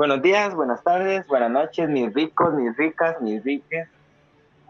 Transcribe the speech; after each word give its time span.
Buenos 0.00 0.22
días, 0.22 0.54
buenas 0.54 0.82
tardes, 0.82 1.26
buenas 1.26 1.50
noches, 1.50 1.86
mis 1.86 2.10
ricos, 2.14 2.54
mis 2.54 2.74
ricas, 2.74 3.20
mis 3.20 3.44
riques. 3.44 3.86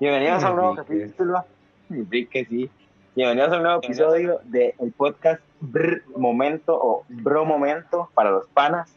Bienvenidos 0.00 0.42
a 0.42 0.50
un 0.50 0.56
nuevo 0.56 0.74
capítulo. 0.74 1.44
Mis 1.88 2.10
riques, 2.10 2.48
sí. 2.48 2.68
Bienvenidos 3.14 3.52
a 3.52 3.58
un 3.58 3.62
nuevo 3.62 3.80
episodio 3.80 4.40
del 4.42 4.74
podcast 4.96 5.40
Brr 5.60 6.02
Momento 6.16 6.74
o 6.74 7.04
Bro 7.08 7.44
Momento 7.44 8.10
para 8.12 8.32
los 8.32 8.48
panas. 8.48 8.92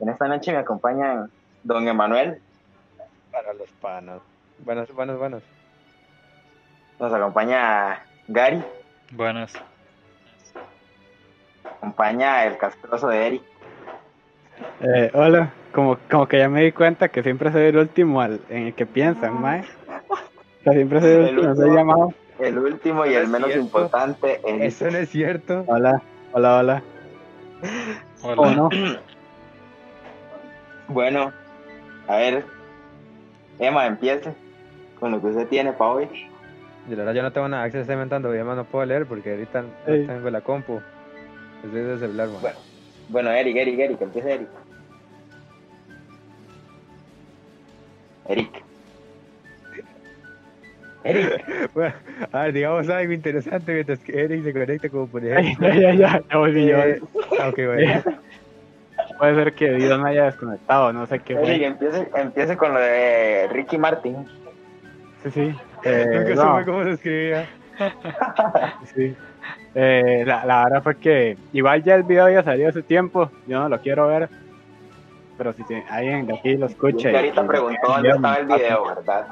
En 0.00 0.08
esta 0.08 0.26
noche 0.26 0.50
me 0.50 0.58
acompañan 0.58 1.30
don 1.62 1.86
Emanuel. 1.86 2.42
Para 3.30 3.52
los 3.52 3.70
panas. 3.80 4.22
Buenas, 4.58 4.92
buenas, 4.92 5.16
buenas. 5.18 5.42
Nos 6.98 7.12
acompaña 7.12 8.04
Gary. 8.26 8.60
Buenas. 9.12 9.52
Acompaña 11.64 12.44
el 12.44 12.58
castroso 12.58 13.06
de 13.06 13.26
Eric. 13.28 13.53
Eh, 14.80 15.10
hola, 15.14 15.52
como, 15.72 15.98
como 16.10 16.26
que 16.28 16.38
ya 16.38 16.48
me 16.48 16.62
di 16.62 16.72
cuenta 16.72 17.08
que 17.08 17.22
siempre 17.22 17.50
soy 17.52 17.62
el 17.62 17.76
último 17.76 18.20
al, 18.20 18.40
en 18.48 18.66
el 18.68 18.74
que 18.74 18.86
piensan, 18.86 19.40
mae. 19.40 19.60
O 19.60 20.62
sea, 20.64 20.72
siempre 20.72 21.00
soy 21.00 21.10
el, 21.10 21.16
El 21.28 21.38
último, 21.38 21.56
soy 21.56 21.70
llamado. 21.74 22.14
El 22.38 22.58
último 22.58 23.06
y 23.06 23.10
No 23.10 23.18
el 23.18 23.28
menos 23.28 23.48
cierto. 23.48 23.64
importante. 23.64 24.40
Eso 24.44 24.90
no 24.90 24.98
es 24.98 25.08
cierto. 25.08 25.64
Hola, 25.66 26.02
hola, 26.32 26.58
hola. 26.58 26.82
Hola. 28.22 28.40
¿O 28.42 28.50
no? 28.50 28.68
Bueno, 30.88 31.32
a 32.08 32.16
ver, 32.16 32.44
Emma, 33.58 33.86
empiece 33.86 34.34
con 35.00 35.12
lo 35.12 35.20
que 35.20 35.28
usted 35.28 35.48
tiene 35.48 35.72
para 35.72 35.92
hoy. 35.92 36.08
La 36.90 36.96
verdad 36.96 37.14
yo 37.14 37.22
no 37.22 37.32
tengo 37.32 37.48
nada, 37.48 37.62
Axel 37.62 37.80
está 37.80 37.94
inventando, 37.94 38.28
y 38.32 38.36
además 38.36 38.56
no 38.56 38.64
puedo 38.64 38.84
leer 38.84 39.06
porque 39.06 39.30
ahorita 39.30 39.62
no 39.62 39.68
Sí. 39.86 40.06
tengo 40.06 40.28
la 40.28 40.42
compu. 40.42 40.82
Estoy 41.64 41.80
de 41.80 41.98
celular, 41.98 42.28
man. 42.28 42.40
Bueno. 42.42 42.58
Bueno, 43.08 43.30
Eric, 43.30 43.56
Eric, 43.56 43.78
Eric, 43.78 44.00
empiece 44.02 44.32
Eric. 44.34 44.48
Eric. 48.28 48.64
Eric. 51.04 51.44
Bueno, 51.74 51.94
a 52.32 52.42
ver, 52.44 52.52
digamos 52.54 52.88
algo 52.88 53.12
interesante 53.12 53.72
mientras 53.74 53.98
que 54.00 54.18
Eric 54.22 54.44
se 54.44 54.52
conecta 54.52 54.88
como 54.88 55.06
por 55.08 55.22
Ay, 55.22 55.30
ejemplo. 55.52 55.68
ya, 55.74 55.74
ya, 55.74 55.94
ya, 55.94 56.22
ya 56.30 56.36
volví 56.38 56.66
yo. 56.66 56.78
eh, 56.78 57.00
ah, 57.40 57.48
ok, 57.48 57.56
bueno. 57.66 58.02
Puede 59.18 59.34
ser 59.34 59.54
que 59.54 59.72
Dios 59.74 60.00
me 60.00 60.10
haya 60.10 60.24
desconectado, 60.24 60.92
no 60.92 61.06
sé 61.06 61.18
qué 61.20 61.34
Eric, 61.34 61.44
fue. 61.44 61.66
empiece, 61.66 62.08
empiece 62.16 62.56
con 62.56 62.72
lo 62.74 62.80
de 62.80 63.48
Ricky 63.52 63.76
Martin. 63.78 64.26
Sí, 65.24 65.30
sí. 65.30 65.54
Eh, 65.84 66.06
Nunca 66.10 66.34
no, 66.34 66.52
supe 66.58 66.64
cómo 66.64 66.84
se 66.84 66.90
escribía. 66.92 67.48
sí. 68.94 69.14
Eh, 69.74 70.22
la, 70.26 70.44
la 70.46 70.64
verdad 70.64 70.82
fue 70.82 70.96
que 70.96 71.36
igual 71.52 71.82
ya 71.82 71.94
el 71.96 72.04
video 72.04 72.30
ya 72.30 72.42
salió 72.42 72.68
hace 72.68 72.82
tiempo, 72.82 73.30
yo 73.46 73.58
no 73.60 73.68
lo 73.68 73.80
quiero 73.80 74.06
ver. 74.08 74.28
Pero 75.36 75.52
si 75.52 75.64
te- 75.64 75.84
alguien 75.88 76.26
de 76.26 76.34
aquí 76.34 76.56
lo 76.56 76.66
escucha. 76.66 77.10
Y 77.10 77.16
ahorita 77.16 77.46
preguntó 77.46 77.80
dónde 77.88 78.10
estaba 78.10 78.36
el 78.36 78.46
video, 78.46 78.86
¿verdad? 78.86 79.26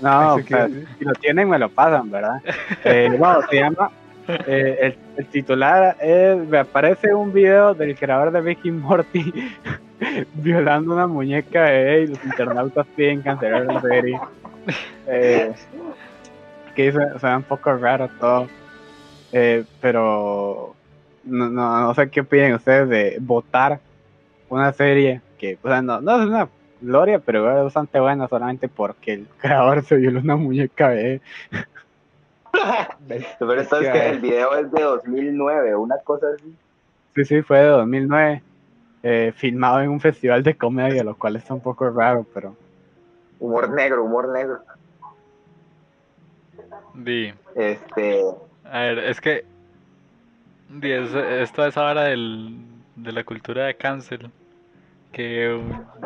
No, 0.00 0.36
pero 0.48 0.66
si 0.98 1.04
lo 1.04 1.12
tienen 1.14 1.48
me 1.48 1.58
lo 1.60 1.68
pasan, 1.68 2.10
¿verdad? 2.10 2.40
Eh, 2.84 3.14
bueno, 3.16 3.40
se 3.48 3.56
llama, 3.56 3.90
eh, 4.26 4.78
el, 4.80 4.98
el 5.16 5.26
titular 5.26 5.96
es, 6.00 6.36
me 6.38 6.58
aparece 6.58 7.14
un 7.14 7.32
video 7.32 7.72
del 7.74 7.96
creador 7.96 8.32
de 8.32 8.40
Ricky 8.40 8.72
Morty 8.72 9.32
violando 10.34 10.92
una 10.94 11.06
muñeca 11.06 11.64
de 11.66 11.94
él 11.94 12.02
y 12.02 12.06
los 12.08 12.24
internautas 12.24 12.84
piden 12.96 13.22
cancelar 13.22 13.64
la 13.66 13.80
serie. 13.80 14.18
Eh, 15.06 15.52
que 16.74 16.92
se, 16.92 17.18
se 17.18 17.26
ve 17.26 17.36
un 17.36 17.44
poco 17.44 17.74
raro 17.76 18.08
todo, 18.20 18.50
Eh, 19.32 19.64
pero 19.80 20.76
no, 21.24 21.48
no, 21.50 21.80
no 21.80 21.94
sé 21.94 22.10
qué 22.10 22.20
opinan 22.20 22.54
ustedes 22.54 22.88
de 22.88 23.18
votar 23.20 23.80
una 24.48 24.72
serie 24.72 25.22
que, 25.38 25.58
o 25.62 25.68
sea, 25.68 25.82
no, 25.82 26.00
no 26.00 26.20
es 26.22 26.28
una 26.28 26.48
gloria, 26.80 27.18
pero 27.20 27.48
es 27.58 27.64
bastante 27.64 28.00
buena 28.00 28.28
solamente 28.28 28.68
porque 28.68 29.14
el 29.14 29.28
creador 29.38 29.82
se 29.84 29.96
violó 29.96 30.20
una 30.20 30.36
muñeca 30.36 30.90
de. 30.90 31.20
Pero 33.38 33.60
esto 33.60 33.80
es 33.80 33.90
que 33.90 34.08
el 34.10 34.20
video 34.20 34.54
es 34.56 34.70
de 34.70 34.82
2009, 34.82 35.74
una 35.74 35.98
cosa 36.04 36.26
así. 36.34 36.54
Sí, 37.14 37.24
sí, 37.24 37.42
fue 37.42 37.58
de 37.60 37.66
2009, 37.68 38.42
eh, 39.02 39.32
filmado 39.36 39.80
en 39.80 39.90
un 39.90 40.00
festival 40.00 40.42
de 40.42 40.56
comedia, 40.56 41.02
lo 41.02 41.16
cual 41.16 41.36
está 41.36 41.54
un 41.54 41.60
poco 41.60 41.88
raro, 41.90 42.26
pero 42.34 42.54
Humor 43.38 43.70
negro, 43.70 44.04
humor 44.04 44.28
negro. 44.28 44.60
Di, 46.94 47.32
Este, 47.54 48.22
a 48.64 48.78
ver, 48.80 48.98
es 48.98 49.20
que 49.20 49.44
di, 50.68 50.90
es, 50.92 51.12
es 51.14 51.52
toda 51.52 51.68
esa 51.68 51.82
vara 51.82 52.04
del, 52.04 52.58
de 52.96 53.12
la 53.12 53.24
cultura 53.24 53.66
de 53.66 53.76
cancel. 53.76 54.30
Que 55.12 55.60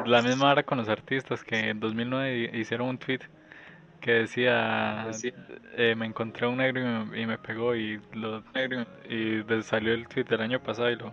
la 0.04 0.20
misma 0.22 0.46
vara 0.46 0.62
con 0.64 0.78
los 0.78 0.88
artistas 0.88 1.44
que 1.44 1.70
en 1.70 1.78
2009 1.78 2.50
hi- 2.52 2.60
hicieron 2.60 2.88
un 2.88 2.98
tweet 2.98 3.20
que 4.00 4.12
decía, 4.12 5.06
eh, 5.76 5.94
me 5.96 6.06
encontré 6.06 6.46
un 6.46 6.56
negro 6.58 6.80
y 6.80 6.84
me, 6.84 7.20
y 7.22 7.26
me 7.26 7.38
pegó 7.38 7.74
y 7.74 8.00
lo 8.12 8.42
y 9.08 9.42
de- 9.42 9.62
salió 9.62 9.94
el 9.94 10.06
tweet 10.08 10.24
del 10.24 10.40
año 10.40 10.60
pasado 10.60 10.90
y 10.90 10.96
lo, 10.96 11.12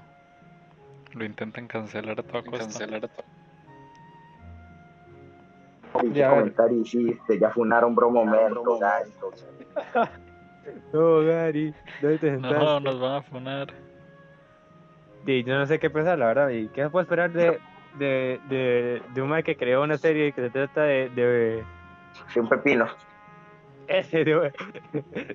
lo 1.13 1.25
intentan 1.25 1.67
cancelar 1.67 2.19
a 2.19 2.23
toda 2.23 2.43
costa. 2.43 2.85
Ya, 6.11 6.27
a 6.27 6.29
ver. 6.31 6.39
comentario 6.39 6.81
hiciste, 6.81 7.39
ya 7.39 7.51
funaron 7.51 7.93
bro 7.95 8.09
momento. 8.09 8.79
No, 10.93 11.23
Gary, 11.25 11.73
¿dónde 12.01 12.17
te 12.19 12.31
sentaste? 12.31 12.57
No, 12.57 12.79
nos 12.79 12.99
van 12.99 13.15
a 13.15 13.21
funar. 13.21 13.67
Sí, 15.25 15.43
yo 15.43 15.57
no 15.57 15.65
sé 15.65 15.79
qué 15.79 15.89
pensar, 15.89 16.17
la 16.19 16.27
verdad. 16.27 16.49
¿Y 16.49 16.67
qué 16.69 16.83
se 16.83 16.89
puede 16.89 17.03
esperar 17.03 17.31
de, 17.31 17.59
de, 17.97 18.39
de, 18.49 19.01
de 19.13 19.21
un 19.21 19.29
man 19.29 19.43
que 19.43 19.55
creó 19.55 19.83
una 19.83 19.97
serie 19.97 20.31
que 20.33 20.41
se 20.41 20.49
trata 20.49 20.83
de, 20.83 21.09
de, 21.09 21.63
Sí, 22.27 22.39
un 22.39 22.49
pepino. 22.49 22.87
ese, 23.87 24.23
de, 24.23 24.51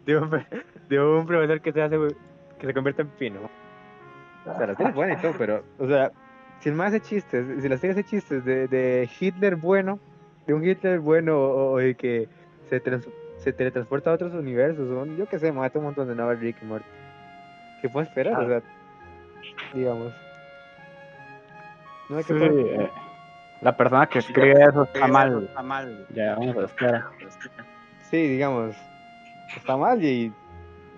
de, 0.04 0.16
un, 0.16 0.30
de 0.88 1.00
un 1.00 1.26
profesor 1.26 1.60
que 1.60 1.72
se 1.72 1.82
hace 1.82 1.96
que 2.58 2.66
se 2.66 2.74
convierte 2.74 3.02
en 3.02 3.08
pino? 3.08 3.40
O 4.44 4.56
sea, 4.56 4.66
la 4.66 4.74
serie 4.74 4.88
es 4.90 4.94
buena 4.94 5.12
y 5.14 5.16
todo, 5.18 5.32
pero, 5.38 5.62
o 5.78 5.86
sea, 5.86 6.10
si 6.60 6.68
el 6.68 6.74
man 6.74 6.88
hace 6.88 7.00
chistes, 7.00 7.62
si 7.62 7.68
la 7.68 7.76
serie 7.76 7.92
hace 7.92 8.04
chistes 8.04 8.44
de, 8.44 8.66
de 8.68 9.08
Hitler 9.20 9.56
bueno, 9.56 10.00
de 10.46 10.54
un 10.54 10.64
Hitler 10.64 10.98
bueno 11.00 11.38
o, 11.38 11.72
o 11.72 11.78
de 11.78 11.94
que 11.94 12.28
se, 12.68 12.80
trans- 12.80 13.08
se 13.38 13.52
teletransporta 13.52 14.10
a 14.10 14.14
otros 14.14 14.32
universos, 14.34 14.88
yo 15.16 15.26
qué 15.26 15.38
sé, 15.38 15.52
mata 15.52 15.78
un 15.78 15.86
montón 15.86 16.08
de 16.08 16.14
nuevas 16.14 16.38
Rick 16.40 16.56
y 16.62 16.64
Morty. 16.64 16.84
¿Qué 17.80 17.88
puedo 17.88 18.04
esperar? 18.04 18.34
Ah. 18.36 18.40
O 18.44 18.46
sea, 18.48 18.62
digamos. 19.74 20.12
No 22.08 22.16
hay 22.18 22.24
que 22.24 22.32
sí, 22.34 22.44
eh, 22.44 22.90
la 23.60 23.76
persona 23.76 24.06
que 24.06 24.18
escribe 24.20 24.54
eso 24.62 24.84
está 24.84 25.06
mal. 25.08 25.48
Ya 26.14 26.34
vamos 26.36 26.56
a 26.56 26.64
esperar. 26.64 27.04
Sí, 28.10 28.16
digamos, 28.28 28.74
está 29.56 29.76
mal 29.76 30.02
y, 30.02 30.32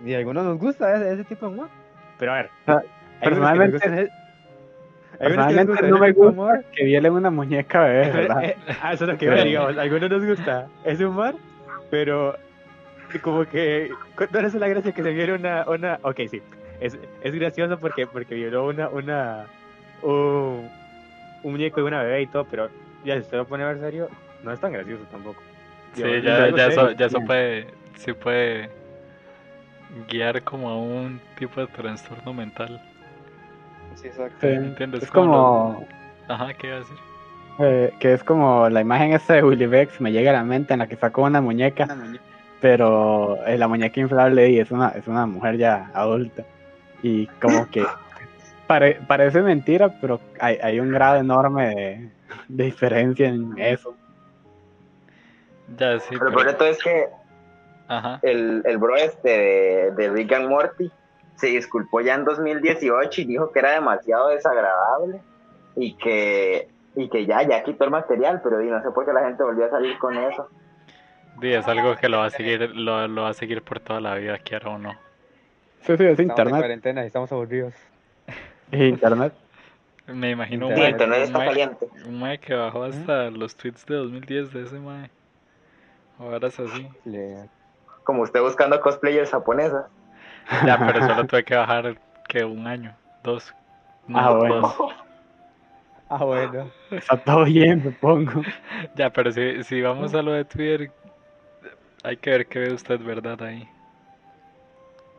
y 0.05 0.15
a 0.15 0.19
algunos 0.19 0.45
nos 0.45 0.59
gusta 0.59 0.95
ese, 0.95 1.13
ese 1.15 1.25
tipo 1.25 1.47
de 1.47 1.53
humor. 1.55 1.69
Pero 2.19 2.33
a 2.33 2.37
ver, 2.37 2.51
Ah, 2.67 2.81
que 3.21 3.29
personalmente- 3.29 3.73
gustan 3.73 3.97
que 3.97 4.11
Personalmente 5.19 5.73
no 5.73 5.97
ese 5.97 6.01
me 6.01 6.13
gusta 6.13 6.31
humor. 6.33 6.65
que 6.75 6.85
violen 6.85 7.13
una 7.13 7.31
muñeca 7.31 7.81
bebé, 7.83 8.11
¿verdad? 8.13 8.45
eh, 8.45 8.57
ah, 8.81 8.93
eso 8.93 9.05
es 9.05 9.11
lo 9.11 9.19
que 9.19 9.31
digamos. 9.45 9.77
A 9.77 9.83
algunos 9.83 10.09
nos 10.11 10.25
gusta 10.25 10.69
ese 10.85 11.05
humor, 11.05 11.35
pero 11.91 12.37
como 13.19 13.45
que. 13.45 13.91
¿Cuál 14.17 14.45
es 14.45 14.55
la 14.55 14.69
gracia 14.69 14.93
que 14.93 15.03
se 15.03 15.13
viole 15.13 15.35
una. 15.35 15.65
una 15.69 15.99
ok, 16.03 16.21
sí. 16.31 16.43
Es, 16.81 16.97
es 17.23 17.35
gracioso 17.35 17.79
porque, 17.79 18.07
porque 18.07 18.35
violó 18.35 18.67
una. 18.69 18.89
una 18.89 19.47
un, 20.03 20.71
un 21.43 21.53
muñeco 21.53 21.81
de 21.81 21.87
una 21.87 22.03
bebé 22.03 22.23
y 22.23 22.27
todo, 22.27 22.45
pero 22.45 22.71
ya 23.05 23.15
si 23.15 23.21
usted 23.21 23.37
lo 23.37 23.47
pone 23.47 23.65
a 23.65 23.69
ver 23.69 23.81
serio, 23.81 24.09
no 24.43 24.53
es 24.53 24.61
tan 24.61 24.73
gracioso 24.73 25.05
tampoco. 25.11 25.43
Sí, 25.95 26.03
ya, 26.03 26.49
ya 26.55 26.67
eso, 26.67 26.93
ya 26.93 27.07
eso 27.07 27.21
puede, 27.21 27.67
sí 27.97 28.13
puede 28.13 28.71
guiar 30.09 30.43
como 30.43 30.71
a 30.71 30.77
un 30.77 31.21
tipo 31.37 31.61
de 31.61 31.67
trastorno 31.67 32.33
mental. 32.33 32.81
Sí, 33.97 34.07
exacto. 34.07 34.47
Sí. 34.47 34.97
Es 35.03 35.11
Como 35.11 35.33
como 35.33 35.89
Ajá, 36.29 36.55
¿qué 36.55 36.69
iba 36.69 36.77
a 36.77 36.79
decir? 36.81 36.97
Eh, 37.59 37.93
que 37.99 38.13
es 38.15 38.23
como 38.25 38.69
la 38.69 38.81
imagen 38.81 39.13
esta 39.13 39.35
de 39.35 39.43
Willy 39.43 39.67
Bex 39.67 40.01
me 40.01 40.13
llega 40.13 40.31
a 40.31 40.35
la 40.35 40.45
mente 40.45 40.73
en 40.73 40.79
la 40.81 40.87
que 40.87 40.97
sacó 40.97 41.23
una 41.23 41.41
muñeca, 41.41 41.87
pero 42.61 43.39
eh, 43.47 43.59
la 43.59 43.69
muñeca 43.69 44.01
inflable 44.01 44.51
y 44.51 44.61
es 44.61 44.71
una 44.71 44.91
es 44.91 45.07
una 45.09 45.27
mujer 45.27 45.57
ya 45.57 45.91
adulta 45.95 46.45
y 47.03 47.27
como 47.41 47.69
que 47.71 47.85
pare- 48.67 49.01
parece 49.07 49.43
mentira, 49.43 49.95
pero 50.01 50.21
hay, 50.39 50.59
hay 50.63 50.81
un 50.81 50.91
grado 50.91 51.17
enorme 51.19 51.69
de, 51.75 52.09
de 52.49 52.65
diferencia 52.65 53.29
en 53.29 53.55
eso. 53.59 53.95
Ya, 55.77 55.99
sí, 56.01 56.07
Pero 56.11 56.21
pero... 56.27 56.33
por 56.33 56.49
esto 56.49 56.65
es 56.67 56.83
que 56.83 57.07
Ajá. 57.89 58.19
el, 58.23 58.63
el 58.65 58.79
bro 58.79 58.97
este 58.97 59.29
de, 59.29 59.91
de 59.97 60.11
Rick 60.11 60.33
and 60.33 60.49
Morty 60.49 60.91
se 61.37 61.47
disculpó 61.49 62.01
ya 62.01 62.15
en 62.15 62.25
2018 62.25 63.21
y 63.21 63.25
dijo 63.25 63.51
que 63.51 63.61
era 63.61 63.73
demasiado 63.73 64.29
desagradable 64.29 65.21
y 65.77 65.95
que, 65.95 66.69
y 66.97 67.09
que 67.09 67.27
ya, 67.27 67.43
ya 67.43 67.63
quitó 67.63 67.85
el 67.85 67.91
material, 67.91 68.41
pero 68.43 68.59
di, 68.59 68.69
no 68.69 68.83
sé 68.83 68.91
por 68.91 69.05
qué 69.07 69.13
la 69.13 69.25
gente 69.27 69.43
volvió 69.43 69.67
a 69.67 69.71
salir 69.71 69.97
con 69.99 70.17
eso. 70.19 70.49
Di, 71.41 71.53
es 71.55 71.67
algo 71.69 71.97
que 71.97 72.09
lo 72.09 72.19
va 72.19 72.27
a 72.27 72.31
seguir, 72.31 72.75
lo, 72.75 73.07
lo 73.09 73.23
va 73.23 73.29
a 73.31 73.35
seguir 73.35 73.63
por 73.63 73.81
toda 73.81 74.01
la 74.01 74.15
vida, 74.15 74.39
quiera 74.39 74.71
o 74.71 74.79
no. 74.79 74.93
Sí, 75.83 75.97
sí, 75.97 76.05
es 76.05 76.11
Estamos 76.11 76.19
en 76.19 76.25
internet. 76.29 76.59
cuarentena 76.61 77.05
y 77.05 77.07
estamos 77.07 77.33
aburridos. 77.33 77.75
Es 78.71 78.81
internet. 78.81 79.33
Me 80.07 80.31
imagino 80.31 80.67
un 80.69 80.75
Sí, 80.75 80.81
mae, 80.81 80.91
internet 80.91 81.19
un 81.19 81.25
está 81.25 81.39
mae- 81.39 81.47
caliente. 81.49 81.89
un 82.07 82.19
mae 82.21 82.39
que 82.39 82.55
bajó 82.55 82.83
hasta 82.83 83.31
los 83.31 83.57
tweets 83.57 83.87
de 83.87 83.95
2010 83.97 84.53
de 84.53 84.63
ese 84.65 84.79
mae. 84.79 85.11
Ahora 86.19 86.49
es 86.49 86.59
así. 86.61 86.89
Como 88.05 88.23
usted 88.23 88.41
buscando 88.41 88.81
cosplayers 88.81 89.31
japonesas. 89.31 89.87
Ya, 90.67 90.77
pero 90.85 91.07
solo 91.07 91.27
tuve 91.27 91.45
que 91.45 91.55
bajar 91.55 91.97
que 92.29 92.45
un 92.45 92.67
año, 92.67 92.95
dos. 93.23 93.55
No, 94.09 94.19
Ah, 94.19 94.31
bueno. 94.35 94.61
dos. 94.63 94.77
Ah, 96.11 96.25
bueno. 96.25 96.69
Está 96.91 97.17
todo 97.17 97.45
bien, 97.45 97.83
supongo. 97.85 98.43
Ya, 98.97 99.11
pero 99.11 99.31
si, 99.31 99.63
si 99.63 99.81
vamos 99.81 100.13
a 100.13 100.23
lo 100.23 100.33
de 100.33 100.45
Twitter, 100.45 100.91
hay 102.03 102.17
que 102.17 102.31
ver 102.31 102.47
qué 102.47 102.59
ve 102.59 102.73
usted, 102.75 103.01
¿verdad? 103.01 103.41
Ahí. 103.43 103.69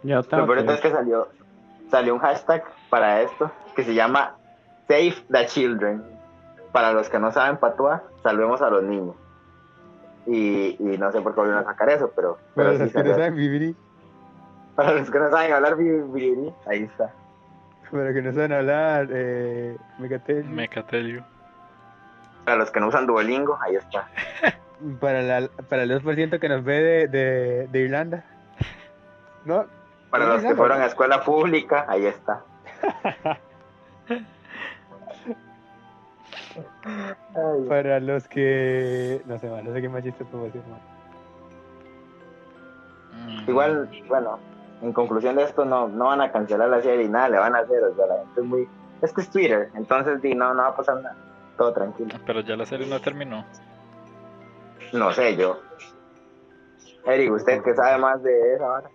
Yo 0.04 0.18
Lo 0.18 0.24
peor 0.28 0.58
es 0.60 0.82
que 0.82 0.92
salió, 0.92 1.30
salió 1.90 2.14
un 2.16 2.20
hashtag 2.20 2.64
para 2.90 3.22
esto 3.22 3.52
que 3.76 3.84
se 3.84 3.94
llama 3.94 4.36
Save 4.88 5.16
the 5.32 5.46
Children. 5.46 6.04
Para 6.74 6.92
los 6.92 7.08
que 7.08 7.20
no 7.20 7.32
saben 7.32 7.58
patua, 7.58 8.04
salvemos 8.22 8.62
a 8.62 8.70
los 8.70 8.84
niños. 8.84 9.16
Y, 10.26 10.76
y 10.80 10.98
no 10.98 11.12
sé 11.12 11.22
por 11.22 11.34
qué 11.34 11.40
volvieron 11.40 11.64
a 11.64 11.66
sacar 11.66 11.90
eso, 11.90 12.12
pero, 12.16 12.38
pero 12.54 12.74
Para 12.74 12.78
sí 12.78 12.84
los 12.84 12.94
que 12.94 13.10
no 13.10 13.16
saben 13.16 13.36
vivir, 13.36 13.76
Para 14.76 14.94
los 14.94 15.10
que 15.10 15.20
no 15.20 15.30
saben 15.30 15.54
hablar 15.54 15.78
biribiri, 15.78 16.54
ahí 16.68 16.84
está. 16.84 17.14
Para 17.92 18.14
que 18.14 18.22
no 18.22 18.34
saben 18.34 18.54
hablar, 18.54 19.08
eh, 19.12 19.78
Megatel. 19.98 20.46
Mecatelio. 20.46 21.24
Para 22.46 22.58
los 22.58 22.72
que 22.72 22.80
no 22.80 22.88
usan 22.88 23.06
Duolingo, 23.06 23.58
ahí 23.62 23.76
está. 23.76 24.08
Para, 25.00 25.22
la, 25.22 25.48
para 25.70 25.84
el 25.84 25.92
2% 25.92 26.40
que 26.40 26.50
nos 26.50 26.64
ve 26.64 26.82
de, 26.82 27.08
de, 27.08 27.68
de 27.68 27.80
Irlanda. 27.82 28.24
¿No? 29.46 29.68
Para 30.10 30.26
los 30.26 30.42
que 30.42 30.56
fueron 30.56 30.82
a 30.82 30.88
escuela 30.88 31.24
pública, 31.24 31.86
ahí 31.88 32.08
está. 32.08 32.42
Para 37.68 38.00
los 38.00 38.28
que. 38.28 39.22
No 39.26 39.40
sé, 39.40 39.50
man, 39.50 39.64
no 39.66 39.74
sé 39.74 39.82
qué 39.82 39.90
más 39.90 40.04
chiste 40.04 40.26
puedo 40.26 40.46
decir, 40.46 40.62
man. 40.68 40.80
Mm, 43.14 43.50
Igual, 43.50 43.90
bueno, 44.08 44.40
en 44.82 44.94
conclusión 44.94 45.36
de 45.36 45.44
esto, 45.44 45.64
no, 45.66 45.88
no 45.88 46.06
van 46.06 46.22
a 46.22 46.32
cancelar 46.32 46.70
la 46.70 46.82
serie 46.82 47.06
y 47.06 47.10
nada 47.10 47.30
le 47.30 47.38
van 47.38 47.56
a 47.56 47.60
hacer. 47.60 47.84
O 47.84 47.96
sea, 47.96 48.08
la 48.08 48.18
gente 48.18 48.42
es 48.42 48.48
muy. 48.48 48.70
Es 49.02 49.14
que 49.14 49.22
es 49.22 49.30
Twitter, 49.30 49.70
entonces 49.76 50.22
di, 50.22 50.36
no, 50.36 50.54
no 50.54 50.64
va 50.64 50.70
a 50.70 50.76
pasar 50.76 50.96
nada. 51.02 51.16
Todo 51.58 51.74
tranquilo. 51.74 52.16
Pero 52.26 52.42
ya 52.42 52.56
la 52.56 52.66
serie 52.66 52.88
no 52.88 53.00
terminó. 53.00 53.46
No 54.94 55.12
sé, 55.12 55.36
yo. 55.36 55.60
Eric, 57.06 57.32
usted 57.32 57.64
que 57.64 57.74
sabe 57.74 57.98
más 58.00 58.22
de 58.22 58.54
esa 58.56 58.66
hora. 58.66 58.90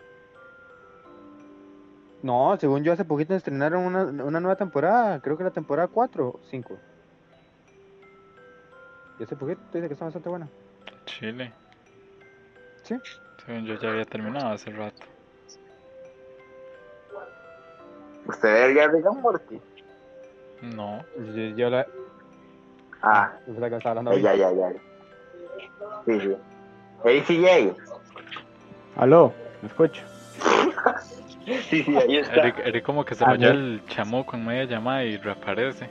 No, 2.22 2.56
según 2.58 2.82
yo, 2.82 2.92
hace 2.92 3.04
poquito 3.04 3.34
estrenaron 3.34 3.84
una, 3.84 4.04
una 4.24 4.40
nueva 4.40 4.56
temporada. 4.56 5.20
Creo 5.20 5.36
que 5.36 5.44
la 5.44 5.50
temporada 5.50 5.88
4 5.88 6.26
o 6.26 6.40
5. 6.50 6.76
Y 9.18 9.22
hace 9.22 9.36
poquito 9.36 9.60
dice 9.72 9.86
que 9.86 9.92
está 9.92 10.04
bastante 10.04 10.28
buena. 10.28 10.48
Chile. 11.04 11.52
Sí. 12.82 12.96
Según 13.44 13.64
yo 13.64 13.74
ya 13.74 13.90
había 13.90 14.04
terminado 14.04 14.52
hace 14.52 14.70
rato. 14.70 15.05
¿Usted 18.36 18.52
vería 18.68 18.88
Rick 18.88 19.06
and 19.06 19.20
Morty? 19.22 19.60
No. 20.62 21.00
Yo, 21.34 21.42
yo 21.56 21.70
la. 21.70 21.86
Ah, 23.02 23.32
yo 23.46 23.58
la 23.60 23.70
que 23.70 23.76
estaba 23.76 23.90
hablando 23.98 24.12
eh, 24.12 24.20
ya, 24.20 24.34
ya, 24.34 24.50
ya. 24.52 24.72
Sí, 26.04 26.20
sí. 26.20 26.36
ACJ. 27.04 27.74
Aló, 28.96 29.32
¿me 29.62 29.68
escucho? 29.68 30.02
Sí, 31.70 31.84
sí, 31.84 31.96
ahí 31.96 32.16
está. 32.16 32.40
Eric, 32.40 32.58
Eric 32.64 32.84
como 32.84 33.04
que 33.04 33.14
se 33.14 33.24
Ah, 33.24 33.34
lo 33.34 33.38
no. 33.38 33.48
el 33.50 33.80
chamuco 33.86 34.34
en 34.34 34.44
media 34.44 34.64
llamada 34.64 35.04
y 35.04 35.16
reaparece. 35.16 35.88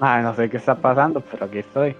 Ah, 0.00 0.20
no 0.22 0.34
sé 0.34 0.50
qué 0.50 0.56
está 0.56 0.74
pasando, 0.74 1.20
pero 1.20 1.46
aquí 1.46 1.58
estoy. 1.58 1.94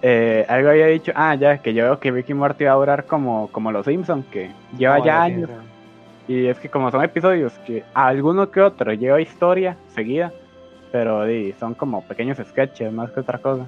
Eh, 0.00 0.46
algo 0.48 0.68
había 0.70 0.86
dicho, 0.86 1.10
ah, 1.16 1.34
ya, 1.34 1.58
que 1.60 1.74
yo 1.74 1.82
veo 1.82 1.98
que 1.98 2.12
Ricky 2.12 2.32
Morty 2.32 2.62
va 2.66 2.70
a 2.70 2.76
durar 2.76 3.04
como, 3.06 3.48
como 3.50 3.72
los 3.72 3.84
Simpsons, 3.84 4.24
que 4.26 4.52
lleva 4.78 4.98
No, 4.98 5.04
ya 5.06 5.22
años. 5.22 5.50
Y 6.30 6.46
es 6.46 6.58
que 6.60 6.68
como 6.68 6.90
son 6.92 7.02
episodios 7.02 7.52
que 7.66 7.82
alguno 7.92 8.50
que 8.52 8.60
otro 8.60 8.92
lleva 8.92 9.20
historia 9.20 9.76
seguida, 9.88 10.32
pero 10.92 11.24
di, 11.24 11.52
son 11.58 11.74
como 11.74 12.02
pequeños 12.04 12.38
sketches 12.38 12.92
más 12.92 13.10
que 13.10 13.18
otra 13.20 13.38
cosa. 13.38 13.66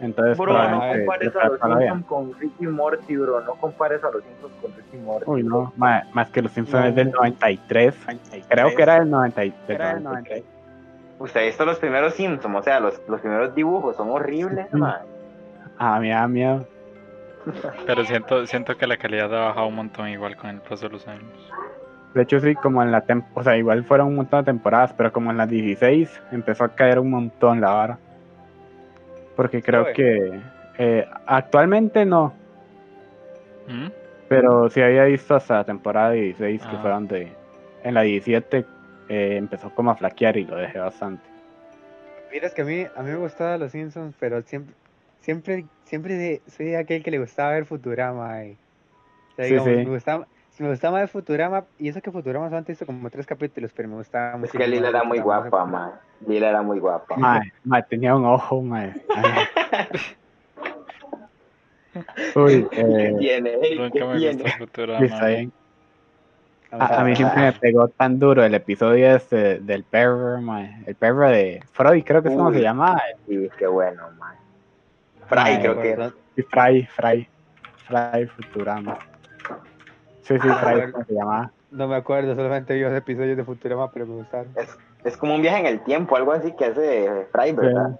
Entonces, 0.00 0.38
Bro, 0.38 0.54
no 0.70 0.80
compares 0.80 1.36
a 1.36 1.48
los. 1.48 1.60
Simpsons 1.60 2.06
con 2.06 2.32
Ricky 2.40 2.66
Morty, 2.66 3.16
bro. 3.18 3.40
No 3.42 3.52
compares 3.56 4.02
a 4.02 4.10
los 4.10 4.22
Simpsons 4.24 4.54
con 4.62 4.72
Ricky 4.74 4.96
Morty. 4.96 5.24
Uy, 5.30 5.42
no, 5.42 5.74
ma- 5.76 6.04
más 6.14 6.30
que 6.30 6.40
los 6.40 6.50
Simpsons 6.52 6.82
No. 6.82 6.88
es 6.88 6.94
del 6.94 7.10
93. 7.10 7.94
Creo 8.48 8.74
que 8.74 8.82
era 8.82 9.00
del 9.00 9.10
93. 9.10 9.78
Era 9.78 9.94
del 9.94 10.02
93. 10.02 10.44
Usted 11.18 11.40
ha 11.40 11.44
visto 11.44 11.66
los 11.66 11.78
primeros 11.78 12.14
Simpsons, 12.14 12.56
o 12.56 12.62
sea, 12.62 12.80
los, 12.80 12.98
los 13.06 13.20
primeros 13.20 13.54
dibujos 13.54 13.94
son 13.96 14.08
horribles, 14.08 14.72
man. 14.72 15.00
Ah, 15.78 16.00
me 16.00 16.08
da 16.08 16.26
miedo. 16.26 16.66
Pero 17.86 18.04
siento, 18.04 18.46
siento 18.46 18.76
que 18.76 18.86
la 18.86 18.96
calidad 18.96 19.34
ha 19.34 19.46
bajado 19.46 19.66
un 19.66 19.76
montón 19.76 20.08
igual 20.08 20.36
con 20.36 20.50
el 20.50 20.60
paso 20.60 20.86
de 20.86 20.92
los 20.92 21.08
años. 21.08 21.24
De 22.14 22.22
hecho, 22.22 22.40
sí, 22.40 22.54
como 22.56 22.82
en 22.82 22.90
la 22.90 23.04
o 23.34 23.42
sea, 23.42 23.56
igual 23.56 23.84
fueron 23.84 24.08
un 24.08 24.16
montón 24.16 24.40
de 24.40 24.46
temporadas, 24.46 24.92
pero 24.92 25.12
como 25.12 25.30
en 25.30 25.36
las 25.36 25.48
16 25.48 26.20
empezó 26.32 26.64
a 26.64 26.74
caer 26.74 26.98
un 26.98 27.10
montón 27.10 27.60
la 27.60 27.70
vara. 27.70 27.98
Porque 29.36 29.62
creo 29.62 29.92
que 29.94 30.40
eh, 30.78 31.06
actualmente 31.26 32.04
no, 32.04 32.34
¿Mm? 33.68 33.88
pero 34.28 34.68
sí 34.68 34.82
había 34.82 35.04
visto 35.04 35.34
hasta 35.34 35.58
la 35.58 35.64
temporada 35.64 36.10
16 36.10 36.62
que 36.62 36.76
Ah. 36.76 36.78
fue 36.82 36.90
donde 36.90 37.32
en 37.84 37.94
la 37.94 38.02
17 38.02 38.66
eh, 39.08 39.36
empezó 39.36 39.70
como 39.74 39.90
a 39.92 39.96
flaquear 39.96 40.36
y 40.36 40.44
lo 40.44 40.56
dejé 40.56 40.78
bastante. 40.78 41.22
Miras 42.32 42.52
que 42.54 42.62
a 42.62 42.64
mí, 42.64 42.86
a 42.94 43.02
mí 43.02 43.10
me 43.10 43.16
gustaban 43.16 43.60
los 43.60 43.72
Simpsons, 43.72 44.14
pero 44.18 44.42
siempre, 44.42 44.74
siempre, 45.20 45.64
siempre 45.90 46.14
de- 46.14 46.40
soy 46.46 46.76
aquel 46.76 47.02
que 47.02 47.10
le 47.10 47.18
gustaba 47.18 47.50
ver 47.52 47.66
Futurama. 47.66 48.44
eh. 48.44 48.56
O 49.32 49.34
sea, 49.34 49.44
Sí, 49.44 49.50
digamos, 49.50 49.70
sí. 49.70 49.76
Me 49.84 49.90
gustaba, 49.90 50.26
si 50.50 50.62
me 50.62 50.68
gustaba 50.70 51.00
más 51.00 51.10
Futurama, 51.10 51.64
y 51.78 51.88
eso 51.88 52.00
que 52.00 52.12
Futurama 52.12 52.46
solamente 52.46 52.72
hizo 52.72 52.86
como 52.86 53.10
tres 53.10 53.26
capítulos, 53.26 53.72
pero 53.74 53.88
me 53.88 53.96
gustaba 53.96 54.36
mucho. 54.36 54.52
Es 54.52 54.58
que 54.58 54.68
Lila 54.68 54.88
era 54.88 55.02
muy 55.02 55.18
guapa, 55.18 55.66
man. 55.66 55.90
Lila 56.26 56.50
era 56.50 56.62
muy 56.62 56.78
guapa. 56.78 57.16
Mae, 57.16 57.50
mae, 57.64 57.82
tenía 57.90 58.14
un 58.14 58.24
ojo, 58.24 58.62
mae. 58.62 58.94
Uy, 62.36 62.68
¿Qué 62.70 62.80
eh, 62.82 63.16
tiene? 63.18 63.50
Ey, 63.54 63.70
¿Qué 63.70 63.76
Nunca 63.76 64.06
me 64.06 64.18
tiene? 64.18 64.42
gustó 64.44 64.58
Futurama. 64.58 65.00
sí, 65.00 65.06
está 65.12 65.26
bien. 65.26 65.52
A, 66.70 67.00
a 67.00 67.04
mí 67.04 67.16
siempre 67.16 67.42
me 67.42 67.52
pegó 67.52 67.88
tan 67.88 68.20
duro 68.20 68.44
el 68.44 68.54
episodio 68.54 69.16
este 69.16 69.58
del 69.58 69.82
perro, 69.82 70.40
mae. 70.40 70.84
El 70.86 70.94
perro 70.94 71.28
de 71.28 71.60
Freud, 71.72 72.04
creo 72.04 72.22
que 72.22 72.28
es 72.28 72.36
como 72.36 72.52
se 72.52 72.60
llama. 72.60 72.96
Sí, 73.26 73.50
qué 73.58 73.66
bueno, 73.66 74.08
man. 74.20 74.36
Fry, 75.30 75.38
Ay, 75.42 75.58
creo 75.60 75.80
que 75.80 75.90
era. 75.90 76.10
Sí, 76.36 76.42
Fry, 76.42 76.86
Fry. 76.86 77.28
Fry 77.86 78.26
Futurama. 78.26 78.98
Sí, 80.22 80.34
sí, 80.38 80.48
Ah, 80.50 80.54
Fry, 80.62 80.74
bueno. 80.74 80.92
¿cómo 80.92 81.04
se 81.06 81.14
llama? 81.14 81.52
No 81.70 81.88
me 81.88 81.96
acuerdo, 81.96 82.34
solamente 82.34 82.74
vi 82.74 82.80
los 82.82 82.92
episodios 82.92 83.36
de 83.36 83.44
Futurama, 83.44 83.90
pero 83.92 84.06
me 84.06 84.14
gustaron. 84.16 84.48
Es, 84.56 84.76
es 85.04 85.16
como 85.16 85.34
un 85.36 85.42
viaje 85.42 85.60
en 85.60 85.66
el 85.66 85.80
tiempo, 85.84 86.16
algo 86.16 86.32
así 86.32 86.52
que 86.52 86.66
hace 86.66 87.26
Fry, 87.32 87.52
¿verdad? 87.52 87.98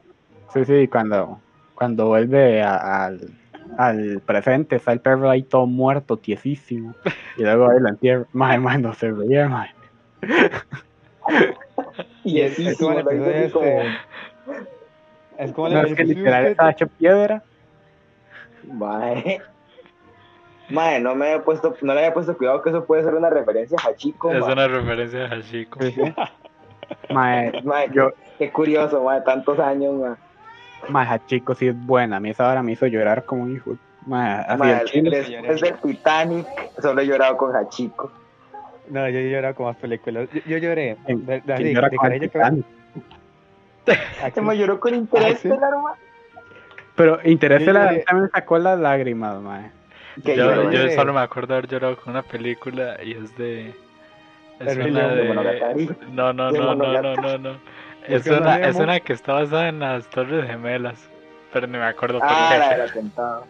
Sí, 0.52 0.64
sí, 0.64 0.88
cuando, 0.88 1.40
cuando 1.76 2.06
vuelve 2.08 2.62
a- 2.62 3.04
al, 3.06 3.30
al 3.78 4.20
presente, 4.26 4.76
está 4.76 4.92
el 4.92 5.00
perro 5.00 5.30
ahí 5.30 5.42
todo 5.44 5.66
muerto, 5.66 6.16
tiesísimo. 6.16 6.94
Y 7.36 7.42
luego 7.42 7.70
ahí 7.70 7.78
lo 7.80 7.88
entierra. 7.88 8.24
Mae, 8.32 8.58
mae, 8.58 8.78
no 8.78 8.92
se 8.94 9.12
veía, 9.12 9.48
mae. 9.48 9.70
Y 12.24 12.40
es, 12.40 12.58
es 12.58 12.76
como 12.78 12.98
el 12.98 13.06
episodio 13.06 13.50
como- 13.52 13.64
este. 13.66 13.90
Es 15.40 15.52
como 15.52 15.68
No, 15.70 15.80
es 15.82 15.94
que 15.94 16.04
literal 16.04 16.46
estaba 16.46 16.70
hecho 16.70 16.86
piedra. 16.86 17.42
Mae. 18.64 19.40
Mae, 20.68 21.00
no 21.00 21.14
me 21.14 21.26
había 21.32 21.42
puesto, 21.42 21.74
no 21.82 21.94
le 21.94 22.00
había 22.00 22.14
puesto 22.14 22.36
cuidado 22.36 22.62
que 22.62 22.68
eso 22.70 22.84
puede 22.84 23.02
ser 23.02 23.14
una 23.14 23.30
referencia 23.30 23.76
a 23.82 23.88
Hachiko. 23.88 24.30
Es 24.32 24.40
mae. 24.40 24.52
una 24.52 24.68
referencia 24.68 25.24
a 25.24 25.42
sí. 25.42 25.66
Mae, 27.10 27.62
Mae, 27.64 27.88
yo, 27.92 28.10
Qué 28.38 28.50
curioso, 28.52 29.02
mae, 29.02 29.20
tantos 29.22 29.58
años, 29.58 29.94
mae. 29.94 30.14
mae, 30.88 31.20
chico, 31.26 31.54
sí 31.54 31.68
es 31.68 31.86
buena. 31.86 32.16
A 32.18 32.20
mí 32.20 32.30
esa 32.30 32.48
hora 32.48 32.62
me 32.62 32.72
hizo 32.72 32.86
llorar 32.86 33.24
como 33.24 33.44
un 33.44 33.54
hijo. 33.56 33.76
Mae, 34.06 34.44
así 34.46 34.58
Mae, 34.58 34.80
el 34.80 34.88
chile. 34.88 35.22
después 35.22 35.60
del 35.62 35.74
Titanic, 35.80 36.46
solo 36.80 37.00
he 37.00 37.06
llorado 37.06 37.36
con 37.36 37.56
Hachiko. 37.56 38.12
No, 38.90 39.08
yo 39.08 39.20
lloraba 39.20 39.54
con 39.54 39.66
más 39.66 39.76
películas. 39.76 40.28
Yo, 40.32 40.40
yo 40.46 40.58
lloré. 40.58 40.96
De, 41.06 41.14
de, 41.16 41.40
¿Quién 41.42 41.56
de- 41.64 41.74
llora 41.74 41.88
de 41.88 41.96
Se 44.34 44.40
me 44.42 44.56
lloró 44.56 44.78
con 44.80 44.94
interés, 44.94 45.40
¿sí? 45.40 45.48
mae. 45.48 45.58
Pero 46.96 47.18
Interestelar 47.24 47.92
lloré. 47.92 48.04
también 48.04 48.30
sacó 48.32 48.58
las 48.58 48.78
lágrimas, 48.78 49.40
mae. 49.40 49.70
Yo, 50.16 50.90
solo 50.94 51.12
me 51.14 51.20
acuerdo 51.20 51.54
de 51.54 51.58
haber 51.58 51.70
llorado 51.70 51.96
con 51.96 52.12
una 52.12 52.22
película 52.22 52.96
y 53.02 53.12
es 53.12 53.36
de. 53.36 53.74
Es 54.58 54.76
El 54.76 54.90
una 54.90 55.08
de 55.08 55.14
de. 55.14 55.96
No, 56.12 56.32
no, 56.32 56.52
De 56.52 56.58
no, 56.58 56.74
no, 56.74 57.00
no, 57.02 57.14
no, 57.16 57.38
no. 57.38 57.50
Es 58.06 58.26
una, 58.26 58.60
es 58.60 58.76
una 58.76 59.00
que 59.00 59.12
está 59.12 59.34
basada 59.34 59.68
en 59.68 59.78
las 59.78 60.08
Torres 60.10 60.46
Gemelas. 60.46 61.08
Pero 61.52 61.66
no 61.66 61.78
me 61.78 61.84
acuerdo 61.84 62.18
por 62.18 62.28
Ah, 62.30 62.48
qué. 62.92 63.00
la. 63.16 63.40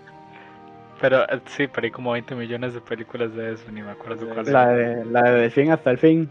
Pero 1.01 1.23
eh, 1.29 1.41
sí, 1.47 1.67
pero 1.67 1.87
hay 1.87 1.91
como 1.91 2.13
20 2.13 2.35
millones 2.35 2.75
de 2.75 2.81
películas 2.81 3.35
de 3.35 3.55
eso, 3.55 3.65
ni 3.73 3.83
me 3.83 3.91
acuerdo 3.91 4.27
cuál 4.29 4.41
es. 4.47 4.49
La 4.53 4.69
de, 4.69 5.05
la 5.07 5.23
de 5.23 5.41
Del 5.41 5.51
fin 5.51 5.71
hasta 5.73 5.91
el 5.91 5.99
fin. 5.99 6.31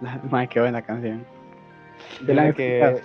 La- 0.00 0.18
Mae, 0.30 0.48
qué 0.48 0.60
buena 0.60 0.82
canción. 0.82 1.24
Yo 2.26 2.34
la 2.34 2.52
que, 2.52 3.00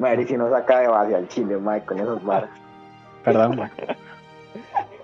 Madre, 0.00 0.26
si 0.26 0.34
no 0.34 0.48
saca 0.48 0.80
de 0.80 0.88
base 0.88 1.14
al 1.14 1.28
chile, 1.28 1.58
mae, 1.58 1.84
con 1.84 1.98
esos 1.98 2.24
bares. 2.24 2.48
Perdón, 3.24 3.56
mae. 3.58 3.70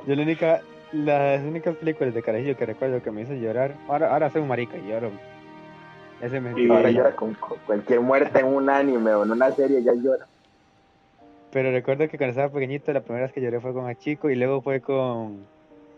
Yo 0.06 0.14
la 0.16 0.22
única, 0.22 0.60
las 0.92 1.42
únicas 1.42 1.76
películas 1.76 2.14
de 2.14 2.22
carajillo 2.22 2.56
que 2.56 2.64
recuerdo 2.64 3.02
que 3.02 3.10
me 3.10 3.22
hizo 3.22 3.34
llorar, 3.34 3.74
ahora, 3.88 4.10
ahora 4.12 4.30
soy 4.30 4.40
un 4.40 4.48
marica 4.48 4.78
y 4.78 4.88
lloro. 4.88 5.10
Ese 6.22 6.40
me 6.40 6.58
Y 6.58 6.70
ahora 6.70 6.90
llora 6.90 7.14
con 7.14 7.34
con 7.34 7.58
cualquier 7.66 8.00
muerte 8.00 8.40
en 8.40 8.46
un 8.46 8.70
anime 8.70 9.12
o 9.12 9.24
en 9.24 9.32
una 9.32 9.50
serie, 9.50 9.82
ya 9.82 9.92
llora. 9.92 10.26
Pero 11.52 11.70
recuerdo 11.70 12.08
que 12.08 12.16
cuando 12.16 12.30
estaba 12.30 12.48
pequeñito, 12.48 12.90
la 12.92 13.00
primera 13.00 13.26
vez 13.26 13.34
que 13.34 13.42
lloré 13.42 13.60
fue 13.60 13.74
con 13.74 13.90
el 13.90 13.98
chico 13.98 14.30
y 14.30 14.34
luego 14.34 14.62
fue 14.62 14.80
con 14.80 15.44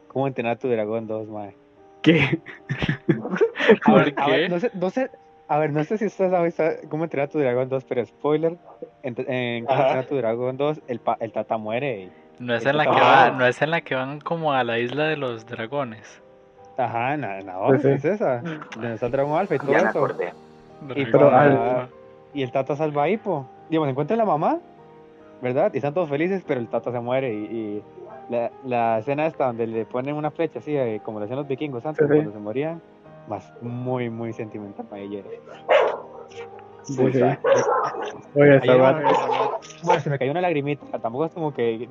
cómo 0.09 0.27
entrenar 0.27 0.55
a 0.55 0.59
tu 0.59 0.69
dragón 0.69 1.07
2, 1.07 1.29
mae. 1.29 1.55
¿Qué? 2.03 2.41
¿Por 3.87 4.13
qué? 4.13 4.31
ver, 4.31 4.51
no 4.51 4.59
sé, 4.59 4.71
no 4.75 4.91
sé, 4.91 5.11
a 5.49 5.59
ver, 5.59 5.73
no 5.73 5.83
sé 5.85 5.99
si 5.99 6.07
ustedes 6.07 6.33
han 6.33 6.45
visto 6.45 6.63
cómo 6.89 7.05
entrenar 7.05 7.29
a 7.29 7.33
tu 7.33 7.39
dragón 7.39 7.69
2, 7.69 7.85
pero 7.85 8.05
spoiler, 8.05 8.57
en, 9.03 9.15
en 9.29 9.65
cómo 9.67 9.79
entrenar 9.81 10.05
a 10.05 10.07
tu 10.07 10.17
dragón 10.17 10.57
2, 10.57 10.81
el, 10.89 11.01
pa- 11.01 11.17
el 11.21 11.33
tata 11.33 11.57
muere. 11.59 12.03
y- 12.03 12.13
No 12.39 12.55
es 12.55 12.67
en 12.67 12.77
la 12.77 12.85
que 12.85 12.91
va, 13.01 13.31
no 13.31 13.47
es 13.47 13.61
en 13.63 13.71
la 13.71 13.81
que 13.81 13.95
van 13.95 14.21
como 14.21 14.53
a 14.53 14.63
la 14.65 14.79
isla 14.79 15.05
de 15.05 15.17
los 15.17 15.47
dragones. 15.47 16.23
Ajá, 16.77 17.17
nada, 17.17 17.41
nada, 17.41 17.67
Pues 17.67 17.83
sí. 17.83 17.89
es 17.89 18.05
esa. 18.05 18.41
Donde 18.75 18.95
está 18.95 19.07
el 19.07 19.13
dragón 19.13 19.39
alfa 19.39 19.57
y 19.57 19.59
todo 19.59 19.73
Ya 19.73 19.89
eso. 19.91 20.07
Y, 20.95 21.05
pero 21.07 21.35
al- 21.35 21.89
y 22.35 22.43
el 22.43 22.53
tata 22.53 22.77
salva 22.77 23.05
a 23.05 23.09
Hippo. 23.09 23.47
Digamos, 23.69 23.89
encuentra 23.89 24.15
a 24.15 24.19
la 24.19 24.25
mamá, 24.25 24.59
¿verdad? 25.43 25.73
Y 25.75 25.79
están 25.79 25.93
todos 25.95 26.09
felices, 26.09 26.45
pero 26.47 26.61
el 26.61 26.69
tata 26.69 26.93
se 26.93 27.01
muere. 27.01 27.33
Y, 27.35 27.37
y 27.37 27.83
la, 28.29 28.51
la 28.65 28.99
escena 28.99 29.27
esta 29.27 29.47
donde 29.47 29.67
le 29.67 29.85
ponen 29.87 30.15
una 30.15 30.31
flecha 30.31 30.59
así, 30.61 30.77
eh, 30.77 31.01
como 31.05 31.19
lo 31.19 31.25
hacían 31.25 31.39
los 31.39 31.49
vikingos 31.49 31.85
antes, 31.85 32.07
Sí, 32.07 32.13
sí. 32.13 32.17
cuando 32.19 32.33
se 32.33 32.39
morían, 32.39 32.81
más 33.29 33.53
muy, 33.61 34.11
muy 34.11 34.33
sentimental 34.33 34.87
para 34.87 35.03
ella. 35.03 35.23
Sí, 36.83 36.97
Uy, 37.03 37.13
sí. 37.13 37.21
Oye, 38.35 38.57
esa 38.57 38.77
Bueno, 39.83 40.01
se 40.01 40.11
me 40.11 40.19
cayó 40.19 40.31
una 40.31 40.41
lagrimita, 40.41 40.99
tampoco 40.99 41.27
es 41.27 41.33
como 41.33 41.53
que 41.53 41.89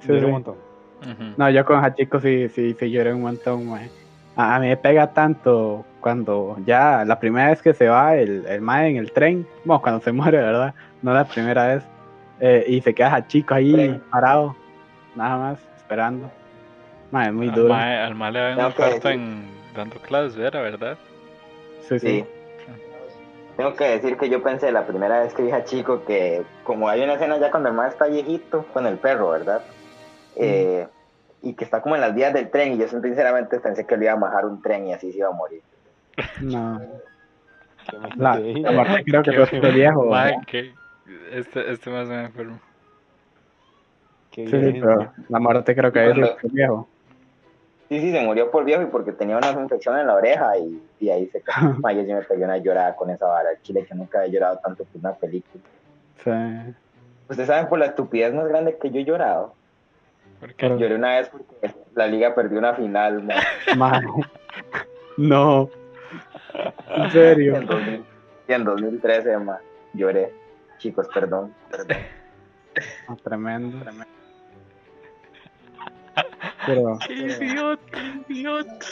Sí, 0.00 0.08
lloré 0.08 0.20
sí. 0.20 0.24
un 0.26 0.30
montón. 0.32 0.54
Ujú. 1.02 1.34
No, 1.36 1.50
yo 1.50 1.64
con 1.64 1.84
Hachiko 1.84 2.20
sí, 2.20 2.48
sí, 2.50 2.74
sí 2.78 2.90
lloré 2.90 3.14
un 3.14 3.22
montón, 3.22 3.68
mae. 3.68 3.90
A, 4.36 4.56
a 4.56 4.60
mí 4.60 4.68
me 4.68 4.76
pega 4.76 5.12
tanto 5.12 5.84
cuando 6.00 6.56
ya 6.64 7.04
la 7.04 7.18
primera 7.20 7.48
vez 7.50 7.60
que 7.62 7.74
se 7.74 7.88
va 7.88 8.16
el, 8.16 8.44
el 8.46 8.60
mae 8.60 8.88
en 8.90 8.96
el 8.96 9.12
tren, 9.12 9.46
bueno, 9.64 9.82
cuando 9.82 10.00
se 10.00 10.12
muere, 10.12 10.38
¿verdad? 10.38 10.74
No 11.02 11.12
la 11.14 11.24
primera 11.24 11.66
vez. 11.68 11.84
eh, 12.40 12.64
y 12.68 12.80
se 12.80 12.94
queda 12.94 13.14
Hachiko 13.14 13.54
ahí 13.54 13.72
Tren. 13.72 14.02
parado, 14.10 14.56
nada 15.14 15.36
más, 15.38 15.58
esperando. 15.76 16.30
Mae, 17.10 17.28
es 17.28 17.34
muy 17.34 17.48
Al 17.48 17.54
duro. 17.54 17.68
mae, 17.74 17.98
al 17.98 18.14
mae 18.14 18.32
le 18.32 18.54
Tengo 18.56 18.74
que 18.74 18.82
muerto 18.82 19.08
decir- 19.08 19.12
en 19.20 19.59
dando 19.80 19.96
clases, 20.00 20.38
era 20.38 20.60
verdad. 20.60 20.96
Sí, 21.88 21.98
sí. 21.98 22.06
Sí. 22.06 22.24
Tengo 23.56 23.74
que 23.74 23.84
decir 23.84 24.16
que 24.16 24.30
yo 24.30 24.42
pensé 24.42 24.72
la 24.72 24.86
primera 24.86 25.20
vez 25.20 25.34
que 25.34 25.42
vi 25.42 25.50
a 25.50 25.64
Chico 25.64 26.04
que, 26.06 26.42
como 26.64 26.88
hay 26.88 27.02
una 27.02 27.14
escena 27.14 27.38
ya 27.38 27.50
cuando 27.50 27.68
el 27.68 27.74
mar 27.74 27.88
está 27.90 28.06
viejito 28.06 28.64
con 28.72 28.86
el 28.86 28.96
perro, 28.96 29.30
¿verdad? 29.30 29.62
Eh, 30.36 30.86
y 31.42 31.54
que 31.54 31.64
está 31.64 31.82
como 31.82 31.94
en 31.94 32.00
las 32.00 32.14
vías 32.14 32.32
del 32.32 32.50
tren, 32.50 32.72
y 32.72 32.78
yo 32.78 32.88
sinceramente 32.88 33.58
pensé 33.60 33.86
que 33.86 33.96
le 33.96 34.04
iba 34.04 34.12
a 34.14 34.16
bajar 34.16 34.46
un 34.46 34.62
tren 34.62 34.86
y 34.86 34.92
así 34.92 35.10
se 35.12 35.18
iba 35.18 35.28
a 35.28 35.32
morir. 35.32 35.62
No. 36.40 36.80
Que 37.90 37.96
La, 38.16 38.72
muerte 38.72 39.02
creo 39.04 39.22
que 39.22 39.60
de 39.60 39.72
viejo. 39.72 40.04
Mae, 40.06 40.30
¿verdad? 40.30 40.46
que 40.46 40.72
este, 41.32 41.72
este 41.72 41.90
más 41.90 42.08
me 42.08 42.24
enfermo. 42.24 42.60
que 44.30 44.46
Sí, 44.46 44.80
pero 44.80 45.12
la 45.28 45.38
muerte 45.38 45.74
creo 45.74 45.90
que 45.92 46.06
es 46.06 46.12
Cuando- 46.12 46.36
de 46.42 46.48
viejo. 46.50 46.88
Sí, 47.90 48.00
sí, 48.00 48.12
se 48.12 48.20
murió 48.24 48.52
por 48.52 48.64
viejo 48.64 48.82
y 48.82 48.86
porque 48.86 49.10
tenía 49.10 49.36
una 49.36 49.50
infección 49.50 49.98
en 49.98 50.06
la 50.06 50.14
oreja 50.14 50.56
y, 50.58 50.80
y 51.00 51.10
ahí 51.10 51.26
se 51.26 51.40
cayó. 51.40 51.74
Yo 51.92 52.04
sí 52.04 52.12
me 52.14 52.22
pegué 52.22 52.44
una 52.44 52.56
llorada 52.58 52.94
con 52.94 53.10
esa 53.10 53.26
vara. 53.26 53.50
Chile 53.62 53.84
que 53.84 53.94
nunca 53.96 54.24
he 54.24 54.30
llorado 54.30 54.58
tanto 54.64 54.84
por 54.84 55.00
una 55.00 55.12
película. 55.14 55.64
Sí. 56.22 56.74
Ustedes 57.28 57.48
saben 57.48 57.68
por 57.68 57.80
la 57.80 57.86
estupidez 57.86 58.32
más 58.32 58.46
grande 58.46 58.78
que 58.80 58.90
yo 58.90 59.00
he 59.00 59.04
llorado. 59.04 59.54
Porque 60.38 60.54
Pero- 60.56 60.78
Lloré 60.78 60.94
una 60.94 61.16
vez 61.16 61.28
porque 61.30 61.74
la 61.94 62.06
liga 62.06 62.32
perdió 62.34 62.58
una 62.60 62.74
final, 62.74 63.24
ma. 63.24 63.34
Mae. 63.76 64.02
No. 65.16 65.68
En 66.96 67.10
serio. 67.10 67.56
En, 67.56 67.66
2000 67.66 68.04
y 68.48 68.52
en 68.52 68.64
2013, 68.64 69.36
ma. 69.38 69.58
Lloré. 69.94 70.32
Chicos, 70.78 71.08
perdón. 71.12 71.52
perdón. 71.70 71.96
Oh, 73.08 73.16
tremendo. 73.16 73.78
Pero, 76.74 76.98
¡Qué 77.06 77.14
idiota, 77.14 77.98
idiota! 78.28 78.86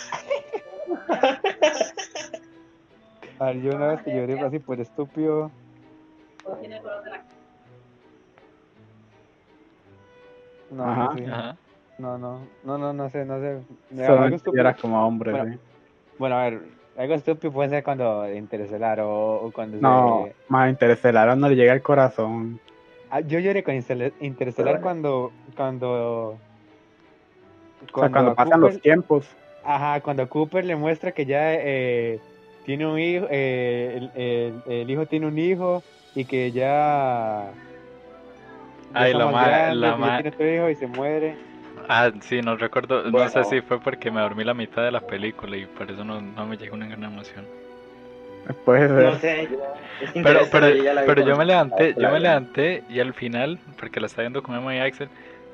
A 3.39 3.45
ver, 3.47 3.61
yo 3.63 3.77
una 3.77 3.87
vez 3.89 4.03
que 4.03 4.11
lloré 4.15 4.41
así 4.41 4.59
por 4.59 4.81
estúpido. 4.81 5.51
No, 10.71 10.85
Ajá. 10.85 11.13
sí. 11.17 11.25
Ajá. 11.25 11.57
no, 11.99 12.19
no, 12.19 12.41
no, 12.65 12.79
no, 12.79 12.93
no 12.93 13.09
sé, 13.11 13.25
no 13.25 13.39
sé. 13.41 13.61
Mira, 13.91 14.75
como 14.75 15.07
hombre, 15.07 15.31
Bueno, 15.31 15.53
sí. 15.53 15.61
Bueno, 16.19 16.37
a 16.37 16.43
ver, 16.45 16.63
algo 16.97 17.15
estúpido 17.15 17.53
puede 17.53 17.71
ser 17.71 17.85
cuando 17.85 18.33
Interestelar 18.33 19.01
o, 19.01 19.47
o 19.47 19.53
cuando 19.53 19.79
No, 19.81 20.25
se... 20.27 20.35
más 20.49 20.69
Interestelar 20.69 21.37
no 21.37 21.49
le 21.49 21.55
llega 21.55 21.73
al 21.73 21.83
corazón. 21.83 22.61
Ah, 23.11 23.21
yo 23.21 23.39
lloré 23.39 23.63
con 23.63 23.75
Interestelar 23.75 24.75
Pero 24.75 24.83
cuando... 24.83 25.33
Cuando... 27.93 27.95
O 27.95 28.01
sea, 28.01 28.11
cuando 28.11 28.35
pasan 28.35 28.61
Cooper- 28.61 28.73
los 28.73 28.81
tiempos. 28.81 29.27
Ajá, 29.65 30.01
cuando 30.01 30.29
Cooper 30.29 30.65
le 30.65 30.77
muestra 30.77 31.13
que 31.13 31.27
ya 31.27 31.55
eh, 31.55 32.19
tiene 32.65 32.87
un 32.87 32.99
hijo, 32.99 33.27
eh, 33.31 33.95
el, 34.15 34.23
el- 34.23 34.63
el 34.73 34.91
hijo 34.91 35.07
tiene 35.07 35.27
un 35.27 35.39
hijo 35.39 35.83
y 36.15 36.25
que 36.25 36.53
ya... 36.53 37.53
ya 38.93 39.01
Ay, 39.01 39.13
la 39.15 39.27
más 39.27 39.35
ma- 39.35 39.49
grande, 39.49 39.77
la 39.77 39.95
que 39.95 40.01
ya 40.01 40.07
ma- 40.07 40.17
tiene 40.17 40.29
otro 40.31 40.55
hijo 40.55 40.71
y 40.71 40.75
se 40.75 40.87
muere. 40.87 41.37
Ah, 41.89 42.11
sí, 42.21 42.43
no 42.43 42.57
recuerdo, 42.57 43.11
no 43.11 43.29
sé 43.29 43.45
si 43.45 43.61
fue 43.63 43.81
porque 43.81 44.11
me 44.11 44.21
dormí 44.21 44.45
la 44.45 44.53
mitad 44.55 44.83
de 44.83 44.91
la 44.91 45.01
película 45.01 45.57
y 45.57 45.65
por 45.65 45.91
eso 45.91 46.05
no, 46.05 46.21
no 46.21 46.47
me 46.47 46.57
llegó 46.57 46.75
una 46.75 46.87
gran 46.87 47.05
emoción. 47.05 47.47
Puede 48.65 48.89
ser. 48.89 49.05
No 49.05 49.15
sé. 49.19 49.49
es 50.01 50.13
Pero, 50.23 50.41
pero, 50.51 50.67
pero 51.07 51.27
yo 51.27 51.37
me 51.37 51.45
levanté, 51.45 51.95
yo 51.99 52.11
me 52.11 52.21
levanté 52.21 52.83
y 52.89 53.01
al 53.01 53.15
final, 53.15 53.59
porque 53.79 54.01
la 54.01 54.07
estaba 54.07 54.25
viendo 54.25 54.43
con 54.43 54.55
Emma 54.55 54.75
y 54.75 54.81
Axel, 54.81 55.09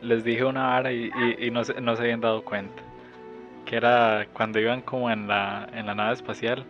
les 0.05 0.25
dije 0.25 0.45
una 0.45 0.69
vara 0.69 0.93
y, 0.93 1.11
y, 1.15 1.47
y 1.49 1.51
no, 1.51 1.65
se, 1.65 1.81
no 1.81 1.97
se 1.97 2.03
habían 2.05 2.21
dado 2.21 2.45
cuenta. 2.45 2.83
Que 3.67 3.77
era 3.77 4.29
cuando 4.33 4.61
iban 4.61 4.83
como 4.83 5.11
en 5.11 5.29
la, 5.29 5.69
en 5.73 5.87
la 5.87 5.95
nave 5.95 6.15
espacial, 6.15 6.67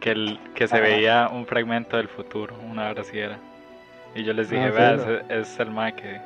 que, 0.00 0.12
el, 0.12 0.40
que 0.54 0.68
se 0.68 0.80
Ajá. 0.80 0.80
veía 0.80 1.28
un 1.32 1.46
fragmento 1.46 1.96
del 1.98 2.08
futuro, 2.08 2.56
una 2.60 2.90
hora 2.90 3.02
así 3.02 3.18
era. 3.18 3.40
Y 4.14 4.24
yo 4.24 4.32
les 4.34 4.50
dije, 4.50 4.70
Ah, 4.70 4.70
vea, 4.70 4.94
sí, 4.96 4.96
ese 4.96 5.24
es 5.28 5.60
el 5.60 5.70
ma 5.70 5.92
que... 5.92 6.22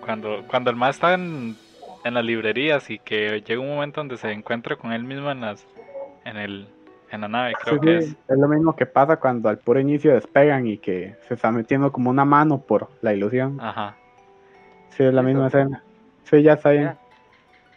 Cuando, 0.00 0.44
cuando 0.48 0.70
el 0.70 0.76
ma 0.76 0.90
está 0.90 1.14
en, 1.14 1.58
en 2.04 2.14
las 2.14 2.24
librerías 2.24 2.90
y 2.90 2.98
que 3.00 3.42
llega 3.42 3.60
un 3.60 3.68
momento 3.68 4.00
donde 4.00 4.16
se 4.18 4.32
encuentra 4.32 4.76
con 4.76 4.92
él 4.92 5.04
mismo 5.04 5.30
en 5.30 5.40
las 5.42 5.66
en 6.24 6.36
el 6.38 6.68
en 7.10 7.20
la 7.22 7.28
nave, 7.28 7.56
creo 7.58 7.78
Sí, 7.78 7.80
que 7.80 7.98
sí, 7.98 7.98
es. 7.98 8.16
es 8.28 8.38
lo 8.38 8.48
mismo 8.48 8.76
que 8.76 8.86
pasa 8.86 9.18
cuando 9.18 9.48
al 9.48 9.58
puro 9.60 9.80
inicio 9.80 10.14
despegan 10.14 10.66
y 10.66 10.78
que 10.78 11.16
se 11.26 11.34
está 11.34 11.50
metiendo 11.50 11.90
como 11.92 12.10
una 12.10 12.24
mano 12.24 12.64
por 12.64 12.90
la 13.00 13.12
ilusión. 13.14 13.64
Ajá, 13.68 13.98
Sí, 14.96 15.04
es 15.04 15.12
la 15.12 15.22
misma 15.22 15.48
escena. 15.48 15.82
Sí, 16.24 16.42
ya 16.42 16.54
está 16.54 16.70
bien. 16.70 16.92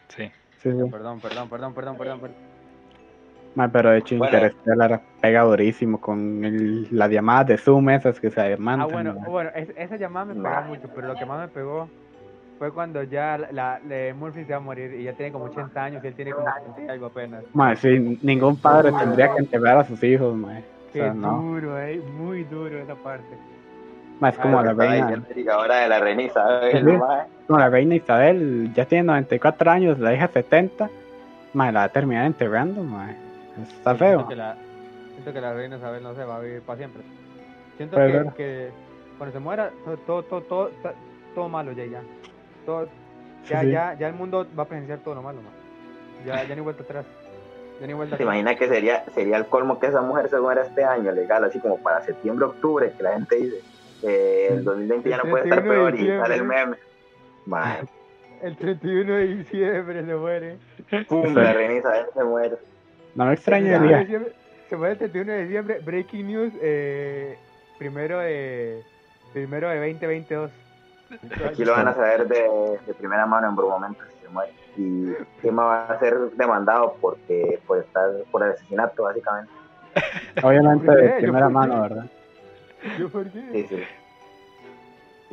Sí. 0.07 0.31
Sí, 0.57 0.71
sí. 0.71 0.89
Perdón, 0.89 1.19
perdón, 1.19 1.49
perdón, 1.49 1.73
perdón, 1.73 1.97
perdón. 1.97 2.19
perdón. 2.19 2.37
Ma, 3.55 3.67
pero 3.67 3.89
de 3.89 3.97
hecho 3.97 4.15
Bueno. 4.17 4.37
Interstellar 4.37 5.01
pega 5.21 5.41
durísimo 5.41 5.99
con 5.99 6.45
el- 6.45 6.87
las 6.91 7.09
llamadas 7.09 7.47
de 7.47 7.57
Zoom 7.57 7.89
esas 7.89 8.19
que 8.19 8.29
se 8.29 8.53
Ah, 8.53 8.55
mandan. 8.57 8.89
bueno, 8.91 9.15
ma. 9.19 9.27
bueno, 9.27 9.49
es- 9.55 9.73
esa 9.75 9.97
llamada 9.97 10.25
me 10.25 10.33
pegó 10.35 10.61
mucho, 10.67 10.89
pero 10.95 11.07
lo 11.07 11.15
que 11.15 11.25
más 11.25 11.39
me 11.41 11.47
pegó 11.49 11.89
fue 12.57 12.71
cuando 12.71 13.03
ya 13.03 13.37
la, 13.51 13.79
la- 13.85 14.13
Murphy 14.13 14.45
se 14.45 14.51
va 14.51 14.57
a 14.57 14.61
morir 14.61 14.93
y 14.93 15.03
ya 15.03 15.13
tiene 15.13 15.31
como 15.31 15.45
80 15.45 15.83
años 15.83 16.03
y 16.03 16.07
él 16.07 16.13
tiene 16.13 16.31
como 16.31 16.47
70 16.53 16.81
y 16.83 16.87
algo 16.89 17.07
apenas. 17.07 17.43
Ma, 17.53 17.75
sí, 17.75 18.19
ningún 18.21 18.55
padre 18.57 18.91
tendría 18.93 19.33
que 19.33 19.39
enterrar 19.39 19.79
a 19.79 19.83
sus 19.83 20.01
hijos, 20.03 20.35
ma. 20.35 20.59
O 20.59 20.91
Qué 20.93 20.99
sea, 20.99 21.13
no. 21.13 21.41
duro, 21.41 21.79
eh, 21.79 22.01
muy 22.17 22.43
duro 22.45 22.79
esa 22.79 22.95
parte. 22.95 23.37
Ma, 24.19 24.29
es 24.29 24.37
como 24.37 24.59
Ah, 24.59 24.63
la 24.63 24.73
reina, 24.73 25.23
ahora 25.53 25.77
de 25.77 25.87
la 25.87 25.99
reina 25.99 26.23
Isabel, 26.23 26.71
Sí. 26.85 26.99
como 27.47 27.59
la 27.59 27.69
reina 27.69 27.95
Isabel, 27.95 28.73
ya 28.73 28.85
tiene 28.85 29.05
94 29.05 29.71
años, 29.71 29.97
la 29.99 30.13
hija 30.13 30.27
70, 30.27 30.89
ma, 31.53 31.71
la 31.71 31.79
va 31.79 31.85
a 31.85 31.89
terminar 31.89 32.25
enterrando, 32.25 32.83
ma. 32.83 33.11
Está 33.61 33.93
Sí, 33.93 33.99
feo. 33.99 34.09
Siento 34.09 34.27
que, 34.29 34.35
la, 34.35 34.55
siento 35.13 35.33
que 35.33 35.41
la 35.41 35.53
reina 35.53 35.77
Isabel 35.77 36.03
no 36.03 36.13
se 36.15 36.23
va 36.25 36.35
a 36.35 36.39
vivir 36.39 36.61
para 36.61 36.77
siempre. 36.77 37.01
Siento 37.77 37.95
Puede 37.95 38.29
que, 38.35 38.69
cuando 39.17 39.33
se 39.33 39.39
muera, 39.39 39.71
todo, 39.85 39.97
todo, 39.97 40.23
todo, 40.23 40.41
todo, 40.41 40.67
está- 40.69 40.93
todo 41.33 41.47
malo 41.49 41.71
ya, 41.71 41.85
ya. 41.85 42.01
Todo, 42.65 42.87
ya, 43.47 43.61
sí. 43.61 43.71
ya, 43.71 43.93
ya 43.97 44.07
el 44.09 44.15
mundo 44.15 44.45
va 44.57 44.63
a 44.63 44.67
presenciar 44.67 44.99
todo 44.99 45.15
lo 45.15 45.21
malo, 45.21 45.41
man. 45.41 45.53
Ya, 46.25 46.43
ya 46.43 46.55
ni 46.55 46.61
vuelta 46.61 46.83
atrás. 46.83 47.05
Ya 47.79 47.87
ni 47.87 47.93
vuelta 47.93 48.17
¿Te 48.17 48.23
imaginas 48.23 48.57
que 48.57 48.67
sería, 48.67 49.05
sería 49.15 49.37
el 49.37 49.45
colmo 49.45 49.79
que 49.79 49.87
esa 49.87 50.01
mujer 50.01 50.27
se 50.29 50.37
muera 50.41 50.63
este 50.63 50.83
año, 50.83 51.13
legal, 51.13 51.45
así 51.45 51.59
como 51.59 51.77
para 51.77 52.01
septiembre, 52.01 52.45
octubre, 52.47 52.91
que 52.97 53.01
la 53.03 53.13
gente 53.13 53.37
dice, 53.37 53.61
eh, 54.03 54.47
el 54.51 54.63
2020 54.63 55.09
ya 55.09 55.17
no 55.17 55.23
El 55.23 55.29
puede 55.29 55.43
estar 55.43 55.59
31 55.63 55.85
de 55.85 55.91
peor 55.91 55.95
y 55.95 55.97
sale 56.17 56.35
el 56.35 56.41
diciembre. 56.41 56.57
meme. 56.65 56.77
Mae, 57.45 57.83
El 58.41 58.57
31 58.57 59.13
de 59.13 59.27
diciembre 59.27 60.05
se 60.05 60.15
muere. 60.15 60.57
pum, 61.07 61.35
la 61.35 61.53
reina 61.53 61.83
se 62.13 62.23
muere. 62.23 62.57
No 63.15 63.25
me 63.25 63.33
El 63.33 63.39
31 63.39 63.87
de 63.87 64.01
extrañaría. 64.01 64.29
Se 64.69 64.77
muere 64.77 64.93
el 64.93 64.97
31 64.99 65.31
de 65.31 65.43
diciembre. 65.43 65.79
Breaking 65.83 66.27
news. 66.27 66.53
Eh, 66.61 67.37
primero, 67.77 68.19
eh, 68.23 68.83
Primero 69.33 69.69
de 69.69 69.77
2022. 69.77 70.51
Aquí 71.45 71.65
lo 71.65 71.73
van 71.73 71.87
a 71.87 71.93
saber 71.93 72.27
de, 72.27 72.79
de 72.85 72.93
primera 72.93 73.25
mano 73.25 73.47
en 73.47 73.57
un 73.59 73.69
momento 73.69 74.03
si 74.11 74.25
se 74.25 74.29
muere. 74.29 74.53
Y 74.77 75.13
Emma 75.47 75.63
va 75.65 75.85
a 75.87 75.99
ser 75.99 76.15
demandado 76.35 76.95
porque 77.01 77.59
por 77.67 77.79
estar 77.79 78.09
por 78.31 78.43
el 78.43 78.51
asesinato, 78.51 79.03
básicamente. 79.03 79.51
Obviamente 80.43 80.85
¿Por 80.85 80.95
de 80.95 81.21
¿Yo 81.21 81.21
primera 81.21 81.45
por 81.45 81.53
mano, 81.53 81.81
¿verdad? 81.81 82.05
¿Yo 82.97 83.09
por 83.09 83.29
qué? 83.31 83.41
Sí, 83.53 83.67
sí. 83.69 83.83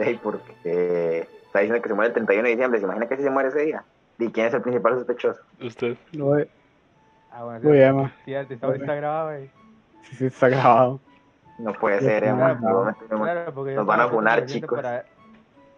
Sí, 0.05 0.21
porque 0.23 0.53
eh, 0.65 1.29
está 1.47 1.61
diciendo 1.61 1.81
que 1.83 1.89
se 1.89 1.95
muere 1.95 2.09
el 2.09 2.15
31 2.15 2.43
de 2.45 2.51
diciembre. 2.51 2.79
¿Se 2.81 2.85
imagina 2.85 3.07
que 3.07 3.17
si 3.17 3.23
se 3.23 3.31
muere 3.31 3.49
ese 3.49 3.63
día? 3.63 3.85
¿Y 4.19 4.31
quién 4.31 4.47
es 4.47 4.55
el 4.55 4.63
principal 4.63 4.95
sospechoso? 4.95 5.41
Usted. 5.61 5.97
Uy, 6.19 6.49
Ah, 7.31 7.45
bueno, 7.45 7.61
sí, 8.25 8.33
está, 8.35 8.75
está 8.75 8.95
grabado, 8.95 9.29
güey. 9.29 9.51
sí, 10.05 10.17
sí, 10.17 10.27
está 10.27 10.49
grabado. 10.49 11.01
No 11.59 11.73
puede 11.75 12.01
ser, 12.01 12.25
Emma. 12.25 12.59
claro. 12.59 13.53
Porque 13.55 13.75
Nos 13.75 13.87
van 13.87 14.01
a 14.01 14.09
funar, 14.09 14.47
chicos. 14.47 14.77
Para, 14.77 15.05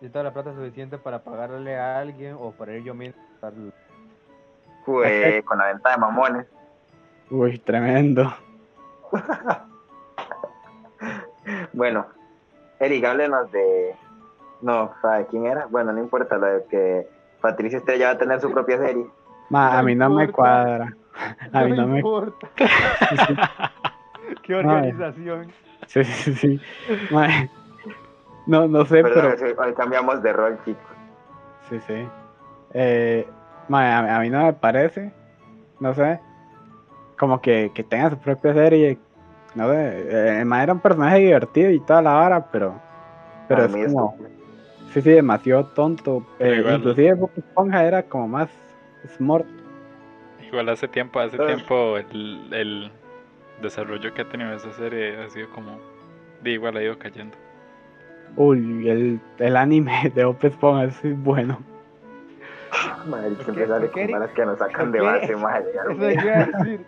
yo 0.00 0.10
tengo 0.10 0.22
la 0.22 0.32
plata 0.32 0.54
suficiente 0.54 0.98
para 0.98 1.22
pagarle 1.24 1.76
a 1.76 1.98
alguien 1.98 2.36
o 2.38 2.52
para 2.52 2.76
ir 2.76 2.84
yo 2.84 2.94
mismo. 2.94 3.20
a 3.20 3.34
estar- 3.34 3.54
Fue 4.84 5.42
con 5.44 5.58
la 5.58 5.66
venta 5.66 5.90
de 5.90 5.96
mamones. 5.98 6.46
Uy, 7.30 7.58
tremendo. 7.58 8.32
Bueno, 11.78 12.06
Eric, 12.80 13.04
háblenos 13.04 13.52
de. 13.52 13.94
No, 14.62 14.90
¿sabe 15.00 15.26
quién 15.30 15.46
era? 15.46 15.66
Bueno, 15.66 15.92
no 15.92 16.00
importa, 16.00 16.36
lo 16.36 16.46
de 16.46 16.64
que 16.68 17.06
Patricia 17.40 17.78
Estrella 17.78 18.06
va 18.08 18.12
a 18.14 18.18
tener 18.18 18.40
su 18.40 18.50
propia 18.50 18.78
serie. 18.78 19.06
Ma, 19.48 19.70
No 19.74 19.78
a 19.78 19.82
mí 19.84 19.94
no 19.94 20.10
me 20.10 20.28
cuadra. 20.28 20.92
A 21.52 21.62
mí 21.62 21.76
no 21.76 21.86
me. 21.86 21.98
importa. 21.98 22.48
Qué 24.42 24.54
organización. 24.56 25.52
Sí, 25.86 26.02
sí, 26.02 26.34
sí. 26.34 26.60
Ma, 27.12 27.28
No, 28.46 28.66
no 28.66 28.84
sé, 28.84 29.02
Perdón, 29.04 29.34
pero. 29.38 29.46
hoy- 29.62 29.68
hoy 29.68 29.74
cambiamos 29.74 30.20
de 30.20 30.32
rol, 30.32 30.58
chicos. 30.64 30.82
Sí, 31.68 31.78
sí. 31.86 32.08
Eh, 32.74 33.28
ma, 33.68 33.98
a, 33.98 34.16
a 34.16 34.20
mí 34.20 34.30
no 34.30 34.44
me 34.46 34.52
parece, 34.52 35.12
no 35.78 35.94
sé, 35.94 36.18
como 37.18 37.40
que, 37.40 37.70
que 37.72 37.84
tenga 37.84 38.10
su 38.10 38.18
propia 38.18 38.52
serie. 38.52 38.98
No 39.54 39.70
sé, 39.70 39.76
eh, 40.08 40.38
el 40.40 40.44
ma 40.46 40.62
era 40.62 40.72
un 40.72 40.80
personaje 40.80 41.18
divertido 41.18 41.70
y 41.70 41.80
toda 41.80 42.02
la 42.02 42.12
vara, 42.14 42.46
pero, 42.50 42.80
pero 43.48 43.64
es 43.64 43.70
como, 43.72 43.82
estúpido. 44.14 44.30
sí, 44.92 45.02
sí, 45.02 45.10
demasiado 45.10 45.66
tonto. 45.66 46.26
Pero 46.38 46.54
Eh, 46.54 46.58
igual- 46.58 46.76
inclusive 46.76 47.14
Bob 47.14 47.30
Esponja 47.36 47.84
era 47.84 48.02
como 48.02 48.28
más 48.28 48.48
smart. 49.16 49.46
Igual 50.46 50.68
hace 50.68 50.86
tiempo, 50.88 51.18
hace 51.20 51.36
Ah. 51.40 51.46
tiempo 51.46 51.96
el, 51.98 52.48
el 52.52 52.92
desarrollo 53.62 54.12
que 54.14 54.22
ha 54.22 54.28
tenido 54.28 54.52
esa 54.54 54.72
serie 54.72 55.16
ha 55.22 55.28
sido 55.30 55.48
como... 55.50 55.78
de 56.42 56.50
igual 56.52 56.76
ha 56.76 56.82
ido 56.82 56.98
cayendo. 56.98 57.36
Uy, 58.36 58.88
el, 58.88 59.20
el 59.38 59.56
anime 59.56 60.10
de 60.14 60.24
Bob 60.24 60.36
Esponja 60.42 60.84
es 60.84 61.22
bueno. 61.22 61.58
Madre, 63.06 63.30
¿Por 63.30 63.44
siempre 63.44 63.66
sale 63.66 63.86
¿Por 63.86 63.94
qué, 63.94 64.10
con 64.12 64.28
que 64.34 64.46
nos 64.46 64.58
sacan 64.58 64.92
de 64.92 65.00
base, 65.00 65.36
madre. 65.36 65.64
Eso 65.72 65.90
es 65.90 65.98
lo 65.98 65.98
que 65.98 66.12
iba 66.26 66.34
a 66.34 66.44
decir. 66.46 66.80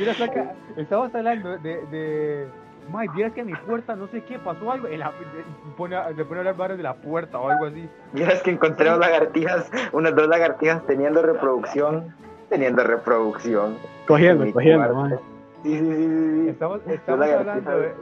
La 0.00 0.14
saca. 0.14 0.52
Estamos 0.76 1.14
hablando 1.14 1.58
de. 1.58 1.86
de 1.86 2.48
May, 2.90 3.06
vieras 3.14 3.32
que 3.32 3.42
en 3.42 3.46
mi 3.46 3.54
puerta 3.54 3.94
no 3.94 4.08
sé 4.08 4.22
qué 4.24 4.38
pasó 4.40 4.72
algo. 4.72 4.88
La, 4.88 5.10
de- 5.10 5.44
pone, 5.76 5.94
a- 5.94 6.10
le 6.10 6.24
pone 6.24 6.38
a 6.38 6.40
hablar 6.40 6.56
varios 6.56 6.78
de 6.78 6.82
la 6.82 6.94
puerta 6.94 7.38
o 7.38 7.48
algo 7.48 7.66
así. 7.66 7.88
Vieras 8.12 8.42
que 8.42 8.50
encontré 8.50 8.90
dos 8.90 8.98
lagartijas, 8.98 9.70
unas 9.92 10.14
dos 10.16 10.26
lagartijas 10.26 10.84
teniendo 10.86 11.22
reproducción, 11.22 12.12
teniendo 12.48 12.82
reproducción. 12.82 13.72
en 13.74 13.78
Cogiendo, 14.06 14.52
cogiendo, 14.52 14.92
cuarto. 14.94 15.14
ma. 15.14 15.20
Sí, 15.62 15.78
sí, 15.78 15.94
sí, 15.94 16.40
sí. 16.42 16.48
Estamos, 16.48 16.80
estamos 16.88 17.28
hablando 17.30 17.70
de. 17.78 17.92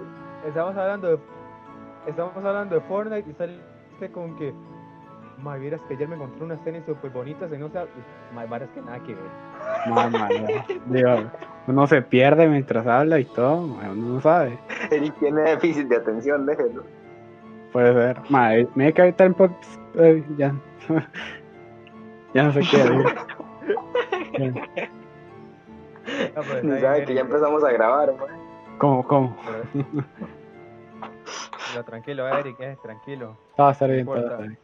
Estamos 0.48 0.76
hablando 0.76 1.08
de. 1.08 1.18
Estamos 2.06 2.36
hablando 2.44 2.74
de 2.74 2.80
Fortnite 2.82 3.30
y 3.30 3.34
sale 3.34 3.58
este 3.92 4.10
con 4.10 4.36
que. 4.38 4.54
May, 5.42 5.60
vieras 5.60 5.80
que 5.88 5.94
ayer 5.94 6.06
me 6.08 6.16
encontré 6.16 6.42
unas 6.44 6.62
tenis 6.64 6.82
súper 6.86 7.10
bonitas 7.10 7.50
y 7.52 7.56
no 7.58 7.68
sé. 7.68 7.80
May, 8.34 8.46
varas 8.48 8.68
que 8.74 8.80
nada 8.80 8.98
que 9.00 9.14
ver. 9.14 10.80
No. 10.86 11.30
Uno 11.66 11.86
se 11.86 12.02
pierde 12.02 12.46
mientras 12.48 12.86
habla 12.86 13.18
y 13.20 13.24
todo, 13.24 13.62
uno 13.64 13.94
no 13.94 14.20
sabe. 14.20 14.58
Eric 14.90 15.14
tiene 15.18 15.40
déficit 15.42 15.88
de 15.88 15.96
atención, 15.96 16.44
déjelo. 16.46 16.82
Puede 17.72 17.92
ser. 17.94 18.20
Madre, 18.30 18.68
que 18.92 19.02
ahorita 19.02 19.24
el 19.24 19.34
podcast. 19.34 19.80
ay, 19.98 20.24
ya. 20.36 20.54
ya 22.34 22.42
no 22.44 22.52
sé 22.52 22.60
qué 22.70 22.76
decir. 22.78 23.04
Ni 26.62 26.80
sabe 26.80 26.94
bien, 26.96 27.06
que 27.06 27.14
ya 27.14 27.20
empezamos 27.20 27.62
a 27.62 27.70
grabar, 27.72 28.08
man. 28.16 28.28
¿Cómo, 28.78 29.06
cómo? 29.06 29.36
pero- 29.72 29.84
tranquilo, 31.84 32.26
Eric, 32.26 32.56
eh, 32.60 32.76
tranquilo. 32.82 33.36
Todo 33.56 33.66
va 33.66 33.68
a 33.68 33.72
estar 33.72 33.88
No 33.88 33.94
todo 34.04 34.16
importa. 34.16 34.36
bien. 34.38 34.58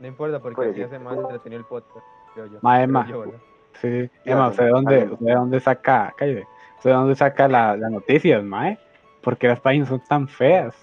No 0.00 0.06
importa 0.06 0.40
porque 0.40 0.56
Pues 0.56 0.68
así 0.70 0.78
sí. 0.78 0.82
hace 0.84 0.98
más 0.98 1.18
entretenido 1.18 1.60
el 1.60 1.66
podcast, 1.66 2.06
creo 2.34 2.46
yo. 2.46 2.52
Yo, 2.62 2.62
¿verdad? 2.62 3.42
Sí. 3.80 4.10
Emma, 4.24 4.44
ya, 4.44 4.48
¿usted 4.48 4.62
de 4.64 4.68
está 4.68 4.74
dónde, 4.74 5.16
de 5.20 5.32
dónde 5.32 5.60
saca, 5.60 6.14
cállate, 6.16 6.46
dónde 6.84 7.14
saca 7.16 7.48
la- 7.48 7.76
las 7.76 7.90
noticias, 7.90 8.42
mae? 8.44 8.78
Porque 9.22 9.48
las 9.48 9.60
páginas 9.60 9.88
son 9.88 10.00
tan 10.00 10.28
feas. 10.28 10.74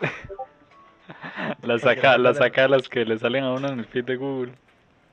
La 1.62 1.78
saca, 1.78 2.16
la 2.18 2.34
saca 2.34 2.68
las 2.68 2.88
que 2.88 3.04
le 3.04 3.18
salen 3.18 3.44
a 3.44 3.52
uno 3.52 3.68
en 3.68 3.80
el 3.80 3.84
feed 3.84 4.04
de 4.04 4.16
Google. 4.16 4.52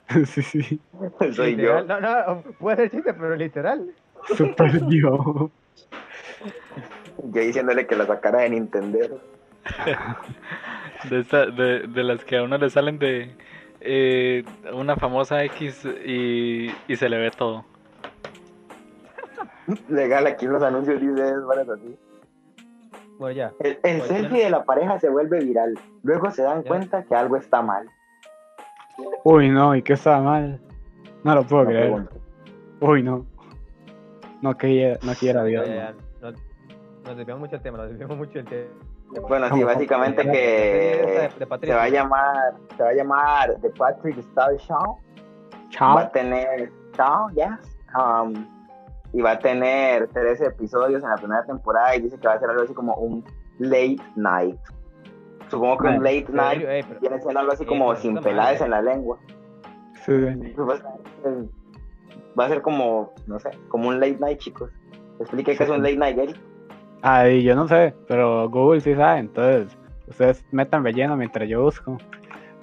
sí, 0.26 0.42
sí. 0.42 0.80
Soy 1.34 1.56
yo. 1.56 1.84
No, 1.84 2.00
no, 2.00 2.42
puede 2.60 2.78
ser 2.78 2.92
chiste, 2.92 3.14
pero 3.14 3.36
literal. 3.36 3.86
Super 4.36 4.80
yo. 4.88 5.50
Yo 7.24 7.42
diciéndole 7.42 7.88
que 7.88 7.96
la 7.96 8.06
sacara 8.06 8.42
de 8.42 8.52
Nintendo. 8.52 9.20
De, 11.10 11.20
esta, 11.20 11.48
de, 11.48 11.88
de 11.88 12.04
las 12.04 12.24
que 12.24 12.38
a 12.38 12.44
uno 12.44 12.58
le 12.58 12.70
salen 12.70 13.00
de 13.00 13.32
eh, 13.88 14.44
una 14.74 14.96
famosa 14.98 15.44
X 15.46 15.86
y, 16.06 16.70
y 16.88 16.96
se 16.96 17.10
le 17.10 17.18
ve 17.18 17.32
todo. 17.32 17.66
Legal, 19.90 20.26
aquí 20.28 20.46
en 20.46 20.54
los 20.54 20.64
anuncios 20.64 21.02
dice 21.02 21.30
es 21.30 21.70
así. 21.70 21.98
Bueno, 23.20 23.36
ya. 23.36 23.52
El, 23.60 23.80
el 23.84 24.02
selfie 24.04 24.44
de 24.44 24.50
la 24.50 24.64
pareja 24.64 25.00
se 25.00 25.10
vuelve 25.10 25.40
viral. 25.44 25.74
Luego 26.04 26.30
se 26.32 26.44
dan 26.44 26.64
Ya. 26.64 26.68
cuenta 26.70 27.04
que 27.04 27.16
algo 27.16 27.36
está 27.36 27.62
mal. 27.62 27.88
Uy, 29.24 29.50
no, 29.50 29.76
¿y 29.76 29.82
qué 29.82 29.94
estaba 29.94 30.22
mal? 30.22 30.60
No 31.24 31.36
lo 31.36 31.44
puedo 31.46 31.64
No 31.64 31.70
creer. 31.70 31.84
pregunto. 31.86 32.16
Uy, 32.80 33.04
no. 33.04 33.26
No 34.42 34.56
quiera, 34.56 35.00
no 35.04 35.14
quiera 35.16 35.44
Dios. 35.44 35.68
no. 36.22 36.32
Nos 37.06 37.16
desviamos 37.18 37.40
mucho 37.42 37.52
del 37.54 37.62
tema, 37.62 37.78
nos 37.78 37.90
desviamos 37.90 38.18
mucho 38.18 38.34
del 38.34 38.46
tema. 38.46 38.70
Bueno, 39.28 39.48
sí, 39.56 39.64
básicamente 39.64 40.24
que 40.24 40.32
de- 40.32 41.46
de 41.46 41.68
se 41.68 41.74
va 41.74 41.84
a 41.84 41.90
llamar, 41.90 42.54
se 42.76 42.84
va 42.84 42.90
a 42.90 42.94
llamar 42.94 43.56
The 43.62 43.70
Patrick 43.72 44.18
Star 44.20 44.56
Show. 44.58 44.98
Va 44.98 45.70
Chao. 45.70 45.98
a 45.98 46.12
tener 46.12 46.72
Show, 46.96 47.30
yes. 47.36 47.78
Um, 47.98 48.46
y 49.14 49.22
va 49.22 49.32
a 49.32 49.40
tener 49.40 50.08
13 50.10 50.48
episodios 50.48 51.04
en 51.04 51.10
la 51.10 51.16
primera 51.16 51.46
temporada 51.46 51.96
y 51.96 52.02
dice 52.02 52.20
que 52.20 52.28
va 52.28 52.34
a 52.34 52.40
ser 52.40 52.50
algo 52.50 52.64
así 52.64 52.74
como 52.74 52.94
un 52.96 53.24
late 53.60 53.98
night. 54.16 54.60
Supongo 55.50 55.78
que 55.78 55.88
un 55.88 56.04
late 56.04 56.26
night 56.30 56.62
eh, 56.68 56.86
pero- 56.88 57.00
viene 57.00 57.22
siendo 57.22 57.40
algo 57.40 57.54
así 57.54 57.66
como 57.66 57.88
pero 57.90 58.00
sin 58.02 58.18
pelades 58.20 58.60
en 58.62 58.72
la 58.72 58.82
lengua. 58.82 59.18
Sí, 60.06 60.12
sí. 60.34 60.54
Va 60.60 60.74
a 60.74 60.78
ser- 60.78 61.46
va 62.40 62.46
a 62.46 62.50
ser 62.50 62.62
como, 62.62 63.14
no 63.26 63.40
sé, 63.40 63.50
como 63.70 63.88
un 63.90 64.00
late 64.00 64.18
night, 64.20 64.40
chicos. 64.40 64.70
Explique 65.20 65.56
qué 65.58 65.64
es 65.64 65.70
un 65.70 65.82
late 65.82 65.98
night, 65.98 66.18
Eric. 66.18 66.38
Ay, 67.02 67.44
yo 67.44 67.56
no 67.56 67.68
sé, 67.68 67.94
pero 68.08 68.50
Google 68.50 68.82
sí 68.82 68.96
sabe, 68.96 69.20
entonces 69.20 69.78
ustedes 70.08 70.44
metan 70.52 70.84
relleno 70.84 71.16
mientras 71.16 71.48
yo 71.48 71.62
busco. 71.64 71.98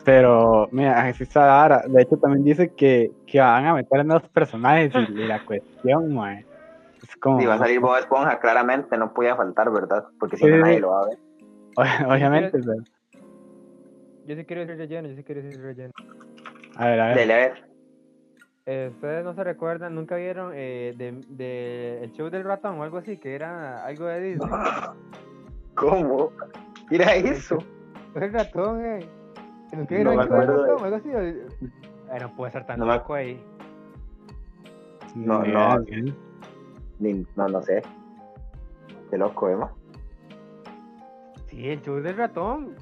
Pero, 0.04 0.68
mira, 0.70 1.00
así 1.00 1.22
está 1.22 1.62
ahora. 1.62 1.82
De 1.86 2.02
hecho, 2.02 2.16
también 2.18 2.44
dice 2.44 2.68
que, 2.74 3.10
que 3.26 3.40
van 3.40 3.64
a 3.64 3.72
meter 3.74 4.04
nuevos 4.04 4.28
personajes 4.28 4.92
y, 4.94 5.12
y 5.12 5.26
la 5.26 5.42
cuestión, 5.44 6.14
mae, 6.14 6.44
es 7.02 7.16
como... 7.16 7.40
Si 7.40 7.46
va 7.46 7.54
a 7.54 7.58
salir 7.58 7.80
Bob 7.80 7.96
Esponja, 7.96 8.38
claramente 8.38 8.98
no 8.98 9.14
podía 9.14 9.34
faltar, 9.34 9.70
¿verdad? 9.72 10.04
Porque 10.20 10.36
si 10.36 10.44
Sí, 10.44 10.50
no 10.50 10.56
sí. 10.56 10.62
nadie 10.62 10.80
lo 10.80 10.90
va 10.90 11.00
a 11.00 11.06
ver. 11.06 11.18
Obviamente, 12.06 12.58
pero... 12.58 12.82
Yo 14.26 14.36
sí 14.36 14.44
quiero 14.44 14.62
decir 14.62 14.76
relleno, 14.76 15.08
yo 15.08 15.16
sí 15.16 15.22
quiero 15.24 15.42
decir 15.42 15.60
relleno. 15.62 15.92
A 16.76 16.86
ver, 16.86 17.00
a 17.00 17.06
ver. 17.08 17.16
Dele, 17.16 17.32
a 17.34 17.36
ver. 17.38 17.64
Eh, 18.66 18.90
Ustedes 18.94 19.24
no 19.24 19.34
se 19.34 19.44
recuerdan, 19.44 19.94
nunca 19.94 20.16
vieron 20.16 20.52
eh, 20.54 20.94
de, 20.96 21.20
de 21.28 22.04
el 22.04 22.12
show 22.12 22.30
del 22.30 22.44
ratón 22.44 22.78
o 22.78 22.82
algo 22.82 22.96
así, 22.98 23.18
que 23.18 23.34
era 23.34 23.84
algo 23.84 24.06
de 24.06 24.20
Disney. 24.20 24.50
¿Cómo? 25.74 26.32
Mira 26.90 27.14
eso. 27.16 27.58
El 28.14 28.32
ratón, 28.32 28.84
eh. 28.84 29.06
¿Nunca 29.72 29.96
No 29.98 30.12
vieron 30.12 30.16
me 30.16 30.22
el 30.22 30.28
show 30.28 30.36
del 30.38 30.44
acuerdo 30.50 30.52
de- 30.62 30.68
ratón 30.70 30.82
o 30.82 30.84
algo 30.84 30.96
así? 30.96 31.10
Eh, 31.12 32.18
no 32.20 32.36
puede 32.36 32.52
ser 32.52 32.66
tan 32.66 32.78
No 32.78 32.86
me- 32.86 32.94
loco 32.94 33.14
ahí. 33.14 33.42
No, 35.14 35.42
no. 35.44 35.78
No, 37.36 37.48
no 37.48 37.62
sé. 37.62 37.82
Qué 39.10 39.18
loco, 39.18 39.48
Emma. 39.48 39.70
Sí, 41.48 41.68
el 41.68 41.82
show 41.82 41.96
del 42.00 42.16
ratón. 42.16 42.76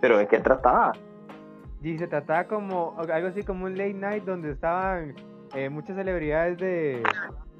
¿Pero 0.00 0.18
de 0.18 0.26
qué 0.26 0.38
trataba? 0.40 0.92
Y 1.84 1.98
se 1.98 2.06
trataba 2.08 2.44
como 2.44 2.96
algo 3.12 3.28
así 3.28 3.42
como 3.44 3.66
un 3.66 3.76
late 3.76 3.94
night 3.94 4.24
donde 4.24 4.50
estaban 4.52 5.14
eh, 5.54 5.68
muchas 5.68 5.94
celebridades 5.96 6.56
de, 6.58 7.02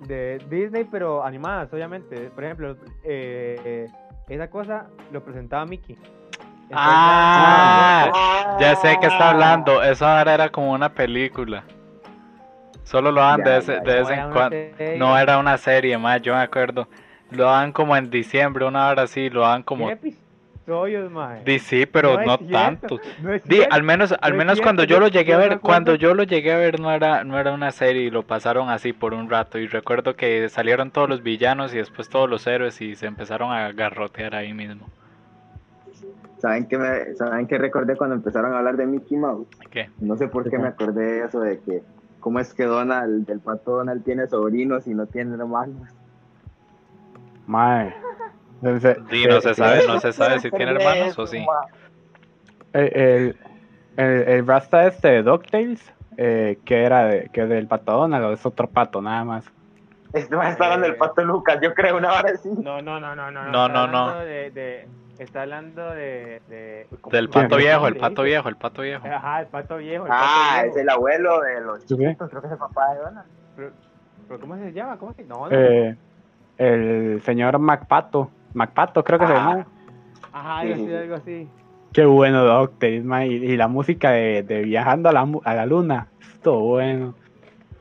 de 0.08 0.38
Disney, 0.48 0.84
pero 0.90 1.22
animadas, 1.22 1.72
obviamente. 1.72 2.30
Por 2.34 2.42
ejemplo, 2.44 2.76
eh, 3.04 3.87
esa 4.28 4.48
cosa 4.48 4.87
lo 5.12 5.22
presentaba 5.22 5.66
Mickey. 5.66 5.96
Ah, 6.72 8.10
Ah. 8.14 8.56
ya 8.58 8.74
sé 8.76 8.96
que 8.98 9.06
está 9.06 9.30
hablando. 9.30 9.82
Eso 9.82 10.06
ahora 10.06 10.34
era 10.34 10.48
como 10.48 10.72
una 10.72 10.88
película. 10.88 11.64
Solo 12.82 13.10
lo 13.12 13.20
dan 13.20 13.42
de, 13.42 13.58
ese- 13.58 13.74
ya, 13.74 13.80
de 13.80 13.94
vez 13.94 14.10
en 14.10 14.30
cuando. 14.30 14.56
No 14.98 15.18
era 15.18 15.38
una 15.38 15.56
serie 15.58 15.96
más, 15.98 16.20
yo 16.22 16.34
me 16.34 16.40
acuerdo. 16.40 16.88
Lo 17.30 17.44
dan 17.44 17.72
como 17.72 17.96
en 17.96 18.10
diciembre, 18.10 18.64
una 18.64 18.88
hora 18.88 19.02
así, 19.02 19.28
lo 19.30 19.42
dan 19.42 19.62
como... 19.62 19.90
¿Qué 20.64 20.72
episodios, 20.72 21.11
mae? 21.11 21.44
Di, 21.44 21.59
sí, 21.59 21.87
pero 21.87 22.24
No 22.24 22.38
tanto. 22.38 22.98
No 23.22 23.33
Di, 23.44 23.62
al 23.70 23.83
menos, 23.83 24.14
al 24.20 24.35
menos 24.35 24.61
cuando 24.61 24.85
yo 24.85 24.98
lo 24.98 25.09
llegué 25.09 25.35
a 25.35 25.38
ver, 25.38 25.61
cuando 25.61 25.94
yo 25.94 26.14
lo 26.14 26.22
llegué 26.22 26.53
a 26.53 26.57
ver 26.57 26.81
no 26.81 26.90
era, 26.90 27.22
no 27.24 27.38
era 27.38 27.53
una 27.53 27.70
serie 27.70 28.03
y 28.03 28.11
lo 28.11 28.22
pasaron 28.22 28.70
así 28.70 28.92
por 28.92 29.12
un 29.12 29.29
rato. 29.29 29.59
Y 29.59 29.66
recuerdo 29.66 30.16
que 30.16 30.48
salieron 30.48 30.90
todos 30.90 31.09
los 31.09 31.22
villanos 31.22 31.74
y 31.74 31.79
después 31.79 32.09
todos 32.09 32.31
los 32.31 32.46
héroes 32.46 32.81
y 32.81 32.94
se 32.94 33.07
empezaron 33.07 33.53
a 33.53 33.72
garrotear 33.72 34.35
ahí 34.35 34.55
mismo. 34.55 34.87
¿Saben 36.38 36.66
qué, 36.66 36.79
me, 36.79 37.14
¿Saben 37.14 37.46
qué 37.46 37.59
recordé 37.59 37.96
cuando 37.96 38.16
empezaron 38.16 38.53
a 38.53 38.59
hablar 38.59 38.77
de 38.77 38.87
Mickey 38.87 39.16
Mouse? 39.16 39.48
¿Qué? 39.70 39.90
No 40.00 40.16
sé 40.16 40.29
por 40.29 40.48
qué 40.48 40.59
me 40.59 40.68
acordé 40.68 41.05
de 41.05 41.24
eso, 41.24 41.40
de 41.40 41.59
que 41.61 41.83
cómo 42.20 42.38
es 42.38 42.55
que 42.55 42.64
Donald, 42.64 43.29
el 43.29 43.40
pato 43.40 43.77
Donald 43.77 44.03
tiene 44.05 44.27
sobrinos 44.27 44.87
y 44.87 44.94
no 44.94 45.07
tiene 45.07 45.35
hermanos. 45.35 45.88
Mae. 47.46 47.94
Entonces, 48.64 48.96
Di, 49.09 49.27
no 49.27 49.37
eh, 49.37 49.40
se 49.42 49.55
sabe, 49.55 49.87
no 49.87 50.00
se 50.00 50.12
sabe 50.12 50.38
si 50.40 50.50
tiene 50.50 50.72
hermanos 50.72 51.18
o 51.18 51.27
sí. 51.27 51.44
El, 52.72 53.37
el, 53.96 54.29
el, 54.29 54.46
Rasta 54.46 54.87
este 54.87 55.09
de 55.09 55.22
DuckTales, 55.22 55.92
eh, 56.16 56.59
que 56.64 56.83
era 56.85 57.05
de, 57.05 57.29
que 57.33 57.42
es 57.42 57.48
del 57.48 57.66
pato 57.66 57.92
Donald 57.92 58.24
o 58.24 58.33
es 58.33 58.44
otro 58.46 58.66
pato 58.68 59.00
nada 59.03 59.24
más. 59.24 59.44
Este 60.12 60.35
va 60.35 60.46
a 60.46 60.50
estar 60.50 60.66
hablando 60.66 60.87
del 60.87 60.96
pato 60.96 61.22
Lucas, 61.24 61.59
yo 61.62 61.74
creo, 61.74 61.96
una 61.98 62.12
hora 62.12 62.31
así. 62.33 62.48
No, 62.48 62.81
no, 62.81 62.98
no, 63.00 63.14
no, 63.14 63.31
no. 63.31 63.44
No, 63.50 63.66
está 63.66 63.87
no, 63.87 63.87
no. 63.88 64.18
De, 64.20 64.50
de- 64.50 64.88
está 65.18 65.42
hablando 65.42 65.90
de. 65.90 66.40
de 66.48 66.87
¿cómo- 67.00 67.12
Del 67.12 67.29
pato 67.29 67.57
viejo, 67.57 67.87
el 67.87 67.96
pato 67.96 68.22
viejo, 68.22 68.48
el 68.48 68.57
pato 68.57 68.83
viejo. 68.83 69.07
Ajá, 69.07 69.40
el 69.40 69.46
pato 69.48 69.77
viejo. 69.77 70.07
El 70.07 70.12
Ah, 70.12 70.55
pato 70.55 70.59
es 70.68 70.74
viejo. 70.74 70.79
el 70.81 70.88
abuelo 70.88 71.40
de 71.42 71.61
los 71.61 71.81
¿Sí? 71.83 71.87
chiquitos, 71.88 72.31
creo 72.31 72.40
que 72.40 72.46
es 72.46 72.53
el 72.53 72.59
papá 72.59 72.94
de 72.94 73.00
Donald. 73.00 73.27
Pero, 73.57 73.70
pero 74.29 74.40
¿cómo 74.40 74.57
se 74.57 74.72
llama? 74.72 74.96
¿Cómo 74.98 75.12
se 75.12 75.22
No, 75.24 75.48
no. 75.48 75.53
Eh, 75.53 75.96
el 76.59 77.20
señor 77.24 77.59
MacPato. 77.59 78.31
MacPato 78.54 79.04
creo 79.04 79.18
que 79.18 79.26
se 79.26 79.32
Ah. 79.32 79.36
llama. 79.36 79.66
Ajá, 80.32 80.62
sí, 80.62 80.68
yo 80.68 80.74
sí, 80.76 80.80
sí, 80.80 80.86
sí. 80.88 80.94
algo 80.94 81.14
así. 81.14 81.48
Qué 81.92 82.04
bueno 82.06 82.70
mae. 83.04 83.28
Y, 83.28 83.34
y 83.52 83.56
la 83.56 83.68
música 83.68 84.10
de, 84.10 84.42
de 84.42 84.62
Viajando 84.62 85.08
a 85.08 85.12
la, 85.12 85.24
mu- 85.24 85.40
a 85.44 85.54
la 85.54 85.66
Luna. 85.66 86.08
Esto 86.20 86.58
bueno. 86.60 87.14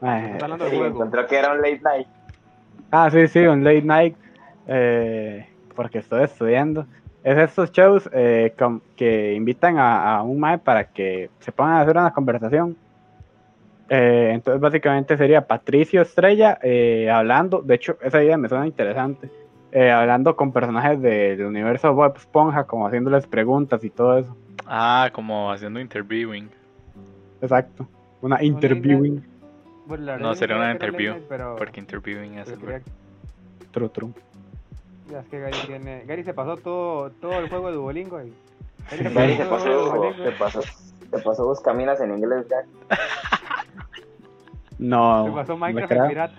Del 0.02 0.70
Sí, 0.70 0.76
encontró 0.78 1.26
que 1.26 1.38
era 1.38 1.52
un 1.54 1.58
late 1.58 1.80
night. 1.84 2.08
Ah, 2.92 3.10
sí, 3.10 3.28
sí, 3.28 3.40
un 3.40 3.64
late 3.64 3.82
night. 3.82 4.16
eh, 4.68 5.48
porque 5.76 5.98
estoy 6.00 6.24
estudiando. 6.24 6.86
Es 7.24 7.38
estos 7.38 7.72
shows 7.72 8.10
eh, 8.14 8.54
que 8.96 9.34
invitan 9.34 9.78
a, 9.80 10.18
a 10.18 10.24
un 10.24 10.40
mae 10.40 10.58
para 10.60 10.84
que 10.86 11.30
se 11.40 11.52
pongan 11.52 11.76
a 11.76 11.82
hacer 11.82 11.98
una 11.98 12.12
conversación. 12.14 12.76
Eh, 13.90 14.32
entonces, 14.34 14.62
básicamente 14.62 15.18
sería 15.18 15.46
Patricio 15.48 16.02
Estrella 16.02 16.60
eh, 16.62 17.10
hablando. 17.10 17.62
De 17.62 17.76
hecho, 17.76 17.98
esa 18.02 18.22
idea 18.24 18.38
me 18.38 18.50
suena 18.50 18.68
interesante. 18.68 19.30
Eh, 19.76 19.92
hablando 19.92 20.36
con 20.36 20.52
personajes 20.52 21.02
del 21.02 21.44
universo 21.46 21.94
Bob 21.94 22.16
Esponja, 22.16 22.66
como 22.66 22.86
haciéndoles 22.88 23.26
preguntas 23.26 23.84
y 23.84 23.90
todo 23.90 24.20
eso. 24.20 24.38
Ah, 24.68 25.10
como 25.12 25.52
haciendo 25.52 25.80
interviewing. 25.80 26.50
Exacto. 27.42 27.88
Una 28.22 28.42
interviewing. 28.44 29.26
Bueno, 29.88 30.06
la 30.06 30.18
No, 30.18 30.36
sería 30.36 30.56
una 30.56 30.72
interview, 30.72 31.16
Pero, 31.28 31.56
Porque 31.58 31.80
interviewing 31.80 32.36
es 32.38 32.48
el 32.50 32.60
quería-. 32.60 32.82
True, 33.72 33.90
true. 33.90 34.14
ya 35.12 35.20
es 35.22 35.28
que 35.28 35.40
Gary 35.40 35.58
tiene. 35.66 36.04
Gary 36.06 36.24
se 36.24 36.34
pasó 36.34 36.56
todo, 36.58 37.10
todo 37.10 37.40
el 37.40 37.50
juego 37.50 37.70
de 37.70 37.76
Duolingo 37.76 38.18
ahí. 38.18 38.32
Gary 38.92 39.36
se 39.36 39.46
pasó, 39.46 39.70
Duolingo. 39.70 40.24
se 40.24 40.32
pasó, 40.34 40.62
se 40.62 41.20
pasó 41.24 41.44
dos 41.46 41.60
caminas 41.62 42.00
en 42.00 42.16
inglés 42.16 42.46
ya. 42.48 42.98
No. 44.78 45.26
Se 45.26 45.32
pasó 45.32 45.58
Minecraft 45.58 46.08
pirata. 46.10 46.36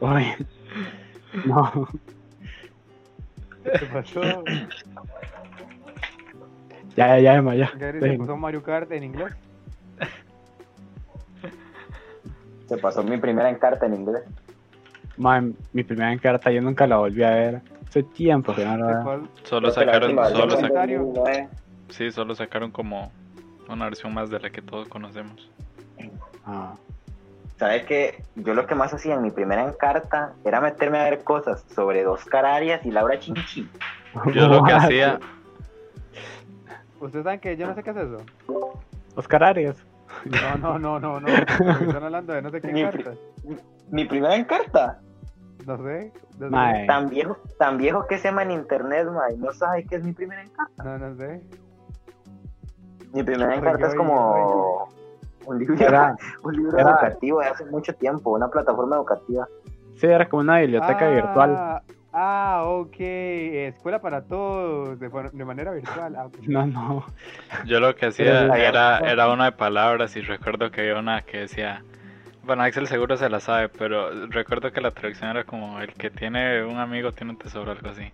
Uy. 0.00 0.26
No. 1.44 1.88
Se 3.78 3.86
pasó. 3.86 4.20
Ya, 6.96 7.08
ya, 7.08 7.18
ya, 7.18 7.34
Emma, 7.34 7.54
ya. 7.54 7.70
Gary 7.76 8.00
se 8.00 8.18
pasó 8.18 8.36
Mario 8.36 8.62
Kart 8.62 8.90
en 8.92 9.04
inglés. 9.04 9.34
Se 12.66 12.78
pasó 12.78 13.02
mi 13.02 13.18
primera 13.18 13.50
encarta 13.50 13.86
en 13.86 13.94
inglés. 13.94 14.22
Man, 15.16 15.54
mi 15.72 15.84
primera 15.84 16.12
encarta 16.12 16.50
yo 16.50 16.60
nunca 16.60 16.86
la 16.86 16.96
volví 16.96 17.22
a 17.22 17.30
ver. 17.30 17.62
Hace 17.86 18.02
tiempo 18.02 18.54
que 18.54 18.64
no 18.64 18.76
la 18.76 18.86
veo. 19.04 19.28
Solo 19.44 19.70
sacaron, 19.70 20.16
solo 20.30 20.56
sacaron, 20.56 21.14
fue 21.14 21.32
en 21.36 21.46
2009. 21.46 21.48
sí, 21.90 22.10
solo 22.10 22.34
sacaron 22.34 22.70
como 22.70 23.12
una 23.68 23.84
versión 23.84 24.12
más 24.12 24.30
de 24.30 24.40
la 24.40 24.50
que 24.50 24.62
todos 24.62 24.88
conocemos. 24.88 25.50
Ah. 26.44 26.74
¿Sabes 27.58 27.84
que 27.84 28.22
Yo 28.34 28.54
lo 28.54 28.66
que 28.66 28.74
más 28.74 28.92
hacía 28.92 29.14
en 29.14 29.22
mi 29.22 29.30
primera 29.30 29.66
encarta 29.66 30.34
era 30.44 30.60
meterme 30.60 30.98
a 30.98 31.04
ver 31.04 31.24
cosas 31.24 31.64
sobre 31.74 32.06
Oscar 32.06 32.44
Arias 32.44 32.84
y 32.84 32.90
Laura 32.90 33.18
Chinchi. 33.18 33.68
Yo 34.34 34.48
lo 34.48 34.62
que 34.64 34.72
hacía, 34.72 35.18
¿Ustedes 37.00 37.24
saben 37.24 37.40
que 37.40 37.56
yo 37.56 37.66
no 37.66 37.74
sé 37.74 37.82
qué 37.82 37.90
es 37.90 37.96
eso? 37.96 38.18
Oscar 39.14 39.44
Arias. 39.44 39.76
No, 40.24 40.56
no, 40.56 40.78
no, 40.78 41.00
no, 41.00 41.20
no. 41.20 41.28
Están 41.28 42.02
hablando 42.02 42.32
de 42.32 42.42
no 42.42 42.50
sé 42.50 42.60
qué 42.60 42.82
cartas. 42.82 43.18
Mi 43.90 44.04
primera 44.04 44.34
encarta. 44.34 45.00
No 45.66 45.76
sé. 45.78 46.12
No 46.38 46.48
sé. 46.48 46.84
Tan 46.86 47.08
viejo, 47.08 47.36
tan 47.58 47.76
viejo 47.76 48.06
que 48.06 48.18
se 48.18 48.28
llama 48.28 48.42
en 48.42 48.52
internet, 48.52 49.08
mae. 49.10 49.36
No 49.36 49.52
sabes 49.52 49.86
qué 49.88 49.96
es 49.96 50.04
mi 50.04 50.12
primera 50.12 50.42
encarta. 50.42 50.82
No, 50.82 50.98
no 50.98 51.16
sé. 51.16 51.42
Mi 53.12 53.22
primera 53.22 53.54
encarta 53.54 53.88
es 53.88 53.94
como 53.94 54.88
un 55.50 55.58
libro, 55.58 55.74
Era, 55.78 56.16
un 56.42 56.56
libro 56.56 56.78
era- 56.78 56.90
educativo 56.90 57.40
de 57.40 57.46
hace 57.46 57.64
mucho 57.66 57.92
tiempo, 57.94 58.30
una 58.30 58.48
plataforma 58.48 58.96
educativa. 58.96 59.46
sí, 59.96 60.06
era 60.06 60.28
como 60.28 60.42
una 60.42 60.58
biblioteca 60.58 61.06
ah, 61.06 61.10
virtual. 61.10 61.82
Ah, 62.18 62.62
ok. 62.64 62.96
Escuela 62.98 64.00
para 64.00 64.22
todos 64.22 64.98
de, 64.98 65.44
manera 65.44 65.72
virtual. 65.72 66.16
Ah. 66.16 66.28
No, 66.46 66.66
no. 66.66 67.04
yo 67.66 67.78
lo 67.78 67.94
que 67.94 68.06
hacía 68.06 68.46
era, 68.56 68.98
era 69.00 69.30
una 69.30 69.46
de 69.46 69.52
palabras 69.52 70.16
y 70.16 70.22
recuerdo 70.22 70.70
que 70.70 70.80
había 70.80 70.98
una 70.98 71.20
que 71.22 71.40
decía, 71.40 71.82
bueno, 72.44 72.62
Axel 72.62 72.86
seguro 72.86 73.16
se 73.16 73.28
la 73.28 73.40
sabe, 73.40 73.68
pero 73.68 74.28
recuerdo 74.28 74.72
que 74.72 74.80
la 74.80 74.92
traducción 74.92 75.30
era 75.30 75.44
como 75.44 75.78
el 75.80 75.92
que 75.92 76.10
tiene 76.10 76.64
un 76.64 76.78
amigo 76.78 77.12
tiene 77.12 77.32
un 77.32 77.38
tesoro, 77.38 77.72
algo 77.72 77.90
así. 77.90 78.10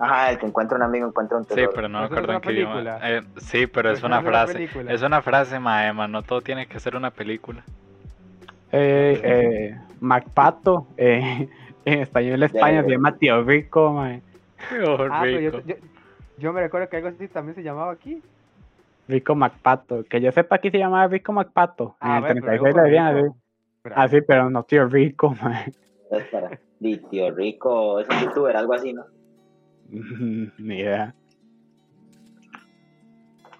Ajá, 0.00 0.30
el 0.30 0.38
que 0.38 0.46
encuentra 0.46 0.76
un 0.76 0.82
amigo 0.82 1.06
encuentra 1.06 1.36
un 1.36 1.44
Sí, 1.44 1.54
tesoro. 1.54 1.72
pero 1.74 1.88
no 1.88 2.00
me 2.00 2.06
acuerdo 2.06 2.32
en 2.32 2.40
qué 2.40 2.52
idioma. 2.52 2.98
Eh, 3.02 3.22
sí, 3.36 3.66
pero 3.66 3.90
es 3.90 4.02
una 4.02 4.22
frase. 4.22 4.68
Es 4.88 5.02
una 5.02 5.20
frase, 5.22 5.60
maema, 5.60 6.08
no 6.08 6.22
todo 6.22 6.40
tiene 6.40 6.66
que 6.66 6.80
ser 6.80 6.96
una 6.96 7.10
película. 7.10 7.62
Eh, 8.72 9.20
eh, 9.22 9.80
Macpato. 10.00 10.86
Eh, 10.96 11.48
en 11.84 12.00
español 12.00 12.42
España 12.42 12.82
se 12.82 12.90
llama 12.90 13.16
Tío 13.16 13.42
Rico, 13.42 13.92
mae. 13.92 14.22
Ah, 15.10 15.20
pero 15.22 15.40
yo, 15.40 15.50
rico. 15.50 15.62
yo, 15.66 15.74
yo 16.38 16.52
me 16.52 16.60
recuerdo 16.60 16.88
que 16.88 16.96
algo 16.96 17.08
así 17.08 17.28
también 17.28 17.54
se 17.54 17.62
llamaba 17.62 17.92
aquí. 17.92 18.22
Rico 19.08 19.34
Macpato. 19.34 20.04
Que 20.04 20.20
yo 20.20 20.30
sepa 20.32 20.56
aquí 20.56 20.70
se 20.70 20.78
llamaba 20.78 21.06
Rico 21.08 21.32
Macpato. 21.32 21.96
Ah, 22.00 22.18
en 22.18 22.36
el 22.38 22.42
pero 22.42 22.62
36 22.62 22.74
yo 22.74 22.82
le 22.82 22.96
conozco. 22.96 23.18
así. 23.28 23.40
Pero- 23.82 23.94
Ah, 23.98 24.08
sí, 24.08 24.20
pero 24.20 24.50
no 24.50 24.62
Tío 24.62 24.86
Rico, 24.86 25.34
mae. 25.42 25.72
Es 26.10 26.24
para 26.24 26.58
Di, 26.78 26.96
tío 26.96 27.30
rico, 27.34 28.00
es 28.00 28.08
un 28.08 28.20
youtuber, 28.20 28.56
algo 28.56 28.72
así, 28.72 28.92
¿no? 28.94 29.04
Ni 30.58 30.78
idea. 30.78 31.14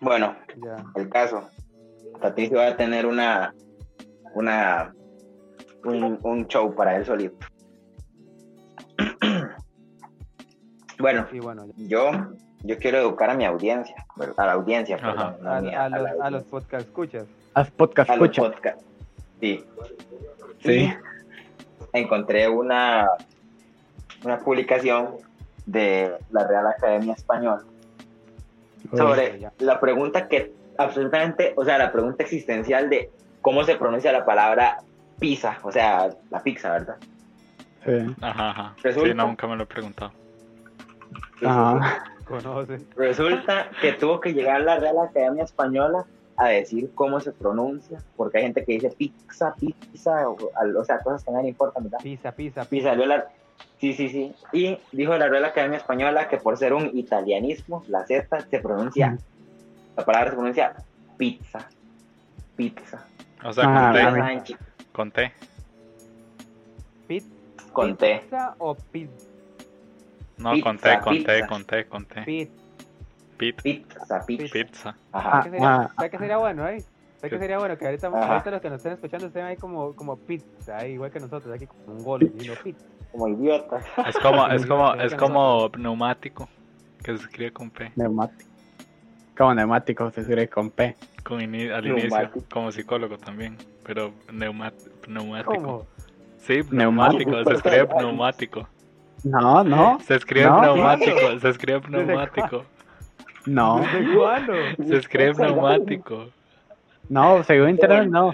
Bueno, 0.01 0.37
Ya. 0.57 0.85
el 0.97 1.09
caso. 1.09 1.49
Patricio 2.21 2.59
va 2.59 2.69
a 2.69 2.77
tener 2.77 3.07
una, 3.07 3.55
una, 4.35 4.93
un, 5.85 6.19
un 6.23 6.47
show 6.49 6.75
para 6.75 6.97
él 6.97 7.05
solito. 7.05 7.37
bueno, 10.99 11.27
Y 11.33 11.39
bueno, 11.41 11.67
ya. 11.67 11.73
yo, 11.89 12.11
yo 12.63 12.79
quiero 12.79 12.99
educar 12.99 13.31
a 13.31 13.35
mi 13.35 13.45
audiencia, 13.45 13.95
a 14.37 14.47
la 14.47 14.53
audiencia, 14.53 14.97
perdón, 14.99 15.37
no 15.43 15.51
a, 15.51 15.57
a 15.59 15.61
mí, 15.61 15.75
a 15.75 15.85
a 15.85 15.89
la 15.89 15.99
los, 15.99 16.21
a 16.21 16.31
los 16.31 16.43
podcast 16.45 16.87
escuchas. 16.87 17.27
Podcast, 17.77 18.11
A 18.11 18.17
los 18.17 18.29
escucha. 18.31 18.43
podcasts. 18.43 18.85
Sí. 19.41 19.65
Sí. 20.63 20.93
Y 21.93 21.99
encontré 21.99 22.49
una, 22.49 23.09
una 24.25 24.39
publicación 24.39 25.17
de 25.71 26.17
la 26.31 26.47
Real 26.47 26.67
Academia 26.67 27.15
Española 27.15 27.63
sobre 28.97 29.51
la 29.59 29.81
pregunta 29.81 30.29
que 30.29 30.53
absolutamente, 30.79 31.53
o 31.57 31.65
sea, 31.65 31.79
la 31.79 31.93
pregunta 31.93 32.23
existencial 32.23 32.89
de 32.91 33.11
cómo 33.41 33.63
se 33.65 33.77
pronuncia 33.77 34.13
la 34.13 34.25
palabra 34.25 34.79
pizza, 35.19 35.59
o 35.63 35.71
sea, 35.71 36.11
la 36.31 36.43
pizza, 36.43 36.73
¿verdad? 36.73 36.97
Sí. 37.85 38.15
Ajá, 38.21 38.51
ajá. 38.51 38.75
Sí, 38.77 38.83
Resulta- 38.85 39.15
nunca 39.25 39.47
me 39.47 39.57
lo 39.57 39.63
he 39.65 39.67
preguntado. 39.67 40.13
Ajá. 41.45 42.05
Conoces. 42.25 42.85
Resulta 42.97 43.71
que 43.81 43.93
tuvo 43.93 44.21
que 44.21 44.33
llegar 44.33 44.61
la 44.63 44.79
Real 44.79 44.99
Academia 44.99 45.45
Española 45.45 46.05
a 46.37 46.49
decir 46.49 46.91
cómo 46.95 47.21
se 47.21 47.33
pronuncia, 47.33 47.99
porque 48.17 48.39
hay 48.39 48.45
gente 48.45 48.65
que 48.65 48.73
dice 48.73 48.91
pizza, 48.91 49.55
pizza, 49.57 50.29
o, 50.29 50.85
sea, 50.85 51.01
cosas 51.01 51.25
que 51.25 51.31
a 51.31 51.35
nadie 51.35 51.45
le 51.45 51.51
importan, 51.51 51.85
¿verdad? 51.85 51.99
Y 52.03 52.17
pisa. 52.17 52.65
salió 52.65 53.05
la, 53.05 53.27
Sí, 53.81 53.95
sí, 53.95 54.09
sí. 54.11 54.35
Y 54.53 54.79
dijo 54.93 55.17
la 55.17 55.29
Real 55.29 55.45
Academia 55.45 55.79
Española 55.79 56.29
que 56.29 56.37
por 56.37 56.57
ser 56.59 56.75
un 56.75 56.91
italianismo, 56.97 57.83
la 57.89 58.05
Z 58.07 58.41
se 58.51 58.59
pronuncia, 58.61 59.17
la 59.97 60.05
palabra 60.05 60.31
se 60.31 60.37
pronuncia 60.37 60.75
pizza. 61.17 61.67
Pizza. 62.57 63.07
O 63.43 63.53
sea, 63.53 63.65
Ah, 63.67 63.93
con 63.93 63.95
T. 64.43 64.43
Pizza 64.43 64.59
Con 64.93 65.11
T. 65.13 65.33
Pit, 67.09 67.25
Con 67.73 67.97
T. 67.97 68.21
pizza 68.23 68.55
o 68.59 68.75
pit, 68.75 69.11
No, 70.37 70.51
con 70.61 70.77
Pizza, 70.77 70.99
T, 70.99 71.01
con 71.05 71.15
T, 71.15 71.19
pizza. 71.35 71.47
con 71.47 71.65
T, 71.65 71.85
con 71.87 72.05
T. 72.05 72.23
pit. 72.23 72.51
Pit, 73.39 73.63
Pizza, 73.63 74.27
pizza. 74.27 74.53
pizza. 74.53 74.97
Ajá. 75.13 75.31
¿Sabes 75.31 75.45
qué 75.45 75.51
sería, 75.53 75.75
ah. 75.75 75.91
¿sabes 75.97 76.11
qué 76.11 76.19
sería 76.19 76.37
bueno, 76.37 76.69
eh? 76.69 76.85
¿Sabes 77.17 77.33
qué 77.33 77.39
sería 77.39 77.59
bueno? 77.59 77.79
Que 77.79 77.87
ahorita, 77.87 78.07
ahorita 78.09 78.51
los 78.51 78.61
que 78.61 78.69
nos 78.69 78.77
estén 78.79 78.93
escuchando 78.93 79.27
estén 79.29 79.45
ahí 79.47 79.57
como, 79.57 79.95
como 79.97 80.17
pizza, 80.19 80.77
ahí, 80.77 80.93
igual 80.93 81.11
que 81.11 81.21
nosotros, 81.21 81.55
aquí 81.55 81.67
como 81.67 81.97
un 81.97 82.05
gol, 82.05 82.23
y 82.39 82.47
no 82.47 82.55
pizza. 82.63 82.85
Como 83.13 83.29
idiota. 83.29 83.81
Es 84.07 84.17
como, 84.19 84.47
es 84.49 84.67
como, 84.67 84.95
es 84.95 85.15
como 85.15 85.71
pneumático. 85.71 86.49
Que 87.03 87.17
se 87.17 87.25
escribe 87.25 87.53
con 87.53 87.71
P. 87.71 87.91
Neumático. 87.97 88.51
Como 89.37 89.55
neumático 89.55 90.11
se 90.11 90.21
escribe 90.21 90.49
con 90.49 90.71
P. 90.71 90.97
Con 91.25 91.41
ini- 91.41 91.71
al 91.73 91.87
inicio. 91.87 92.31
Como 92.53 92.71
psicólogo 92.73 93.17
también. 93.19 93.57
Pero 93.85 94.13
neuma- 94.33 94.73
pneumático. 95.03 95.55
¿Cómo? 95.55 95.87
Sí, 96.39 96.61
Neumático. 96.71 97.31
pneumático. 97.31 97.45
Se 97.51 97.57
escribe 97.57 97.87
pneumático. 97.99 98.69
No, 99.25 99.65
no, 99.65 99.99
Se 100.01 100.15
escribe 100.15 100.47
No. 100.47 100.61
pneumático. 100.61 101.39
Se 101.41 101.49
escribe 101.49 101.81
pneumático. 101.81 102.65
no. 103.47 103.83
Se 104.87 104.97
escribe 104.97 105.35
pneumático. 105.35 106.27
no, 107.09 107.43
según 107.45 107.71
internet 107.71 108.09
no. 108.11 108.33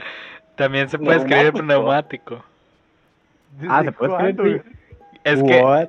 También 0.56 0.88
se 0.88 0.98
puede 0.98 1.18
escribir 1.18 1.62
Neumático. 1.64 2.42
Ah, 3.68 3.82
¿Desde 3.82 3.84
se 3.84 3.92
puede 3.92 4.10
cuándo? 4.10 4.44
escribir. 4.44 4.64
Es 5.24 5.42
que 5.42 5.60
What? 5.60 5.88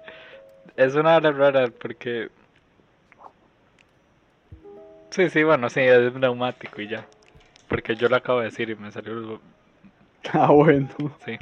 es 0.75 0.95
una 0.95 1.15
hora 1.17 1.32
rara 1.32 1.67
porque. 1.82 2.30
Sí, 5.12 5.30
sí, 5.30 5.43
bueno, 5.43 5.69
sí, 5.69 5.80
es 5.82 6.12
pneumático 6.12 6.82
y 6.82 6.88
ya. 6.88 7.06
Porque 7.67 7.95
yo 7.95 8.08
lo 8.10 8.15
acabo 8.17 8.39
de 8.39 8.45
decir 8.45 8.69
y 8.69 8.75
me 8.75 8.91
salió. 8.91 9.39
Ah, 10.34 10.51
bueno. 10.51 10.89
Sí, 11.25 11.38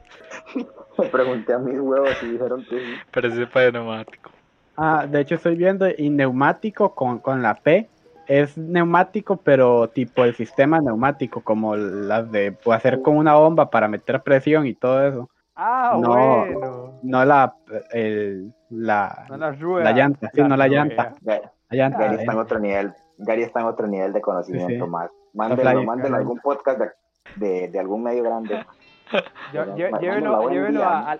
Me 0.97 1.05
pregunté 1.07 1.53
a 1.53 1.57
mis 1.57 1.79
huevos 1.79 2.21
y 2.21 2.27
dijeron 2.27 2.63
que 2.69 2.77
sí. 2.77 2.93
pero 3.11 3.31
sí 3.31 3.45
para 3.47 3.71
pneumático. 3.71 4.29
Ah, 4.77 5.07
de 5.09 5.21
hecho 5.21 5.35
estoy 5.35 5.55
viendo 5.55 5.87
y 5.97 6.09
neumático 6.09 6.93
con, 6.93 7.19
con 7.19 7.41
la 7.41 7.55
P 7.55 7.89
es 8.27 8.57
neumático, 8.57 9.37
pero 9.37 9.87
tipo 9.89 10.23
el 10.23 10.35
sistema 10.35 10.79
neumático, 10.81 11.41
como 11.41 11.75
las 11.75 12.31
de 12.31 12.55
hacer 12.71 13.01
con 13.01 13.17
una 13.17 13.35
bomba 13.35 13.69
para 13.69 13.87
meter 13.87 14.21
presión 14.21 14.67
y 14.67 14.73
todo 14.73 15.07
eso. 15.07 15.29
Ah, 15.55 15.97
No. 16.01 16.09
bueno. 16.09 16.99
No 17.03 17.25
la, 17.25 17.55
el, 17.91 18.53
la, 18.69 19.25
No 19.29 19.37
la 19.37 19.51
rueda. 19.51 19.85
la 19.85 19.91
llanta, 19.95 20.29
sí, 20.33 20.41
no 20.41 20.57
la 20.57 20.67
llanta. 20.67 21.13
Gary, 21.21 21.41
La 21.69 21.77
llanta. 21.77 21.97
Gary 21.99 22.15
la 22.15 22.21
está 22.21 22.33
en 22.33 22.39
otro 22.39 22.59
nivel. 22.59 22.93
Gary 23.17 23.43
está 23.43 23.59
en 23.61 23.65
otro 23.67 23.87
nivel 23.87 24.11
de 24.13 24.21
conocimiento 24.21 24.73
Sí, 24.73 24.79
sí. 24.79 24.87
más. 24.89 25.09
Mándenlo, 25.33 25.83
mándenlo 25.83 26.17
a 26.17 26.19
algún 26.19 26.39
podcast 26.39 26.79
de, 26.79 26.89
de, 27.37 27.67
de 27.69 27.79
algún 27.79 28.03
medio 28.03 28.23
grande. 28.23 28.65
Yo- 29.53 29.75
Llévelo, 29.75 30.43
mándalo 30.43 30.83
a 30.83 31.11
a, 31.13 31.19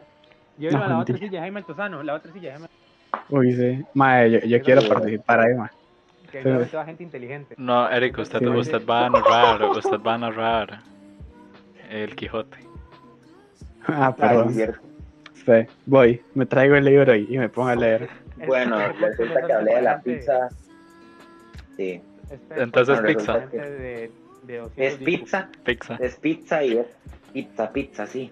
llévelo 0.58 0.80
a 0.84 0.88
la 0.88 0.94
No, 0.96 1.00
otra 1.02 1.18
silla, 1.18 1.40
Jaime 1.42 1.60
Altozano, 1.60 2.04
la 2.04 2.16
otra 2.16 2.32
silla, 2.34 2.52
Jaime. 2.54 2.68
Uy, 3.30 3.54
sí. 3.54 3.86
Mae, 3.94 4.32
yo, 4.32 4.40
yo 4.40 4.62
quiero 4.62 4.82
participar 4.88 5.40
ahí, 5.42 5.54
mae. 5.54 5.70
Que 6.32 6.42
Sí. 6.44 6.72
toda 6.72 6.84
gente 6.86 7.04
inteligente. 7.04 7.56
No, 7.58 7.90
Eric, 7.90 8.18
usted, 8.18 8.40
Sí. 8.40 8.48
usted 8.48 8.86
va 8.86 9.06
a 9.06 9.10
narrar, 9.10 9.64
usted 9.70 10.00
va 10.06 10.14
a 10.16 10.18
narrar 10.18 10.80
el 11.90 12.16
Quijote. 12.16 12.58
Ah, 13.88 14.08
Ah, 14.08 14.16
perdón. 14.16 14.54
Sí, 14.54 15.52
voy, 15.86 16.22
me 16.34 16.46
traigo 16.46 16.76
el 16.76 16.86
libro 16.86 17.16
y, 17.16 17.28
y 17.30 17.38
me 17.38 17.50
pongo 17.50 17.70
a 17.70 17.76
leer. 17.76 18.10
Bueno, 18.48 18.78
resulta 19.00 19.46
que 19.46 19.54
hablé 19.54 19.76
de 19.76 19.82
la 19.82 20.02
pizza. 20.02 20.50
Sí. 21.78 22.02
Entonces, 22.56 23.00
Bueno, 23.02 23.18
pizza. 23.20 23.34
resulta 23.34 23.52
que 23.52 23.58
de- 23.70 24.12
de 24.48 24.58
200 24.58 24.78
Es 24.78 24.96
pizza, 25.06 25.50
Pizza. 25.64 25.96
es 26.00 26.16
pizza 26.16 26.64
y 26.64 26.78
es 26.78 26.88
pizza, 27.34 27.72
pizza, 27.72 28.06
sí. 28.08 28.32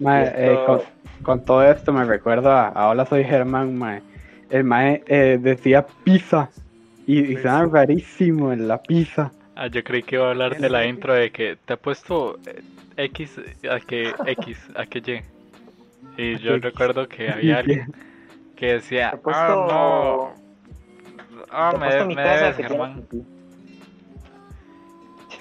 Mae, 0.00 0.24
Y 0.24 0.28
eh, 0.34 0.58
con, 0.66 0.80
con 1.22 1.44
todo 1.44 1.62
esto 1.64 1.92
me 1.92 2.04
recuerdo 2.04 2.50
a, 2.50 2.68
a 2.68 2.88
Hola 2.88 3.06
Soy 3.06 3.24
Germán, 3.24 3.76
mae. 3.76 4.02
El 4.50 4.64
mae 4.64 5.02
eh, 5.06 5.38
decía 5.40 5.86
pizza 6.04 6.50
y, 7.06 7.20
y 7.20 7.36
suena 7.36 7.64
rarísimo 7.66 8.52
en 8.52 8.66
la 8.68 8.82
pizza. 8.82 9.30
Ah, 9.56 9.68
yo 9.68 9.84
creí 9.84 10.02
que 10.02 10.16
iba 10.16 10.26
a 10.26 10.30
hablar 10.30 10.56
de 10.56 10.68
la 10.70 10.86
intro 10.86 11.14
de 11.14 11.30
que 11.32 11.56
te 11.56 11.74
ha 11.74 11.76
puesto 11.76 12.40
eh, 12.46 12.62
X 12.96 13.40
a 13.70 13.80
que 13.80 14.16
X 14.24 14.58
a 14.74 14.86
que 14.86 14.98
Y. 15.00 15.24
Y 16.16 16.38
yo 16.38 16.56
X. 16.56 16.60
recuerdo 16.60 17.08
que 17.08 17.30
había 17.30 17.58
alguien 17.58 17.90
que 18.56 18.74
decía, 18.74 19.20
puesto, 19.22 19.54
ah, 19.54 19.62
no, 19.64 20.34
ah, 21.50 21.72
te 21.72 21.76
he 21.76 21.78
me, 21.78 22.04
me 22.06 22.22
debes, 22.22 22.56
que 22.56 22.62
Germán. 22.62 23.08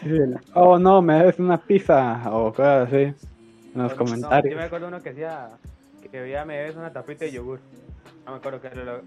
Oh 0.54 0.78
no, 0.80 1.02
me 1.02 1.16
debes 1.20 1.40
una 1.40 1.58
pizza 1.66 2.24
o 2.32 2.54
cosas 2.54 2.88
así. 2.88 3.16
En 3.74 3.82
los 3.84 3.94
No, 4.22 4.42
yo 4.48 4.58
me 4.58 4.64
comentarios. 4.64 4.64
acuerdo 4.64 4.88
uno 4.88 5.02
que 5.02 5.10
decía 5.12 5.60
que 6.12 6.20
había 6.20 6.46
me 6.46 6.58
debes 6.58 6.76
una 6.76 6.92
tapita 6.94 7.26
de 7.26 7.32
yogur. 7.32 7.62
No 8.26 8.32
me 8.34 8.38
acuerdo 8.38 8.62
qué 8.62 8.68
era 8.68 8.84
lo 8.84 9.04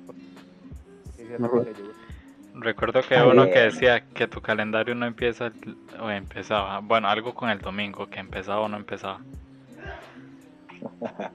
que 1.17 1.23
decía 1.23 1.39
No 1.39 1.49
tapita 1.49 1.71
de 1.71 1.77
yogur. 1.77 1.97
Recuerdo 2.59 3.03
que 3.03 3.17
Ah, 3.17 3.27
uno 3.27 3.45
que 3.45 3.59
decía 3.61 4.01
que 4.01 4.27
tu 4.27 4.41
calendario 4.41 4.95
no 4.95 5.05
empieza 5.07 5.53
o 6.01 6.11
empezaba, 6.11 6.81
bueno, 6.81 7.09
algo 7.09 7.35
con 7.35 7.51
el 7.51 7.59
domingo, 7.59 8.09
que 8.09 8.19
empezaba 8.19 8.61
o 8.61 8.69
no 8.69 8.77
empezaba. 8.77 9.21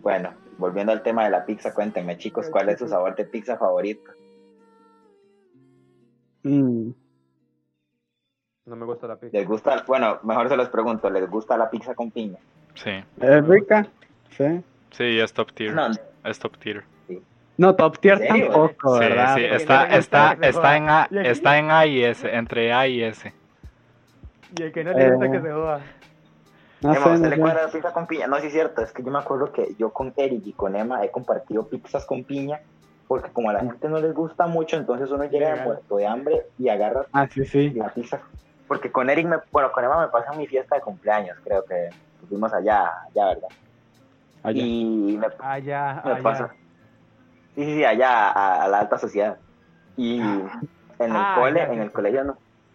Bueno, 0.00 0.32
volviendo 0.56 0.92
al 0.92 1.02
tema 1.02 1.24
de 1.24 1.30
la 1.30 1.44
pizza, 1.44 1.74
cuéntenme 1.74 2.16
chicos, 2.16 2.48
¿cuál 2.50 2.68
es 2.70 2.78
su 2.78 2.88
sabor 2.88 3.14
de 3.14 3.24
pizza 3.26 3.58
favorito? 3.58 4.10
Mm, 6.44 6.90
No 8.66 8.76
me 8.76 8.86
gusta 8.86 9.06
la 9.06 9.16
pizza. 9.16 9.36
¿Les 9.36 9.46
gusta? 9.46 9.84
Bueno, 9.86 10.18
mejor 10.22 10.48
se 10.48 10.56
los 10.56 10.68
pregunto, 10.70 11.10
¿les 11.10 11.28
gusta 11.28 11.58
la 11.58 11.68
pizza 11.68 11.94
con 11.94 12.10
piña? 12.10 12.38
Sí, 12.74 12.90
¿Es 13.20 13.46
rica? 13.46 13.86
Sí. 14.30 14.62
sí, 14.92 15.18
es 15.20 15.32
top 15.32 15.52
tier, 15.52 15.74
No, 15.74 15.88
es 16.24 16.38
top 16.38 16.56
tier. 16.58 16.84
No, 17.58 17.74
top 17.74 17.98
tier 17.98 18.26
tampoco, 18.28 18.92
Sí, 18.94 19.00
¿verdad? 19.00 19.36
sí, 19.36 19.44
está, 19.44 19.84
está, 19.98 20.38
está 20.40 20.76
en 20.76 20.88
A, 20.88 21.08
está 21.24 21.58
en 21.58 21.70
A 21.70 21.86
y 21.86 22.04
S, 22.04 22.34
entre 22.34 22.72
A 22.72 22.86
y 22.86 23.02
S. 23.02 23.32
Y 24.56 24.62
el 24.62 24.72
que 24.72 24.84
no 24.84 24.92
le 24.92 25.10
gusta 25.10 25.26
Eh, 25.26 25.30
que 25.32 25.40
se 25.42 25.52
joda. 25.52 25.80
No 26.80 26.94
Emma, 26.94 27.06
sé, 27.06 27.10
¿usted 27.14 27.22
no 27.24 27.28
le 27.30 27.36
sé. 27.36 27.42
cuadra 27.42 27.62
la 27.66 27.72
pizza 27.72 27.92
con 27.92 28.06
piña? 28.06 28.26
No, 28.28 28.38
sí 28.38 28.46
es 28.46 28.52
cierto, 28.52 28.82
es 28.82 28.92
que 28.92 29.02
yo 29.02 29.10
me 29.10 29.18
acuerdo 29.18 29.52
que 29.52 29.74
yo 29.76 29.92
con 29.92 30.14
Eric 30.16 30.42
y 30.46 30.52
con 30.52 30.76
Emma 30.76 31.04
he 31.04 31.10
compartido 31.10 31.68
pizzas 31.68 32.06
con 32.06 32.24
piña, 32.24 32.60
porque 33.08 33.32
como 33.32 33.50
a 33.50 33.54
la 33.54 33.60
gente 33.60 33.88
no 33.88 33.98
les 33.98 34.14
gusta 34.14 34.46
mucho, 34.46 34.76
entonces 34.76 35.10
uno 35.10 35.24
llega 35.24 35.50
Legal. 35.50 35.66
muerto 35.66 35.96
de 35.96 36.06
hambre 36.06 36.42
y 36.56 36.68
agarra 36.68 37.06
Ah, 37.12 37.26
sí, 37.28 37.44
sí. 37.44 37.70
la 37.74 37.92
pizza. 37.92 38.22
Porque 38.68 38.92
con 38.92 39.10
Eric, 39.10 39.26
me, 39.26 39.38
bueno, 39.50 39.72
con 39.72 39.84
Emma 39.84 40.00
me 40.00 40.08
pasó 40.08 40.32
en 40.32 40.38
mi 40.38 40.46
fiesta 40.46 40.76
de 40.76 40.82
cumpleaños, 40.82 41.36
creo 41.42 41.64
que 41.64 41.90
fuimos 42.28 42.52
allá, 42.54 42.84
allá, 43.10 43.26
¿verdad? 43.34 43.48
Allá. 44.44 44.62
Y 44.62 45.16
me, 45.18 45.26
Allá, 45.40 46.02
me 46.04 46.12
allá. 46.12 46.22
pasó. 46.22 46.48
Sí, 47.58 47.64
sí, 47.64 47.74
sí, 47.74 47.84
allá 47.84 48.28
a, 48.30 48.62
a 48.62 48.68
la 48.68 48.78
alta 48.78 48.98
sociedad. 48.98 49.36
Y 49.96 50.20
en 50.20 50.48
el 51.00 51.10
Ah, 51.10 51.32
cole, 51.34 51.58
ya, 51.58 51.72
en 51.72 51.80
el 51.80 51.90
colegio 51.90 52.22
no. 52.22 52.34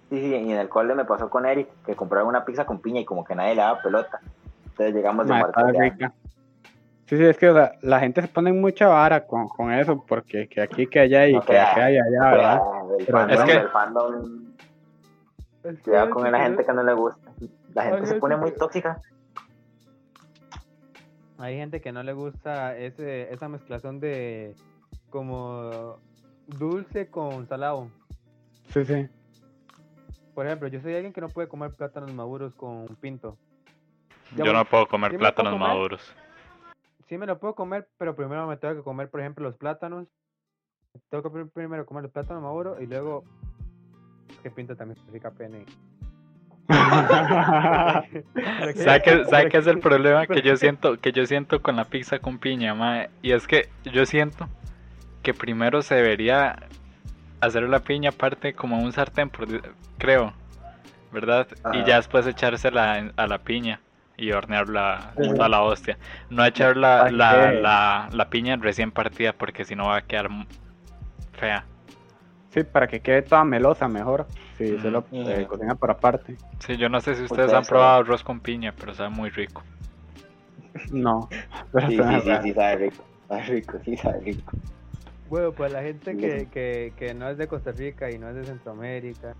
Sí, 0.10 0.20
sí, 0.20 0.36
y 0.36 0.52
en 0.52 0.58
el 0.60 0.68
cole 0.68 0.94
me 0.94 1.06
pasó 1.06 1.30
con 1.30 1.46
Eric 1.46 1.70
que 1.86 1.96
compraron 1.96 2.28
una 2.28 2.44
pizza 2.44 2.66
con 2.66 2.82
piña 2.82 3.00
y 3.00 3.06
como 3.06 3.24
que 3.24 3.34
nadie 3.34 3.56
le 3.56 3.62
daba 3.62 3.82
pelota. 3.82 4.20
Entonces 4.72 4.94
llegamos 4.94 5.26
de 5.26 5.34
rica. 5.80 6.14
Sí, 7.06 7.16
sí, 7.18 7.24
es 7.24 7.38
que 7.38 7.50
o 7.50 7.54
sea, 7.54 7.72
la 7.82 8.02
gente 8.02 8.22
se 8.22 8.28
pone 8.28 8.52
mucha 8.52 8.88
vara 8.88 9.26
con, 9.26 9.48
con 9.48 9.72
eso, 9.72 10.04
porque 10.06 10.50
que 10.50 10.60
aquí, 10.62 10.88
que 10.88 11.00
allá 11.00 11.28
y 11.28 11.34
No 11.34 11.46
que 11.46 11.58
acá 11.58 11.90
y 11.90 11.98
allá, 11.98 12.30
¿verdad? 12.32 12.62
El 13.00 13.06
Pero 13.06 13.18
fandom, 13.20 13.40
es 13.40 13.44
que- 13.46 13.58
el 13.62 13.70
fandom, 13.70 14.54
Es 15.64 15.78
que 15.78 15.82
cuidado 15.84 16.10
con 16.10 16.30
la 16.30 16.40
gente 16.42 16.66
que 16.66 16.74
no 16.74 16.84
le 16.84 16.94
gusta. 16.94 17.32
La 17.74 17.84
gente 17.84 18.06
se 18.08 18.16
pone 18.16 18.36
muy 18.36 18.52
tóxica. 18.52 19.00
Hay 21.38 21.58
gente 21.58 21.82
que 21.82 21.92
no 21.92 22.04
le 22.04 22.14
gusta 22.14 22.78
ese, 22.78 23.34
esa 23.34 23.48
mezclación 23.50 24.00
de 24.00 24.56
como 25.14 26.00
dulce 26.48 27.08
con 27.08 27.48
salado. 27.48 27.88
Sí, 28.70 28.84
sí. 28.84 29.08
Por 30.34 30.48
ejemplo, 30.48 30.68
yo 30.70 30.82
soy 30.82 30.96
alguien 30.96 31.14
que 31.14 31.22
no 31.22 31.30
puede 31.30 31.48
comer 31.48 31.72
plátanos 31.76 32.12
maduros 32.16 32.56
con 32.56 32.88
pinto. 33.00 33.38
Yo 34.36 34.52
no 34.52 34.66
puedo 34.66 34.88
comer 34.88 35.12
¿sí 35.12 35.18
me 35.18 35.20
puedo 35.20 35.34
plátanos 35.36 35.54
comer? 35.54 35.68
maduros. 35.70 36.16
Sí 37.08 37.20
me 37.20 37.28
lo 37.28 37.38
puedo 37.38 37.54
comer, 37.54 37.88
pero 38.00 38.16
primero 38.16 38.48
me 38.48 38.58
tengo 38.58 38.74
que 38.74 38.82
comer, 38.82 39.08
por 39.12 39.20
ejemplo, 39.20 39.48
los 39.48 39.56
plátanos. 39.56 40.08
Tengo 41.12 41.22
que 41.22 41.30
prim- 41.30 41.50
primero 41.50 41.86
comer 41.86 42.06
los 42.06 42.12
plátanos 42.12 42.42
maduros 42.42 42.82
y 42.82 42.88
luego 42.88 43.24
que 44.42 44.50
pinto 44.50 44.76
también 44.76 44.98
significa 44.98 45.30
pene. 45.30 45.64
¿Sabe 48.76 49.02
qué, 49.04 49.26
sabe 49.26 49.50
qué 49.50 49.58
es 49.58 49.68
el 49.68 49.80
problema 49.80 50.26
que 50.26 50.42
yo 50.42 50.58
siento 50.58 51.00
que 51.00 51.12
yo 51.12 51.28
siento 51.28 51.62
con 51.62 51.76
la 51.76 51.86
pizza 51.86 52.18
con 52.18 52.40
piña, 52.40 52.74
mae? 52.74 53.12
Y 53.22 53.34
es 53.34 53.46
que 53.46 53.70
yo 53.84 54.08
siento 54.08 54.50
que 55.24 55.34
primero 55.34 55.82
se 55.82 55.96
debería 55.96 56.58
hacer 57.42 57.64
la 57.64 57.80
piña 57.80 58.12
aparte 58.12 58.54
como 58.54 58.80
un 58.80 58.92
sartén, 58.94 59.30
por 59.30 59.48
creo, 59.98 60.34
¿verdad? 61.12 61.48
Y 61.74 61.84
ya 61.86 61.98
después 61.98 62.28
echársela 62.28 63.12
a 63.16 63.28
la 63.28 63.38
piña. 63.40 63.82
y 64.16 64.32
hornearla 64.32 65.14
a 65.40 65.50
la 65.50 65.62
hostia. 65.64 65.98
No 66.30 66.46
echar 66.46 66.78
la, 66.78 67.00
¿Para 67.00 67.12
la, 67.12 67.52
la, 67.52 68.10
la 68.12 68.30
piña 68.30 68.56
recién 68.58 68.92
partida 68.92 69.34
porque 69.34 69.66
si 69.66 69.76
no 69.76 69.88
va 69.88 69.98
a 69.98 70.02
quedar 70.02 70.30
fea. 71.34 71.66
Sí, 72.50 72.64
para 72.64 72.88
que 72.88 73.02
quede 73.02 73.24
toda 73.24 73.44
melosa 73.44 73.88
mejor. 73.88 74.28
Sí, 74.58 74.72
Ujú. 74.74 74.82
se 74.84 74.92
lo 74.92 75.06
eh, 75.12 75.48
cocina 75.48 75.74
por 75.76 75.90
aparte. 75.90 76.38
Sí, 76.60 76.78
yo 76.78 76.90
no 76.90 77.02
sé 77.02 77.16
si 77.16 77.24
ustedes 77.24 77.52
han 77.52 77.66
probado 77.66 78.02
arroz 78.02 78.24
con 78.24 78.40
piña, 78.40 78.74
pero 78.80 78.94
sabe 78.94 79.10
muy 79.10 79.32
rico. 79.32 79.64
No. 80.92 81.28
Pero 81.72 81.88
Sí, 81.90 81.98
sí, 81.98 82.04
sí, 82.22 82.32
sí, 82.44 82.54
sabe 82.54 82.76
rico. 82.78 83.04
Sabe 83.28 83.42
rico, 83.44 83.80
sí, 83.84 83.98
sabe 83.98 84.20
rico. 84.20 84.54
Bueno, 85.30 85.52
pues 85.52 85.72
la 85.72 85.82
gente 85.82 86.16
que, 86.16 86.48
que, 86.52 86.94
que 86.98 87.14
no 87.14 87.30
es 87.30 87.38
de 87.38 87.48
Costa 87.48 87.72
Rica 87.72 88.12
y 88.12 88.18
no 88.18 88.30
es 88.30 88.36
de 88.36 88.44
Centroamérica, 88.44 89.36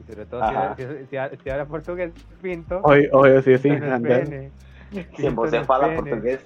y 0.00 0.10
sobre 0.12 0.26
todo 0.26 0.42
Ajá. 0.42 0.76
si, 0.76 0.82
si, 0.82 0.88
si, 1.06 1.42
si 1.42 1.50
habla 1.50 1.66
portugués, 1.66 2.12
pinto. 2.40 2.80
Oye, 2.82 3.08
oye, 3.12 3.42
sí, 3.42 3.56
sí. 3.56 3.62
Si 3.62 3.68
en 3.68 3.80
se 3.80 4.00
pene. 4.00 4.50
portugués. 5.96 6.40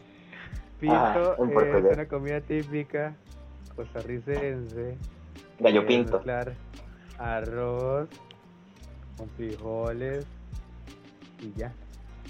Pinto 0.81 1.37
en 1.39 1.87
es 1.87 1.95
una 1.95 2.07
comida 2.07 2.41
típica 2.41 3.15
costarricense. 3.75 4.97
Gallo 5.59 5.87
pinto. 5.87 6.23
arroz 7.19 8.09
con 9.17 9.29
frijoles 9.31 10.27
y 11.41 11.53
ya. 11.59 11.73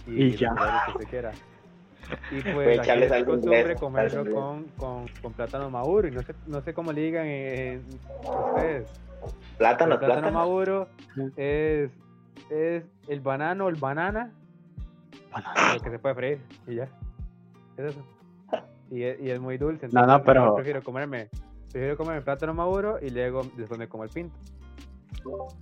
Y 0.07 0.31
ya. 0.33 0.55
que 0.87 0.92
usted 0.92 1.11
quiera. 1.11 1.33
Y 2.31 2.40
pues 2.55 2.79
aquí 2.81 2.90
es 3.03 3.25
costumbre 3.25 3.75
comerlo 3.77 4.25
con, 4.35 4.64
con, 4.77 5.07
con 5.23 5.33
plátano 5.33 5.71
maduro 5.71 6.09
y 6.09 6.11
no 6.11 6.23
sé, 6.23 6.35
no 6.47 6.61
sé 6.62 6.75
cómo 6.75 6.92
le 6.92 7.01
digan 7.03 7.27
en 7.27 7.83
ustedes. 8.23 8.88
Plátano, 9.59 9.99
plátano 9.99 10.21
plátano. 10.21 10.31
maduro 10.33 10.88
es, 11.37 11.90
es 12.51 12.85
el 13.09 13.21
banano, 13.21 13.69
el 13.69 13.77
banana, 13.77 14.33
lo 15.75 15.81
que 15.81 15.90
se 15.90 15.99
puede 15.99 16.14
freír 16.14 16.38
y 16.66 16.77
ya. 16.77 16.88
Es 17.77 17.87
eso. 17.87 18.05
Y 18.90 19.03
es, 19.03 19.21
y 19.21 19.31
es 19.31 19.40
muy 19.40 19.59
dulce. 19.59 19.88
No, 19.90 20.07
no, 20.07 20.23
pero- 20.23 20.55
prefiero 20.55 20.83
comerme, 20.83 21.29
prefiero 21.73 21.97
comerme 21.97 22.23
plátano 22.23 22.55
maduro 22.55 22.99
y 23.03 23.11
luego 23.11 23.42
después 23.57 23.79
me 23.79 23.88
como 23.88 24.05
el 24.05 24.11
pinto. 24.11 24.37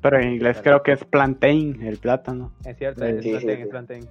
Pero 0.02 0.20
en 0.20 0.34
inglés 0.34 0.60
creo 0.62 0.82
que 0.82 0.92
es 0.92 1.04
plantain, 1.04 1.80
el 1.82 1.96
plátano. 1.96 2.52
Es 2.66 2.76
cierto, 2.76 3.00
Sí, 3.02 3.10
es 3.12 3.22
sí, 3.22 3.30
plantain, 3.30 3.56
sí. 3.56 3.62
es 3.62 3.68
plantain. 3.68 4.08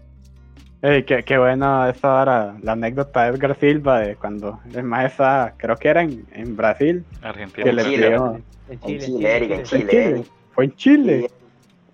Ey, 0.86 1.04
qué, 1.06 1.24
qué 1.24 1.38
bueno 1.38 1.88
esa 1.88 2.20
ahora, 2.20 2.58
la 2.62 2.74
anécdota 2.74 3.24
de 3.24 3.30
Edgar 3.30 3.58
Silva 3.58 4.00
de 4.02 4.18
cuando 4.18 4.60
el 4.74 4.84
maestro, 4.84 5.26
creo 5.56 5.78
que 5.78 5.88
era 5.88 6.02
en, 6.02 6.26
en 6.34 6.58
Brasil, 6.58 7.06
Argentina. 7.22 7.64
que 7.64 7.72
le 7.72 7.84
Chile, 7.86 8.08
pidió. 8.08 8.36
En 8.36 8.44
En 8.70 8.80
Chile, 8.82 9.06
en 9.06 9.54
¿En 9.54 9.64
Chile. 9.64 9.64
Chile? 9.64 10.10
Erika. 10.10 10.30
Fue 10.52 10.66
en 10.66 10.76
Chile. 10.76 11.30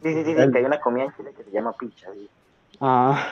Sí, 0.02 0.14
sí, 0.14 0.14
sí, 0.16 0.24
sí, 0.26 0.32
El- 0.42 0.52
que 0.52 0.58
hay 0.58 0.66
una 0.66 0.80
comida 0.80 1.04
en 1.04 1.14
Chile 1.16 1.30
que 1.38 1.44
se 1.44 1.52
llama 1.52 1.72
picha. 1.74 2.08
Sí, 2.16 2.30
Ah, 2.82 3.30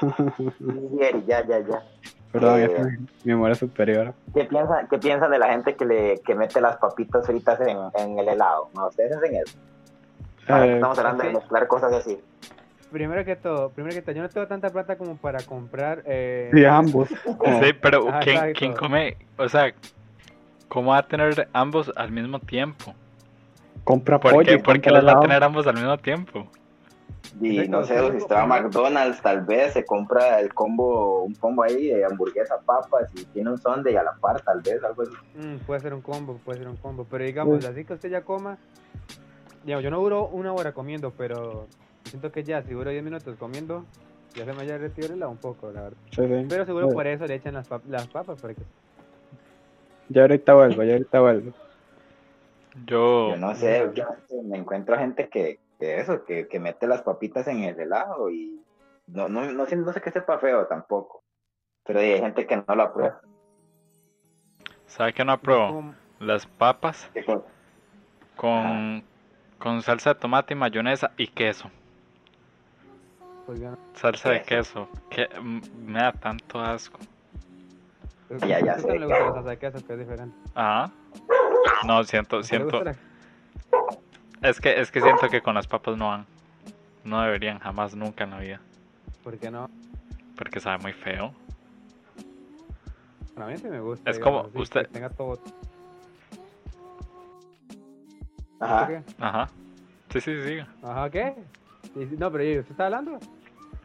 ya, 1.25 1.43
ya, 1.47 1.59
ya. 1.59 1.83
perdón, 2.31 2.59
Eh, 2.59 2.65
es 2.65 2.79
mi, 2.85 3.07
memoria 3.33 3.55
superior. 3.55 4.13
¿Qué 4.35 4.43
piensan, 4.45 4.87
¿Qué 4.89 4.99
piensan 4.99 5.31
de 5.31 5.39
la 5.39 5.47
gente 5.49 5.75
que 5.75 5.85
le 5.85 6.21
que 6.23 6.35
mete 6.35 6.61
las 6.61 6.77
papitas 6.77 7.25
fritas 7.25 7.59
en, 7.61 7.77
en 7.95 8.19
el 8.19 8.27
helado? 8.29 8.69
¿No? 8.75 8.89
¿Ustedes 8.89 9.13
hacen 9.17 9.35
eso? 9.37 9.57
Ahora 10.49 10.65
que 10.65 10.71
Eh, 10.71 10.73
estamos 10.75 10.99
hablando 10.99 11.23
de 11.23 11.33
mezclar 11.33 11.67
cosas 11.67 11.93
así. 11.93 12.19
Primero 12.91 13.25
que 13.25 13.35
todo, 13.35 13.69
primero 13.71 13.93
que 13.93 14.01
todo, 14.01 14.15
yo 14.15 14.21
no 14.21 14.29
tengo 14.29 14.47
tanta 14.47 14.69
plata 14.69 14.97
como 14.97 15.17
para 15.17 15.39
comprar. 15.43 16.03
Eh, 16.05 16.49
sí, 16.53 16.63
ambos. 16.65 17.09
como- 17.37 17.61
Sí, 17.63 17.73
pero 17.81 18.07
Ajá, 18.09 18.19
¿quién, 18.21 18.53
quién 18.53 18.73
come? 18.73 19.17
O 19.37 19.49
sea, 19.49 19.73
¿cómo 20.69 20.91
va 20.91 20.99
a 20.99 21.07
tener 21.07 21.49
ambos 21.53 21.91
al 21.95 22.11
mismo 22.11 22.39
tiempo? 22.39 22.93
compra 23.83 24.19
¿Por 24.19 24.33
pollo. 24.33 24.45
qué, 24.51 24.59
¿Por 24.59 24.81
qué 24.81 24.89
los 24.89 25.05
va 25.05 25.13
a 25.13 25.19
tener 25.21 25.41
ambos 25.43 25.65
al 25.67 25.75
mismo 25.75 25.97
tiempo? 25.97 26.45
Y 27.41 27.67
no 27.69 27.83
sé, 27.83 27.99
sí, 27.99 28.05
si 28.11 28.17
usted 28.17 28.35
va 28.35 28.39
a 28.43 28.47
como- 28.47 28.55
McDonald's, 28.55 29.21
tal 29.21 29.41
vez 29.45 29.73
se 29.73 29.85
compra 29.85 30.39
el 30.39 30.53
combo, 30.53 31.23
un 31.23 31.33
combo 31.35 31.63
ahí 31.63 31.87
de 31.87 32.03
hamburguesa, 32.05 32.55
papas 32.65 33.09
y 33.15 33.23
tiene 33.25 33.49
un 33.51 33.57
sundae 33.57 33.97
a 33.97 34.03
la 34.03 34.13
par, 34.15 34.41
tal 34.41 34.61
vez, 34.61 34.81
algo 34.83 35.03
así. 35.03 35.11
Mm, 35.35 35.57
puede 35.65 35.79
ser 35.81 35.93
un 35.93 36.01
combo, 36.01 36.37
puede 36.43 36.59
ser 36.59 36.67
un 36.67 36.77
combo. 36.77 37.05
Pero 37.09 37.23
digamos, 37.25 37.63
Mm. 37.65 37.69
así 37.69 37.85
que 37.85 37.93
usted 37.93 38.09
ya 38.09 38.21
coma. 38.23 38.57
Digamos, 39.63 39.83
yo 39.83 39.91
no 39.91 39.99
duro 39.99 40.25
una 40.27 40.51
hora 40.53 40.71
comiendo, 40.73 41.11
pero 41.11 41.67
siento 42.07 42.31
que 42.31 42.43
ya, 42.43 42.61
si 42.63 42.73
duro 42.73 42.89
10 42.89 43.03
minutos 43.03 43.35
comiendo, 43.37 43.85
ya 44.35 44.45
se 44.45 44.53
me 44.53 44.61
haya 44.63 44.77
retirado 44.77 45.13
el 45.13 45.17
helado 45.17 45.31
un 45.31 45.37
poco, 45.37 45.71
la 45.71 45.81
verdad. 45.81 45.97
Sí, 46.11 46.21
sí. 46.27 46.45
Pero 46.49 46.65
seguro 46.65 46.89
por 46.89 47.07
eso 47.07 47.25
le 47.25 47.35
echan 47.35 47.53
las, 47.53 47.69
pap- 47.69 47.85
las 47.87 48.07
papas, 48.07 48.39
porque 48.39 48.61
Ya 50.09 50.21
ahorita 50.21 50.53
vuelvo, 50.53 50.83
ya 50.83 50.93
ahorita 50.93 51.19
vuelvo. 51.19 51.53
Yo, 52.85 53.29
Yo 53.31 53.37
no 53.37 53.55
sé, 53.55 53.91
yo 53.93 54.05
me 54.43 54.57
encuentro 54.57 54.97
gente 54.97 55.27
que, 55.29 55.59
que 55.79 55.99
eso, 55.99 56.23
que, 56.25 56.47
que 56.47 56.59
mete 56.59 56.87
las 56.87 57.01
papitas 57.01 57.47
en 57.47 57.63
el 57.63 57.79
helado 57.79 58.29
y 58.29 58.61
no, 59.07 59.27
no, 59.27 59.51
no, 59.51 59.65
sé, 59.65 59.75
no 59.75 59.91
sé 59.91 60.01
que 60.01 60.11
sepa 60.11 60.37
feo 60.39 60.67
tampoco. 60.67 61.23
Pero 61.85 61.99
hay 61.99 62.19
gente 62.19 62.45
que 62.45 62.57
no 62.57 62.75
lo 62.75 62.83
aprueba. 62.83 63.21
¿sabe 64.85 65.13
qué 65.13 65.25
no 65.25 65.33
apruebo? 65.33 65.93
Las 66.19 66.45
papas 66.45 67.09
con, 68.35 69.03
con 69.59 69.81
salsa 69.81 70.13
de 70.13 70.19
tomate 70.19 70.53
y 70.53 70.57
mayonesa 70.57 71.11
y 71.17 71.27
queso. 71.27 71.69
Pues, 73.47 73.59
ya 73.59 73.71
no- 73.71 73.77
Salsa 73.95 74.29
de 74.29 74.43
Queso. 74.43 74.87
Que 75.09 75.27
mm, 75.41 75.61
me 75.87 75.99
da 75.99 76.11
tanto 76.11 76.59
asco. 76.59 76.99
Ya, 78.45 78.59
ya 78.59 78.77
sé. 78.77 78.87
no 78.87 78.93
le 78.95 79.05
gusta 79.05 79.19
la 79.25 79.33
salsa 79.33 79.49
de 79.51 79.57
queso, 79.57 79.87
que 79.87 79.93
es 79.93 79.99
diferente. 79.99 80.35
Ajá. 80.53 80.91
No, 81.87 82.03
siento, 82.03 82.37
¿Le 82.39 82.43
siento. 82.43 82.83
la- 82.83 82.95
Es 84.41 84.59
que, 84.59 84.79
es 84.79 84.91
que 84.91 85.01
siento 85.01 85.29
que 85.29 85.41
con 85.41 85.55
las 85.55 85.65
papas 85.65 85.97
no 85.97 86.09
van. 86.09 86.25
No 87.05 87.21
deberían 87.21 87.57
jamás, 87.59 87.95
nunca 87.95 88.25
en 88.25 88.31
la 88.31 88.39
vida. 88.39 88.59
¿Por 89.23 89.37
qué 89.39 89.49
no? 89.49 89.69
Porque 90.35 90.59
sabe 90.59 90.77
muy 90.79 90.91
feo. 90.93 91.33
Bueno, 93.33 93.45
a 93.49 93.53
mí 93.53 93.57
sí 93.57 93.67
me 93.67 93.79
gusta. 93.79 94.09
Es 94.11 94.19
como 94.19 94.41
así, 94.41 94.57
usted- 94.57 94.87
Que 94.87 94.93
tenga 94.93 95.09
todo. 95.09 95.39
Ajá. 98.59 99.03
Ajá. 99.19 99.49
Sí, 100.09 100.19
sí, 100.21 100.33
sí. 100.43 100.59
Ajá, 100.83 101.09
¿qué? 101.09 101.33
No, 102.17 102.31
pero 102.31 102.43
¿y 102.43 102.57
¿usted 102.59 102.71
está 102.71 102.85
hablando? 102.85 103.19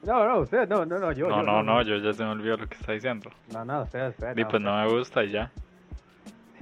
No, 0.03 0.27
no, 0.27 0.41
usted, 0.41 0.69
no, 0.69 0.85
no, 0.85 0.99
no, 0.99 1.13
yo. 1.13 1.29
No, 1.29 1.37
yo, 1.37 1.43
no, 1.43 1.63
no, 1.63 1.83
yo 1.83 1.97
ya 1.99 2.13
se 2.13 2.25
me 2.25 2.31
olvidó 2.31 2.57
lo 2.57 2.69
que 2.69 2.75
está 2.75 2.93
diciendo. 2.93 3.31
No, 3.53 3.65
no, 3.65 3.83
usted, 3.83 4.09
usted. 4.09 4.37
Y 4.37 4.45
pues 4.45 4.61
no 4.61 4.77
me 4.77 4.89
gusta 4.89 5.25
y 5.25 5.31
ya. 5.31 5.51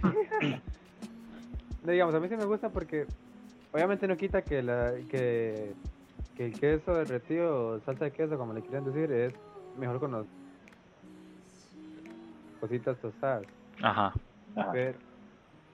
No, 1.83 1.93
digamos, 1.93 2.15
a 2.15 2.21
mí 2.21 2.29
sí 2.29 2.37
me 2.37 2.45
gusta 2.45 2.69
porque 2.69 3.07
obviamente 3.73 4.07
no 4.07 4.15
quita 4.15 4.43
que 4.43 4.63
la 4.63 4.93
que, 5.09 5.73
que 6.37 6.45
el 6.45 6.61
queso 6.61 6.95
derretido 6.95 7.69
o 7.69 7.81
salsa 7.81 8.05
de 8.05 8.13
queso, 8.13 8.37
como 8.37 8.53
le 8.53 8.61
quieran 8.61 8.85
decir, 8.85 9.11
es 9.11 9.33
mejor 9.79 9.99
con 9.99 10.13
los 10.13 10.27
cositas 12.61 12.99
tostadas. 12.99 13.45
Ajá. 13.83 14.13
Ajá. 14.57 14.73
Pero, 14.73 14.99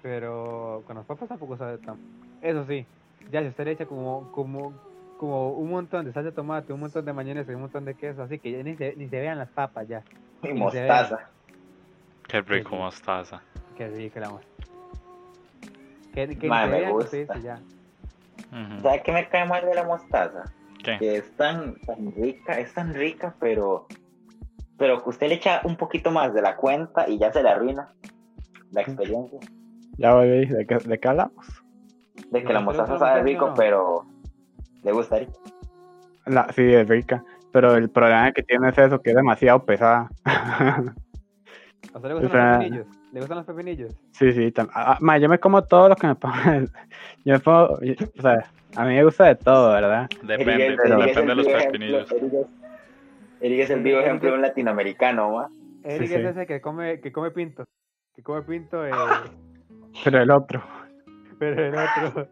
pero 0.01 0.83
con 0.87 0.97
las 0.97 1.07
papas 1.07 1.29
tampoco 1.29 1.57
sabe 1.57 1.79
tan... 1.79 1.97
Eso 2.41 2.65
sí, 2.67 2.87
ya 3.33 3.43
si 3.43 3.49
usted 3.49 3.65
le 3.65 3.73
echa 3.73 3.87
como, 3.87 4.31
como, 4.31 4.73
como 5.17 5.51
un 5.53 5.71
montón 5.71 6.05
de 6.05 6.13
salsa 6.13 6.31
de 6.31 6.33
tomate, 6.35 6.73
un 6.73 6.81
montón 6.81 7.05
de 7.05 7.13
mayonesa 7.13 7.51
y 7.53 7.55
un 7.55 7.63
montón 7.63 7.85
de 7.85 7.95
queso, 7.95 8.23
así 8.23 8.39
que 8.39 8.53
ya 8.53 8.63
ni 8.63 8.77
se, 8.77 8.95
ni 8.97 9.09
se 9.09 9.21
vean 9.21 9.39
las 9.39 9.49
papas 9.51 9.89
ya. 9.89 10.03
Y 10.43 10.53
mostaza. 10.53 11.31
Qué 12.29 12.41
rico 12.43 12.71
sí. 12.71 12.77
mostaza. 12.77 13.43
Que 13.77 13.89
rica 13.89 14.21
la 14.21 14.31
muestra. 14.31 14.53
Que, 16.15 16.29
que 16.29 16.35
ni 16.37 16.49
Mae, 16.49 16.65
se 16.71 16.71
me 16.87 16.91
gusta. 16.93 17.39
ya. 17.41 17.61
Ujú. 18.53 18.83
¿Sabes 18.83 19.03
qué 19.03 19.13
me 19.13 19.29
cae 19.29 19.47
mal 19.47 19.65
de 19.65 19.75
la 19.75 19.85
mostaza? 19.85 20.45
¿Qué? 20.83 20.99
Que 20.99 21.17
es 21.17 21.37
tan, 21.37 21.75
tan 21.81 22.13
rica, 22.15 22.59
es 22.59 22.73
tan 22.75 22.95
rica, 22.95 23.35
pero 23.41 23.87
pero 24.79 25.03
que 25.03 25.09
usted 25.09 25.29
le 25.29 25.37
echa 25.37 25.63
un 25.65 25.77
poquito 25.77 26.11
más 26.11 26.35
de 26.35 26.43
la 26.43 26.57
cuenta 26.57 27.09
y 27.09 27.19
ya 27.19 27.33
se 27.33 27.43
le 27.43 27.49
arruina 27.49 27.95
la 28.73 28.83
experiencia. 28.83 29.39
Ya 29.97 30.15
volví, 30.15 30.45
¿de 30.47 30.67
qué, 30.67 30.77
de 30.77 31.01
qué 31.01 31.09
hablamos? 31.09 31.47
De 32.31 32.41
que 32.41 32.49
No, 32.49 32.53
la 32.53 32.61
mostaza 32.61 32.99
sabe 32.99 33.21
no. 33.21 33.25
rico, 33.27 33.55
pero 33.57 34.05
le 34.87 34.93
gustaría. 34.93 35.29
La, 36.27 36.51
sí, 36.53 36.63
es 36.73 36.89
rica. 36.89 37.23
Pero 37.53 37.75
el 37.77 37.89
problema 37.91 38.33
que 38.33 38.43
tiene 38.43 38.69
es 38.71 38.79
eso, 38.79 39.01
que 39.01 39.11
es 39.11 39.17
demasiado 39.17 39.65
pesada. 39.65 40.09
¿A 40.25 41.99
usted 41.99 42.09
le 42.09 42.15
gustan 42.15 42.27
O 42.27 42.33
sea- 42.33 42.51
los 42.53 42.59
pepinillos? 42.59 42.87
¿Le 43.13 43.21
gustan 43.21 43.37
los 43.39 43.47
pepinillos? 43.47 43.97
sí, 44.13 44.33
sí. 44.33 44.53
ah, 44.75 44.99
ma, 45.01 45.17
yo 45.19 45.29
me 45.29 45.39
como 45.39 45.63
todo 45.63 45.89
lo 45.89 45.97
que 45.97 46.07
me 46.07 46.15
pongan. 46.15 46.69
Yo 47.25 47.35
me 47.35 47.41
pongo, 47.41 47.81
yo- 47.81 47.95
o 48.19 48.23
sea, 48.23 48.45
a 48.77 48.85
mí 48.85 48.95
me 48.95 49.05
gusta 49.05 49.25
de 49.27 49.37
todo, 49.37 49.73
¿verdad? 49.73 50.09
Depende, 50.23 50.77
pero 50.83 50.99
depende 50.99 51.23
de 51.27 51.33
el 51.33 51.37
los 51.39 51.47
vivo 51.47 51.59
pepinillos. 51.59 52.11
ejemplo- 52.13 52.49
Eric 53.41 53.61
es- 53.61 53.71
el 53.71 53.83
vivo 53.83 54.01
ejemplo 54.01 54.29
de 54.31 54.35
un 54.37 54.43
latinoamericano, 54.43 55.33
¿va? 55.33 55.49
Eric 55.85 56.09
sí. 56.09 56.15
es 56.15 56.25
ese 56.25 56.47
que 56.47 56.61
come, 56.61 57.01
que 57.01 57.13
come 57.13 57.31
pinto. 57.31 57.65
Que 58.15 58.23
come 58.23 58.43
pinto, 58.43 58.85
eh, 58.87 58.91
Pero 60.05 60.21
el 60.21 60.31
otro. 60.31 60.63
pero 61.39 61.65
el 61.67 61.75
otro. 61.75 62.29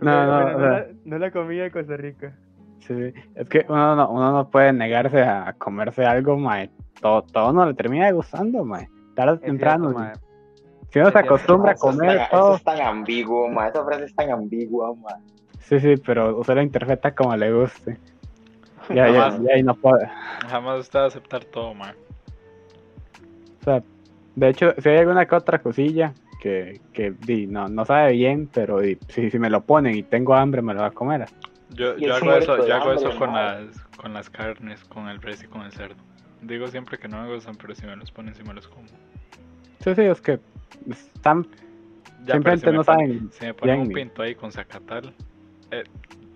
No, 0.00 0.26
no, 0.26 0.44
pero 0.46 0.56
o 0.56 0.60
sea- 0.60 0.70
la, 0.70 0.86
no 1.04 1.18
la 1.18 1.30
comida 1.30 1.62
de 1.64 1.70
Costa 1.70 1.96
Rica. 1.96 2.36
Sí. 2.80 3.12
Es 3.34 3.48
que 3.48 3.64
uno 3.68 3.96
no, 3.96 4.10
uno 4.10 4.32
no 4.32 4.50
puede 4.50 4.72
negarse 4.72 5.22
a 5.22 5.52
comerse 5.58 6.04
algo, 6.04 6.36
mae. 6.38 6.70
Todo, 7.00 7.22
todo 7.22 7.52
no 7.52 7.66
le 7.66 7.74
termina 7.74 8.10
gustando, 8.12 8.64
mae. 8.64 8.88
Tarde 9.14 9.32
o 9.32 9.38
temprano. 9.40 9.90
cierto, 9.90 9.98
mae. 10.00 10.12
si 10.90 10.98
uno 11.00 11.10
se 11.10 11.18
acostumbra 11.18 11.72
a 11.72 11.74
comer 11.74 12.18
tan- 12.18 12.30
todo. 12.30 12.48
Eso 12.48 12.56
es 12.56 12.64
tan 12.64 12.80
ambiguo, 12.80 13.48
ma. 13.48 13.68
Esa 13.68 13.84
frase 13.84 14.04
es 14.04 14.14
tan 14.14 14.30
ambigua, 14.30 14.94
ma. 14.94 15.16
Sí, 15.60 15.80
sí, 15.80 15.94
pero 16.04 16.38
usted 16.38 16.54
lo 16.54 16.62
interpreta 16.62 17.12
como 17.14 17.34
le 17.36 17.52
guste. 17.52 17.98
Ya, 18.90 19.08
ya, 19.08 19.22
Jamás. 19.30 19.42
ya, 19.42 19.54
ahí 19.54 19.62
no 19.64 19.74
puede. 19.74 20.08
Jamás 20.48 20.78
usted 20.80 21.00
va 21.00 21.04
a 21.04 21.08
aceptar 21.08 21.44
todo, 21.44 21.74
man. 21.74 21.94
O 23.60 23.64
sea, 23.64 23.82
de 24.36 24.48
hecho, 24.48 24.74
si 24.78 24.88
hay 24.88 24.98
alguna 24.98 25.26
que 25.26 25.34
otra 25.34 25.58
cosilla 25.58 26.12
que, 26.46 26.80
que 26.92 27.10
di, 27.10 27.46
no, 27.48 27.68
no 27.68 27.84
sabe 27.84 28.12
bien, 28.12 28.48
pero 28.52 28.78
di, 28.80 28.96
si, 29.08 29.30
si 29.30 29.38
me 29.38 29.50
lo 29.50 29.64
ponen 29.64 29.96
y 29.96 30.02
tengo 30.04 30.34
hambre, 30.34 30.62
me 30.62 30.74
lo 30.74 30.80
voy 30.80 30.88
a 30.88 30.92
comer. 30.92 31.26
Yo, 31.70 31.96
yo 31.98 32.14
hago 32.14 32.32
eso, 32.34 32.56
yo 32.66 32.74
hago 32.74 32.90
hambre, 32.90 33.08
eso 33.08 33.18
con 33.18 33.32
las, 33.34 33.80
con 33.96 34.12
las 34.14 34.30
carnes, 34.30 34.84
con 34.84 35.08
el 35.08 35.20
res 35.20 35.42
y 35.42 35.48
con 35.48 35.62
el 35.62 35.72
cerdo. 35.72 35.96
Digo 36.42 36.68
siempre 36.68 36.98
que 36.98 37.08
no 37.08 37.20
me 37.22 37.34
gustan, 37.34 37.56
pero 37.56 37.74
si 37.74 37.84
me 37.86 37.96
los 37.96 38.12
ponen, 38.12 38.34
si 38.34 38.44
me 38.44 38.54
los 38.54 38.68
como. 38.68 38.86
Sí, 39.80 39.94
sí, 39.94 40.02
es 40.02 40.20
que 40.20 40.38
están 40.88 41.46
Ya, 42.24 42.34
Simplemente 42.34 42.70
si 42.70 42.76
no 42.76 42.82
ponen- 42.84 42.84
saben 42.84 43.32
Si 43.32 43.44
me 43.44 43.54
ponen 43.54 43.74
bien 43.76 43.88
un 43.88 43.92
pinto 43.92 44.22
ahí 44.22 44.34
con 44.36 44.52
zacatal, 44.52 45.12
eh, 45.72 45.82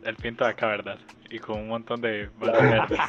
el 0.04 0.16
pinto 0.16 0.44
de 0.44 0.50
acá, 0.50 0.66
¿verdad? 0.68 0.98
Y 1.30 1.38
con 1.38 1.60
un 1.60 1.68
montón 1.68 2.00
de 2.00 2.28
balas 2.38 2.88
verdes. 2.88 3.00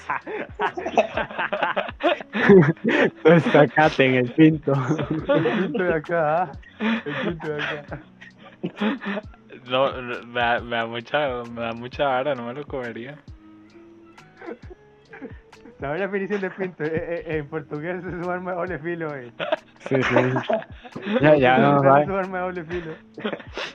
pues 3.24 3.44
sacate 3.44 4.06
en 4.06 4.16
el 4.16 4.32
pinto. 4.34 4.74
El 5.10 5.64
pinto 5.64 5.84
de 5.84 5.94
acá, 5.94 6.44
¿ah? 6.44 6.52
El 6.80 7.16
pinto 7.28 7.48
de 7.48 7.64
acá. 7.64 8.00
No, 9.68 10.02
no, 10.02 10.24
me 10.28 10.40
da, 10.40 10.60
me 10.60 10.76
da 10.76 10.86
mucha, 10.86 11.44
me 11.52 11.62
da 11.62 11.74
mucha 11.74 12.06
vara, 12.06 12.36
no 12.36 12.46
me 12.46 12.54
lo 12.54 12.66
comería. 12.66 13.18
¿Sabes 15.80 16.00
la 16.00 16.06
definición 16.08 16.42
de 16.42 16.50
pinto? 16.52 16.84
Eh, 16.84 16.92
eh, 16.94 17.38
en 17.38 17.48
portugués 17.48 17.98
es 18.06 18.14
un 18.14 18.30
arma 18.30 18.52
de 18.52 18.58
doble 18.58 18.80
filo, 18.80 19.16
eh. 19.16 19.32
Sí, 19.90 19.96
sí. 20.04 20.16
Ya, 21.22 21.36
ya 21.38 21.58
no 21.58 21.78
Es 21.78 21.82
sabe. 21.82 22.04
un 22.06 22.12
arma 22.20 22.38
de 22.38 22.44
doble 22.44 22.64
filo. 22.66 22.94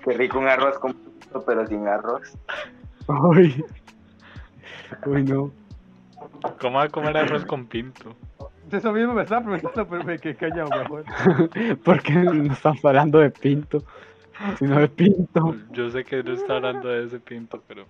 Qué 0.05 0.13
rico 0.17 0.39
un 0.39 0.47
arroz 0.47 0.79
con 0.79 0.93
pinto, 0.95 1.45
pero 1.45 1.67
sin 1.67 1.89
arroz. 1.89 2.39
Uy. 3.09 3.65
Uy, 5.05 5.23
no. 5.25 5.53
¿Cómo 6.61 6.79
va 6.79 6.85
a 6.85 6.89
comer 6.89 7.17
arroz 7.17 7.45
con 7.45 7.67
pinto? 7.67 8.15
Eso 8.71 8.93
mismo 8.93 9.15
me 9.15 9.23
estaba 9.23 9.45
preguntando, 9.45 9.89
pero 9.89 10.05
me 10.05 10.19
quedé 10.19 10.35
callado 10.35 10.69
mejor. 10.71 11.05
¿Por 11.85 12.03
qué 12.03 12.13
no 12.13 12.53
estamos 12.53 12.85
hablando 12.85 13.21
de 13.21 13.31
pinto? 13.31 13.83
Sino 14.59 14.79
de 14.81 14.89
pinto. 14.89 15.57
Yo 15.71 15.89
sé 15.91 16.05
que 16.05 16.23
no 16.23 16.33
está 16.33 16.57
hablando 16.57 16.89
de 16.89 17.05
ese 17.07 17.21
pinto, 17.21 17.63
pero 17.67 17.87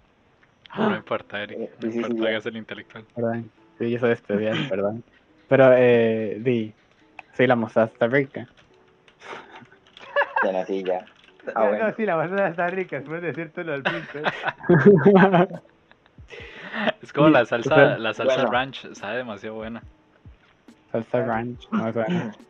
no 0.77 0.95
importa, 0.95 1.43
Eric. 1.43 1.59
Eh, 1.59 1.71
No 1.81 1.89
importa, 1.89 2.29
hagas 2.29 2.47
el 2.47 2.57
intelectual. 2.57 3.05
Perdón. 3.15 3.51
Sí, 3.79 3.91
yo 3.91 3.99
soy 3.99 4.13
especial, 4.13 4.67
perdón. 4.69 5.03
Pero, 5.49 5.73
eh, 5.77 6.39
di. 6.41 6.73
Sí, 7.33 7.47
la 7.47 7.57
mostaza 7.57 7.93
está 7.93 8.07
rica. 8.07 8.47
En 10.43 10.53
la 10.53 10.67
silla. 10.67 11.05
Ah, 11.55 11.61
No, 11.61 11.69
bueno. 11.69 11.89
no, 11.89 11.95
sí, 11.95 12.05
la 12.07 12.17
basura 12.17 12.49
está 12.49 12.67
rica, 12.69 12.97
después 12.99 13.21
de 13.23 13.29
decirte 13.29 13.65
lo 13.65 13.73
del 13.73 13.83
pinto. 13.83 14.19
Es 17.03 17.13
como 17.13 17.29
Sí, 17.29 17.33
la 17.33 17.45
salsa, 17.47 17.71
total. 17.71 18.03
la 18.03 18.13
salsa 18.15 18.35
Bueno. 18.37 18.51
ranch, 18.53 18.93
sabe 18.95 19.17
demasiado 19.19 19.55
buena. 19.57 19.83
Salsa 20.93 21.25
ranch, 21.25 21.69
no 21.71 21.93
suena. 21.93 22.35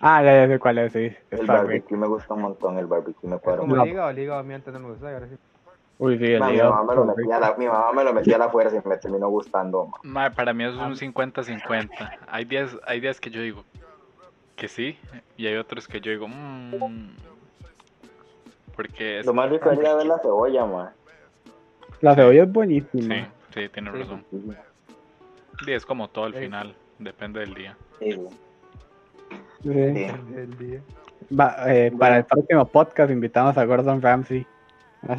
Ah, 0.00 0.22
ya, 0.22 0.34
ya 0.44 0.48
sé 0.52 0.58
cuál 0.58 0.76
es, 0.78 0.92
sí. 0.92 0.98
El 0.98 1.14
Está 1.30 1.40
rico. 1.40 1.52
barbecue 1.52 1.96
me 1.96 2.06
gusta 2.08 2.34
un 2.34 2.42
montón, 2.42 2.76
el 2.78 2.86
barbecue 2.86 3.26
me 3.30 3.38
cuadra 3.38 3.60
Como 3.60 3.76
el 3.76 3.82
el 3.82 4.18
hígado 4.18 4.38
a 4.38 4.42
mí 4.42 4.52
antes 4.52 4.74
no 4.74 4.80
me 4.80 4.88
gustaba, 4.90 5.12
ahora 5.12 5.28
sí. 5.28 5.36
Uy, 5.98 6.18
sí, 6.18 6.24
el 6.32 6.40
Ma, 6.40 6.50
mi, 6.50 6.58
mamá 6.58 6.82
me 6.84 6.94
lo 6.96 7.04
metía 7.06 7.36
a 7.36 7.38
rico. 7.38 7.50
la, 7.52 7.56
mi 7.56 7.66
mamá 7.66 7.92
me 7.92 8.04
lo 8.04 8.12
metía 8.12 8.36
a 8.36 8.38
la 8.40 8.48
fuerza 8.50 8.76
y 8.76 8.86
me 8.86 8.96
terminó 8.98 9.28
gustando. 9.30 9.90
Ma, 10.02 10.28
para 10.30 10.52
mí 10.52 10.64
es 10.64 10.74
un 10.74 10.94
50-50. 10.96 12.10
Hay 12.28 12.44
días, 12.44 12.76
hay 12.86 13.00
días 13.00 13.18
que 13.20 13.30
yo 13.30 13.40
digo 13.40 13.64
que 14.56 14.68
sí, 14.68 14.98
y 15.38 15.46
hay 15.46 15.56
otros 15.56 15.88
que 15.88 16.00
yo 16.02 16.10
digo, 16.10 16.28
mmm. 16.28 17.14
Porque 18.76 19.20
es. 19.20 19.26
Lo 19.26 19.34
más 19.34 19.50
rico 19.50 19.70
es 19.70 19.78
ir 19.78 19.86
a 19.86 19.94
ver 19.94 20.06
la 20.06 20.18
cebolla, 20.18 20.64
ma. 20.66 20.92
La 22.00 22.14
cebolla 22.14 22.42
es 22.42 22.48
Sí, 22.48 22.52
buenísima. 22.52 23.28
sí, 23.54 23.68
tiene 23.68 23.92
Sí. 23.92 23.98
razón. 23.98 24.24
Sí, 24.30 25.70
Y 25.70 25.72
es 25.72 25.86
como 25.86 26.08
todo 26.08 26.24
al 26.24 26.34
Ey. 26.34 26.44
final, 26.44 26.74
depende 26.98 27.40
del 27.40 27.54
día. 27.54 27.76
sí, 28.00 28.12
sí. 28.12 28.28
Sí. 29.62 29.72
Sí. 29.72 30.06
El 30.36 30.58
día. 30.58 30.80
Va, 31.38 31.56
eh, 31.74 31.90
para 31.98 32.18
el 32.18 32.24
próximo 32.26 32.66
podcast 32.66 33.10
invitamos 33.10 33.56
a 33.56 33.64
Gordon 33.64 34.02
Ramsay. 34.02 34.46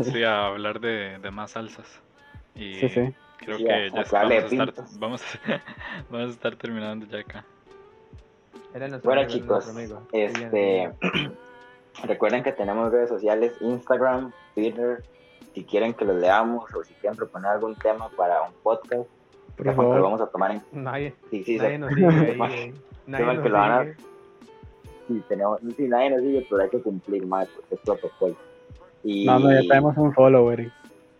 Sí, 0.03 0.23
a 0.23 0.47
hablar 0.47 0.79
de, 0.79 1.17
de 1.19 1.31
más 1.31 1.51
salsas. 1.51 2.01
Y 2.53 2.75
Sí, 2.75 2.89
sí. 2.89 3.13
creo 3.37 3.57
Sí, 3.57 3.63
que 3.65 3.89
ya 3.89 3.91
vamos, 3.91 4.13
a 4.13 4.25
de 4.27 4.37
estar, 4.37 4.73
vamos, 4.99 5.21
a- 5.23 5.61
vamos 6.09 6.27
a 6.27 6.31
estar 6.31 6.55
terminando 6.57 7.05
ya 7.07 7.19
acá. 7.19 7.43
Era 8.73 8.87
Bueno, 9.03 9.25
chicos, 9.27 9.67
este, 10.11 10.91
recuerden 12.03 12.43
que 12.43 12.51
tenemos 12.51 12.91
redes 12.91 13.09
sociales, 13.09 13.53
Instagram, 13.61 14.31
Twitter. 14.53 15.03
Si 15.53 15.63
quieren 15.63 15.93
que 15.93 16.03
los 16.05 16.17
leamos 16.17 16.65
o 16.75 16.83
si 16.83 16.93
quieren 16.95 17.15
proponer 17.15 17.51
algún 17.51 17.75
tema 17.75 18.09
para 18.17 18.41
un 18.41 18.51
podcast, 18.61 19.07
Por 19.55 19.65
lo 19.67 19.73
favor. 19.73 20.01
vamos 20.01 20.21
a 20.21 20.27
tomar 20.27 20.51
en. 20.51 20.61
Nadie, 20.73 21.13
Sí, 21.29 21.43
sí, 21.45 21.57
nadie 21.57 21.77
nos 21.77 21.93
sigue 21.93 22.05
ahí, 22.07 22.13
eh. 22.53 22.73
Nadie 23.07 23.23
Sepan 23.23 23.35
nos 23.37 23.43
que 23.43 23.49
lo 23.49 23.57
van 23.57 23.71
a- 23.71 23.83
sigue. 23.83 23.95
Sí, 25.07 25.23
tenemos, 25.29 25.59
sí, 25.77 25.87
nadie 25.87 26.09
nos 26.09 26.21
sigue, 26.21 26.47
pero 26.49 26.63
hay 26.63 26.69
que 26.69 26.81
cumplir 26.81 27.25
más 27.27 27.47
porque 27.49 27.75
es 27.75 27.81
protocolo. 27.81 28.35
Y... 29.03 29.25
No, 29.25 29.37
no, 29.39 29.51
ya 29.51 29.61
tenemos 29.61 29.95
un 29.97 30.11
follower. 30.13 30.71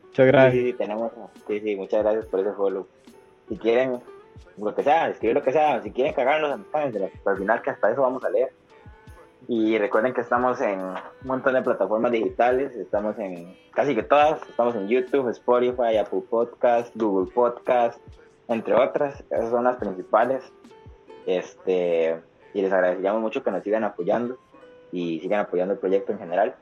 Muchas 0.07 0.26
gracias. 0.28 0.53
sí, 0.53 0.71
sí, 0.71 0.73
tenemos. 0.73 1.11
Sí, 1.47 1.59
sí, 1.59 1.76
muchas 1.76 2.03
gracias 2.03 2.26
por 2.26 2.39
ese 2.39 2.51
follow. 2.53 2.88
Si 3.47 3.57
quieren, 3.57 3.99
lo 4.57 4.73
que 4.73 4.84
sea, 4.84 5.09
escribir 5.09 5.36
lo 5.36 5.43
que 5.43 5.51
sea. 5.51 5.82
Si 5.84 5.91
quieren 5.91 6.13
cagarnos, 6.13 6.59
al 6.73 7.38
final 7.38 7.61
que 7.61 7.69
hasta 7.69 7.91
eso 7.91 8.01
vamos 8.01 8.23
a 8.26 8.30
leer. 8.32 8.51
Y 9.48 9.78
recuerden 9.78 10.14
que 10.14 10.22
estamos 10.22 10.60
en 10.62 10.80
un 10.80 10.96
montón 11.24 11.54
de 11.54 11.62
plataformas 11.62 12.12
digitales. 12.12 12.76
Estamos 12.76 13.18
en 13.20 13.56
casi 13.74 13.93
que 13.93 14.02
todas. 14.04 14.41
Estamos 14.50 14.76
en 14.76 14.88
YouTube, 14.88 15.30
Spotify, 15.30 15.98
Apple 15.98 16.24
Podcast, 16.30 16.96
Google 16.96 17.32
Podcast, 17.32 18.00
entre 18.48 18.74
otras. 18.74 19.24
Esas 19.30 19.50
son 19.52 19.66
las 19.66 19.76
principales. 19.78 20.43
Este, 21.28 22.20
y 22.54 22.62
les 22.62 22.72
agradeceríamos 22.74 23.22
mucho 23.22 23.43
que 23.43 23.52
nos 23.52 23.64
sigan 23.64 23.84
apoyando 23.84 24.38
y 24.91 25.20
sigan 25.20 25.41
apoyando 25.41 25.74
el 25.74 25.80
proyecto 25.80 26.12
en 26.12 26.20
general. 26.20 26.56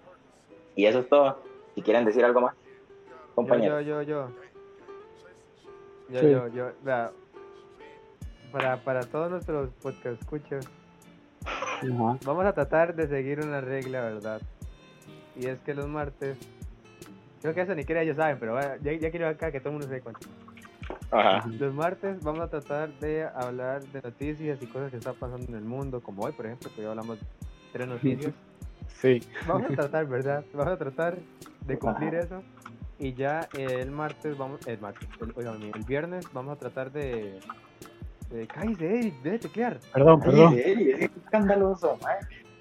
Y 0.76 0.86
eso 0.86 1.00
es 1.00 1.08
todo. 1.10 1.40
Si 1.76 1.82
quieren 1.82 2.04
decir 2.04 2.26
algo 2.26 2.42
más, 2.42 2.54
Yo, 2.56 3.36
compañeros. 3.36 3.86
yo, 3.86 4.02
yo, 4.02 4.28
yo. 4.28 4.30
Yo, 6.10 6.20
Sí. 6.20 6.32
yo, 6.32 6.48
yo. 6.50 6.68
Para, 8.52 8.78
para 8.84 9.02
todos 9.04 9.32
nuestros 9.32 9.70
podcast 9.82 10.22
escuchas, 10.22 10.68
Ajá. 11.92 12.18
vamos 12.26 12.46
a 12.46 12.54
tratar 12.54 12.96
de 12.96 13.08
seguir 13.08 13.40
una 13.40 13.62
regla, 13.62 14.02
¿verdad? 14.02 14.42
Y 15.36 15.48
es 15.48 15.60
que 15.60 15.74
los 15.74 15.88
martes, 15.88 16.38
creo 17.42 17.54
que 17.54 17.62
eso 17.62 17.74
ni 17.76 17.82
siquiera 17.82 18.02
ellos 18.02 18.18
saben, 18.18 18.38
pero 18.40 18.54
bueno, 18.54 18.76
ya, 18.82 18.94
ya 18.94 19.10
quiero 19.12 19.28
acá 19.28 19.52
que 19.52 19.60
todo 19.60 19.70
el 19.70 19.74
mundo 19.74 19.88
se 19.88 19.96
dé 19.96 20.02
cuenta. 20.02 20.22
Ajá. 21.12 21.48
Los 21.48 21.74
martes 21.74 22.24
vamos 22.24 22.42
a 22.42 22.50
tratar 22.50 22.92
de 23.00 23.24
hablar 23.26 23.84
de 23.84 24.02
noticias 24.02 24.62
y 24.62 24.66
cosas 24.68 24.92
que 24.92 24.98
están 24.98 25.16
pasando 25.16 25.46
en 25.48 25.56
el 25.56 25.64
mundo, 25.64 26.02
como 26.02 26.24
hoy, 26.24 26.32
por 26.32 26.46
ejemplo, 26.46 26.70
que 26.76 26.82
hoy 26.82 26.88
hablamos 26.88 27.20
de 27.20 27.26
tres 27.72 27.88
noticias. 27.88 28.34
Sí. 29.02 29.22
Vamos 29.48 29.70
a 29.70 29.76
tratar, 29.76 30.08
¿verdad? 30.08 30.46
Vamos 30.54 30.74
a 30.74 30.78
tratar 30.78 31.18
de 31.66 31.78
cumplir 31.78 32.16
Ajá. 32.16 32.26
eso. 32.26 32.44
Y 33.00 33.14
ya 33.14 33.50
el 33.58 33.92
martes 33.92 34.38
vamos, 34.38 34.66
el 34.66 34.80
martes, 34.80 35.10
el, 35.20 35.34
oigan, 35.36 35.62
el 35.62 35.84
viernes 35.84 36.26
vamos 36.32 36.54
a 36.54 36.60
tratar 36.60 36.92
de... 36.92 37.40
de 38.38 38.48
cállese, 38.48 39.00
Eric, 39.00 39.22
debe 39.22 39.40
teclear. 39.40 39.80
Perdón, 39.94 40.20
perdón, 40.22 40.54
Ay, 40.54 40.90
es 40.92 41.12
escandaloso, 41.24 41.98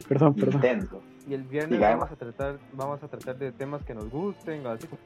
perdón, 0.09 0.35
perdón. 0.35 0.55
intenso. 0.55 1.03
Y 1.29 1.35
el 1.35 1.43
viernes 1.45 1.81
vamos 1.81 2.11
a 2.11 2.17
tratar 2.17 2.59
vamos 2.73 3.03
a 3.03 3.09
tratar 3.09 3.37
de 3.39 3.53
temas 3.53 3.83
que 3.85 3.95
nos 3.95 4.11
gusten, 4.11 4.67
así 4.67 4.87
como 4.87 5.01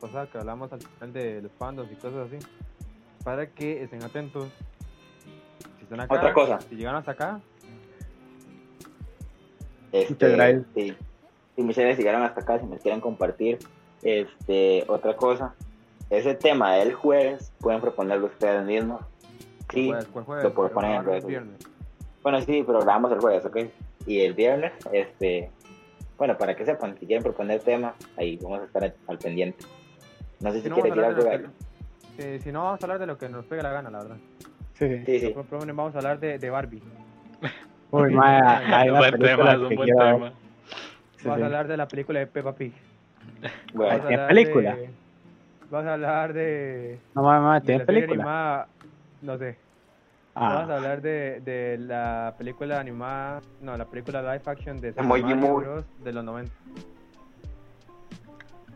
pasado 0.00 0.30
que 0.30 0.38
hablamos 0.38 0.72
al 0.72 0.80
final 0.80 1.12
de 1.12 1.42
los 1.42 1.52
fandoms 1.52 1.90
y 1.90 1.94
cosas 1.96 2.28
así. 2.28 2.38
Para 3.24 3.46
que 3.46 3.82
estén 3.84 4.02
atentos. 4.02 4.48
Si 5.78 5.84
están 5.84 6.00
acá, 6.00 6.14
Otra 6.14 6.34
cosa. 6.34 6.60
si 6.60 6.74
llegan 6.74 6.96
hasta 6.96 7.12
acá, 7.12 7.40
Este. 9.92 10.64
Sí. 10.74 10.96
Si 11.54 11.62
gracias 11.62 11.98
llegaron 11.98 12.22
hasta 12.22 12.40
acá, 12.40 12.58
si 12.58 12.66
me 12.66 12.78
quieren 12.78 13.00
compartir. 13.00 13.58
Este, 14.02 14.84
otra 14.88 15.16
cosa. 15.16 15.54
Ese 16.10 16.34
tema 16.34 16.74
del 16.74 16.92
jueves, 16.94 17.52
pueden 17.60 17.80
proponerlo 17.80 18.26
ustedes 18.26 18.64
mismos. 18.66 19.00
Sí. 19.72 19.86
¿cuál, 19.88 20.06
cuál 20.08 20.24
jueves? 20.24 20.44
lo 20.44 20.54
puedo 20.54 20.68
Pero 20.68 20.74
poner 20.80 21.04
redes 21.04 21.26
viernes. 21.26 21.56
Bueno, 22.22 22.40
sí, 22.40 22.62
pero 22.66 22.80
grabamos 22.80 23.12
el 23.12 23.18
jueves, 23.20 23.44
¿ok? 23.44 23.56
Y 24.06 24.20
el 24.20 24.34
viernes, 24.34 24.72
este, 24.92 25.50
bueno, 26.16 26.36
para 26.38 26.54
que 26.54 26.64
sepan, 26.64 26.96
si 26.98 27.06
quieren 27.06 27.22
proponer 27.22 27.60
tema, 27.60 27.94
ahí 28.16 28.38
vamos 28.42 28.60
a 28.60 28.64
estar 28.64 28.94
al 29.08 29.18
pendiente. 29.18 29.64
No 30.40 30.50
sé 30.50 30.58
si, 30.58 30.62
Si 30.64 30.68
no, 30.68 30.74
quiere 30.76 30.90
vamos 30.90 31.04
a 31.04 31.08
decir 31.08 31.20
hablar 31.26 31.40
algo. 31.40 31.52
que- 32.16 32.38
si, 32.38 32.44
si 32.44 32.52
no, 32.52 32.64
vamos 32.64 32.80
a 32.80 32.84
hablar 32.84 32.98
de 33.00 33.06
lo 33.06 33.18
que 33.18 33.28
nos 33.28 33.44
pega 33.46 33.62
la 33.62 33.72
gana, 33.72 33.90
la 33.90 33.98
verdad. 33.98 34.16
Sí, 34.74 34.88
sí. 35.06 35.20
Sí, 35.20 35.34
Vamos 35.34 35.94
a 35.94 35.98
hablar 35.98 36.18
de, 36.20 36.38
de 36.38 36.50
Barbie. 36.50 36.82
Uy, 37.90 38.14
mae, 38.14 38.40
hay 38.74 38.88
una 38.90 38.98
buen 39.00 39.18
tema, 39.18 39.52
es 39.52 39.58
un 39.58 39.74
buen 39.74 39.88
quiero 39.88 40.04
tema. 40.14 40.32
Sí, 41.16 41.28
Vamos 41.28 41.36
sí. 41.38 41.42
a 41.42 41.46
hablar 41.46 41.68
de 41.68 41.76
la 41.76 41.88
película 41.88 42.18
de 42.20 42.26
Peppa 42.26 42.52
Pig. 42.54 42.72
Bueno, 43.74 43.90
Vamos 43.92 44.04
a 44.04 44.08
¿Tiene 44.08 44.22
hablar 44.22 44.28
película? 44.28 44.76
de- 44.76 44.90
Vamos 45.70 45.86
a 45.86 45.92
hablar 45.94 46.32
de. 46.34 46.98
No, 47.14 47.54
de 47.54 47.60
¿tiene 47.62 47.84
película? 47.84 48.14
animada, 48.22 48.68
no 49.22 49.38
sé. 49.38 49.56
Vamos 50.34 50.70
a 50.70 50.72
Ah, 50.72 50.76
hablar 50.76 51.02
de, 51.02 51.40
de 51.40 51.76
la 51.78 52.34
película 52.38 52.80
animada. 52.80 53.40
No, 53.60 53.76
la 53.76 53.84
película 53.84 54.22
live 54.22 54.42
action 54.46 54.80
de 54.80 54.92
Super 54.92 55.04
Mario. 55.04 55.56
Bros. 55.56 55.84
de 56.02 56.12
los 56.12 56.24
90. 56.24 56.52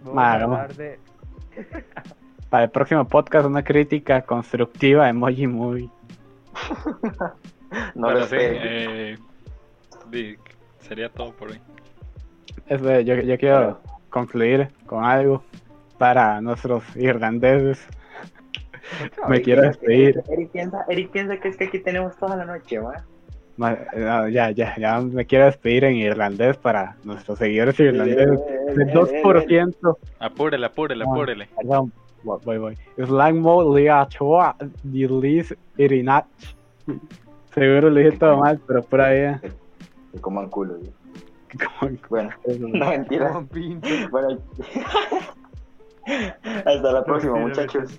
Vamos 0.03 0.19
a 0.23 0.33
hablar 0.35 0.75
de. 0.75 0.99
para 2.51 2.65
el 2.65 2.71
próximo 2.71 3.05
podcast 3.09 3.47
una 3.47 3.65
crítica 3.65 4.23
constructiva 4.23 5.05
de 5.05 5.11
Emoji 5.11 5.47
Movie. 5.47 5.91
No 7.97 8.07
Pero 8.07 8.21
lo 8.21 8.27
sí, 8.27 8.37
eh, 8.39 9.19
sería 10.81 11.09
todo 11.11 11.33
por 11.33 11.51
hoy. 11.51 11.61
Eso, 12.67 13.01
yo, 13.01 13.17
yo 13.17 13.37
quiero 13.39 13.81
concluir 14.09 14.69
con 14.87 15.05
algo 15.05 15.43
para 15.99 16.41
nuestros 16.41 16.85
irlandeses. 16.97 17.85
Me 19.29 19.41
quiero 19.43 19.63
despedir. 19.63 20.23
Eric 20.31 20.51
piensa, 20.51 20.85
Eric 20.89 21.11
piensa 21.11 21.37
que 21.39 21.49
es 21.49 21.57
que 21.57 21.65
aquí 21.65 21.79
tenemos 21.81 22.17
toda 22.17 22.37
la 22.37 22.45
noche, 22.45 22.79
¿va? 22.79 23.05
Ya, 24.31 24.51
ya, 24.51 24.77
ya 24.77 25.01
me 25.01 25.25
quiero 25.25 25.47
despedir 25.47 25.85
en 25.85 25.97
irlandés 25.97 26.57
para 26.59 26.97
nuestros 27.05 27.39
seguidores 27.39 27.79
irlandeses. 27.81 28.39
El 28.69 28.93
2%, 28.93 29.97
Apúrele, 30.19 30.67
apúrele, 30.67 31.05
Ah. 31.05 31.11
apúrele. 31.11 31.49
perdón, 31.57 31.93
voy, 32.23 32.39
voy, 32.45 32.59
voy. 32.59 32.79
Slang 33.07 33.41
mode 33.41 33.81
lia 33.81 34.07
choa 34.09 34.57
dilis 34.83 35.55
irinach. 35.79 36.27
Seguro 37.55 37.89
lo 37.89 37.97
dije 37.99 38.13
todo 38.19 38.37
mal, 38.37 38.61
pero 38.67 38.83
por 38.83 39.01
ahí. 39.01 39.35
Que 40.13 40.21
coman 40.21 40.51
culo, 40.51 40.75
como- 41.81 41.93
Bueno, 42.11 42.31
no 42.59 42.89
mentiras. 42.91 43.33
Bueno, 44.11 44.39
hasta 46.65 46.93
la 46.93 47.05
próxima, 47.05 47.37
muchachos. 47.39 47.99